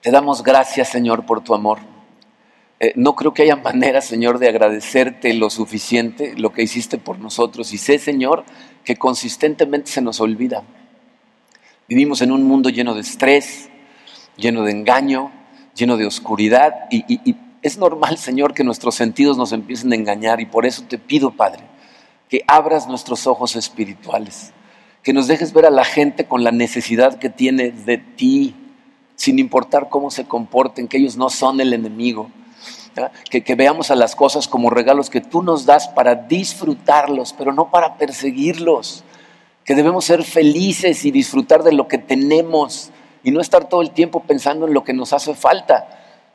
te 0.00 0.10
damos 0.10 0.42
gracias, 0.42 0.88
Señor, 0.88 1.26
por 1.26 1.44
tu 1.44 1.54
amor. 1.54 1.91
Eh, 2.82 2.94
no 2.96 3.14
creo 3.14 3.32
que 3.32 3.42
haya 3.42 3.54
manera, 3.54 4.00
Señor, 4.00 4.40
de 4.40 4.48
agradecerte 4.48 5.32
lo 5.34 5.50
suficiente, 5.50 6.34
lo 6.36 6.52
que 6.52 6.64
hiciste 6.64 6.98
por 6.98 7.20
nosotros. 7.20 7.72
Y 7.72 7.78
sé, 7.78 8.00
Señor, 8.00 8.44
que 8.84 8.96
consistentemente 8.96 9.88
se 9.88 10.02
nos 10.02 10.20
olvida. 10.20 10.64
Vivimos 11.88 12.22
en 12.22 12.32
un 12.32 12.42
mundo 12.42 12.70
lleno 12.70 12.94
de 12.94 13.02
estrés, 13.02 13.70
lleno 14.36 14.64
de 14.64 14.72
engaño, 14.72 15.30
lleno 15.76 15.96
de 15.96 16.06
oscuridad. 16.06 16.74
y 16.90 17.36
es 17.62 17.78
normal, 17.78 18.18
Señor, 18.18 18.52
que 18.52 18.64
nuestros 18.64 18.96
sentidos 18.96 19.38
nos 19.38 19.52
empiecen 19.52 19.92
a 19.92 19.94
engañar. 19.94 20.40
Y 20.40 20.46
por 20.46 20.66
eso 20.66 20.82
te 20.82 20.98
pido, 20.98 21.30
Padre, 21.30 21.62
que 22.28 22.42
abras 22.48 22.88
nuestros 22.88 23.28
ojos 23.28 23.54
espirituales, 23.54 24.52
que 25.04 25.12
nos 25.12 25.28
dejes 25.28 25.52
ver 25.52 25.66
a 25.66 25.70
la 25.70 25.84
gente 25.84 26.24
con 26.24 26.42
la 26.42 26.50
necesidad 26.50 27.20
que 27.20 27.30
tiene 27.30 27.70
de 27.70 27.98
ti, 27.98 28.56
sin 29.14 29.38
importar 29.38 29.88
cómo 29.88 30.10
se 30.10 30.24
comporten, 30.24 30.88
que 30.88 30.96
ellos 30.96 31.16
no 31.16 31.30
son 31.30 31.60
el 31.60 31.72
enemigo. 31.74 32.28
Que, 33.30 33.54
veamos 33.54 33.90
a 33.90 33.96
las 33.96 34.14
cosas 34.14 34.48
como 34.48 34.70
regalos 34.70 35.10
que 35.10 35.20
tú 35.20 35.42
nos 35.42 35.66
das 35.66 35.88
para 35.88 36.14
disfrutarlos, 36.14 37.32
pero 37.32 37.52
no 37.52 37.70
para 37.70 37.96
perseguirlos. 37.96 39.04
Que 39.64 39.74
debemos 39.74 40.04
ser 40.04 40.24
felices 40.24 41.04
y 41.04 41.10
disfrutar 41.10 41.62
de 41.62 41.72
lo 41.72 41.88
que 41.88 41.98
tenemos 41.98 42.90
y 43.22 43.30
no 43.30 43.40
estar 43.40 43.68
todo 43.68 43.82
el 43.82 43.90
tiempo 43.90 44.20
pensando 44.20 44.66
en 44.66 44.74
lo 44.74 44.84
que 44.84 44.92
nos 44.92 45.12
hace 45.12 45.34
falta. 45.34 45.88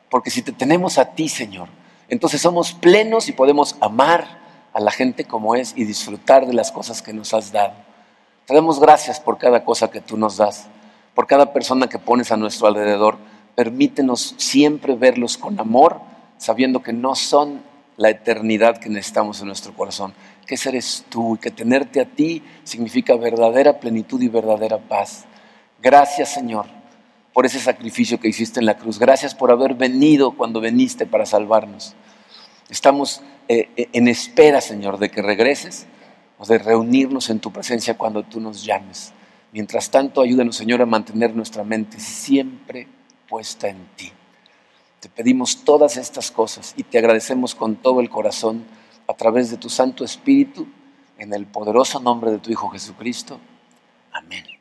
Porque 0.09 0.31
si 0.31 0.41
te 0.41 0.51
tenemos 0.51 0.97
a 0.97 1.13
ti, 1.13 1.29
Señor, 1.29 1.67
entonces 2.09 2.41
somos 2.41 2.73
plenos 2.73 3.27
y 3.27 3.33
podemos 3.33 3.75
amar, 3.81 4.37
a 4.77 4.79
la 4.79 4.91
gente 4.91 5.25
como 5.25 5.55
es 5.55 5.73
y 5.75 5.85
disfrutar 5.85 6.45
de 6.45 6.53
las 6.53 6.71
cosas 6.71 7.01
que 7.01 7.11
nos 7.11 7.33
has 7.33 7.51
dado. 7.51 7.73
Te 8.45 8.53
damos 8.53 8.79
gracias 8.79 9.19
por 9.19 9.39
cada 9.39 9.65
cosa 9.65 9.89
que 9.89 10.01
tú 10.01 10.17
nos 10.17 10.37
das, 10.37 10.67
por 11.15 11.25
cada 11.25 11.51
persona 11.51 11.89
que 11.89 11.97
pones 11.97 12.31
a 12.31 12.37
nuestro 12.37 12.67
alrededor. 12.67 13.17
Permítenos 13.55 14.35
siempre 14.37 14.93
verlos 14.93 15.35
con 15.35 15.59
amor, 15.59 15.99
sabiendo 16.37 16.81
que 16.81 16.93
no 16.93 17.15
son 17.15 17.61
la 17.97 18.09
eternidad 18.09 18.77
que 18.77 18.89
necesitamos 18.89 19.41
en 19.41 19.47
nuestro 19.47 19.73
corazón, 19.73 20.13
que 20.45 20.55
ese 20.55 20.69
eres 20.69 21.05
tú 21.09 21.35
y 21.35 21.39
que 21.39 21.51
tenerte 21.51 21.99
a 21.99 22.05
ti 22.05 22.43
significa 22.63 23.15
verdadera 23.15 23.79
plenitud 23.79 24.21
y 24.21 24.29
verdadera 24.29 24.77
paz. 24.77 25.25
Gracias 25.81 26.33
Señor 26.33 26.77
por 27.37 27.45
ese 27.45 27.59
sacrificio 27.59 28.19
que 28.19 28.27
hiciste 28.27 28.59
en 28.59 28.65
la 28.65 28.77
cruz. 28.77 28.97
Gracias 28.97 29.35
por 29.35 29.51
haber 29.51 29.75
venido 29.75 30.31
cuando 30.31 30.59
viniste 30.59 31.05
para 31.05 31.27
salvarnos. 31.27 31.93
Estamos 32.67 33.21
eh, 33.47 33.69
eh, 33.77 33.89
en 33.93 34.07
espera, 34.07 34.59
Señor, 34.59 34.97
de 34.97 35.11
que 35.11 35.21
regreses 35.21 35.85
o 36.39 36.47
de 36.47 36.57
reunirnos 36.57 37.29
en 37.29 37.39
tu 37.39 37.51
presencia 37.51 37.95
cuando 37.95 38.23
tú 38.23 38.39
nos 38.39 38.63
llames. 38.63 39.13
Mientras 39.51 39.91
tanto, 39.91 40.21
ayúdanos, 40.21 40.55
Señor, 40.55 40.81
a 40.81 40.87
mantener 40.87 41.35
nuestra 41.35 41.63
mente 41.63 41.99
siempre 41.99 42.87
puesta 43.29 43.67
en 43.67 43.85
ti. 43.95 44.11
Te 44.99 45.09
pedimos 45.09 45.63
todas 45.63 45.97
estas 45.97 46.31
cosas 46.31 46.73
y 46.75 46.83
te 46.83 46.97
agradecemos 46.97 47.53
con 47.53 47.75
todo 47.75 47.99
el 47.99 48.09
corazón 48.09 48.65
a 49.07 49.13
través 49.13 49.51
de 49.51 49.57
tu 49.57 49.69
Santo 49.69 50.03
Espíritu, 50.03 50.67
en 51.17 51.33
el 51.33 51.45
poderoso 51.45 51.99
nombre 51.99 52.31
de 52.31 52.39
tu 52.39 52.51
Hijo 52.51 52.69
Jesucristo. 52.69 53.39
Amén. 54.11 54.56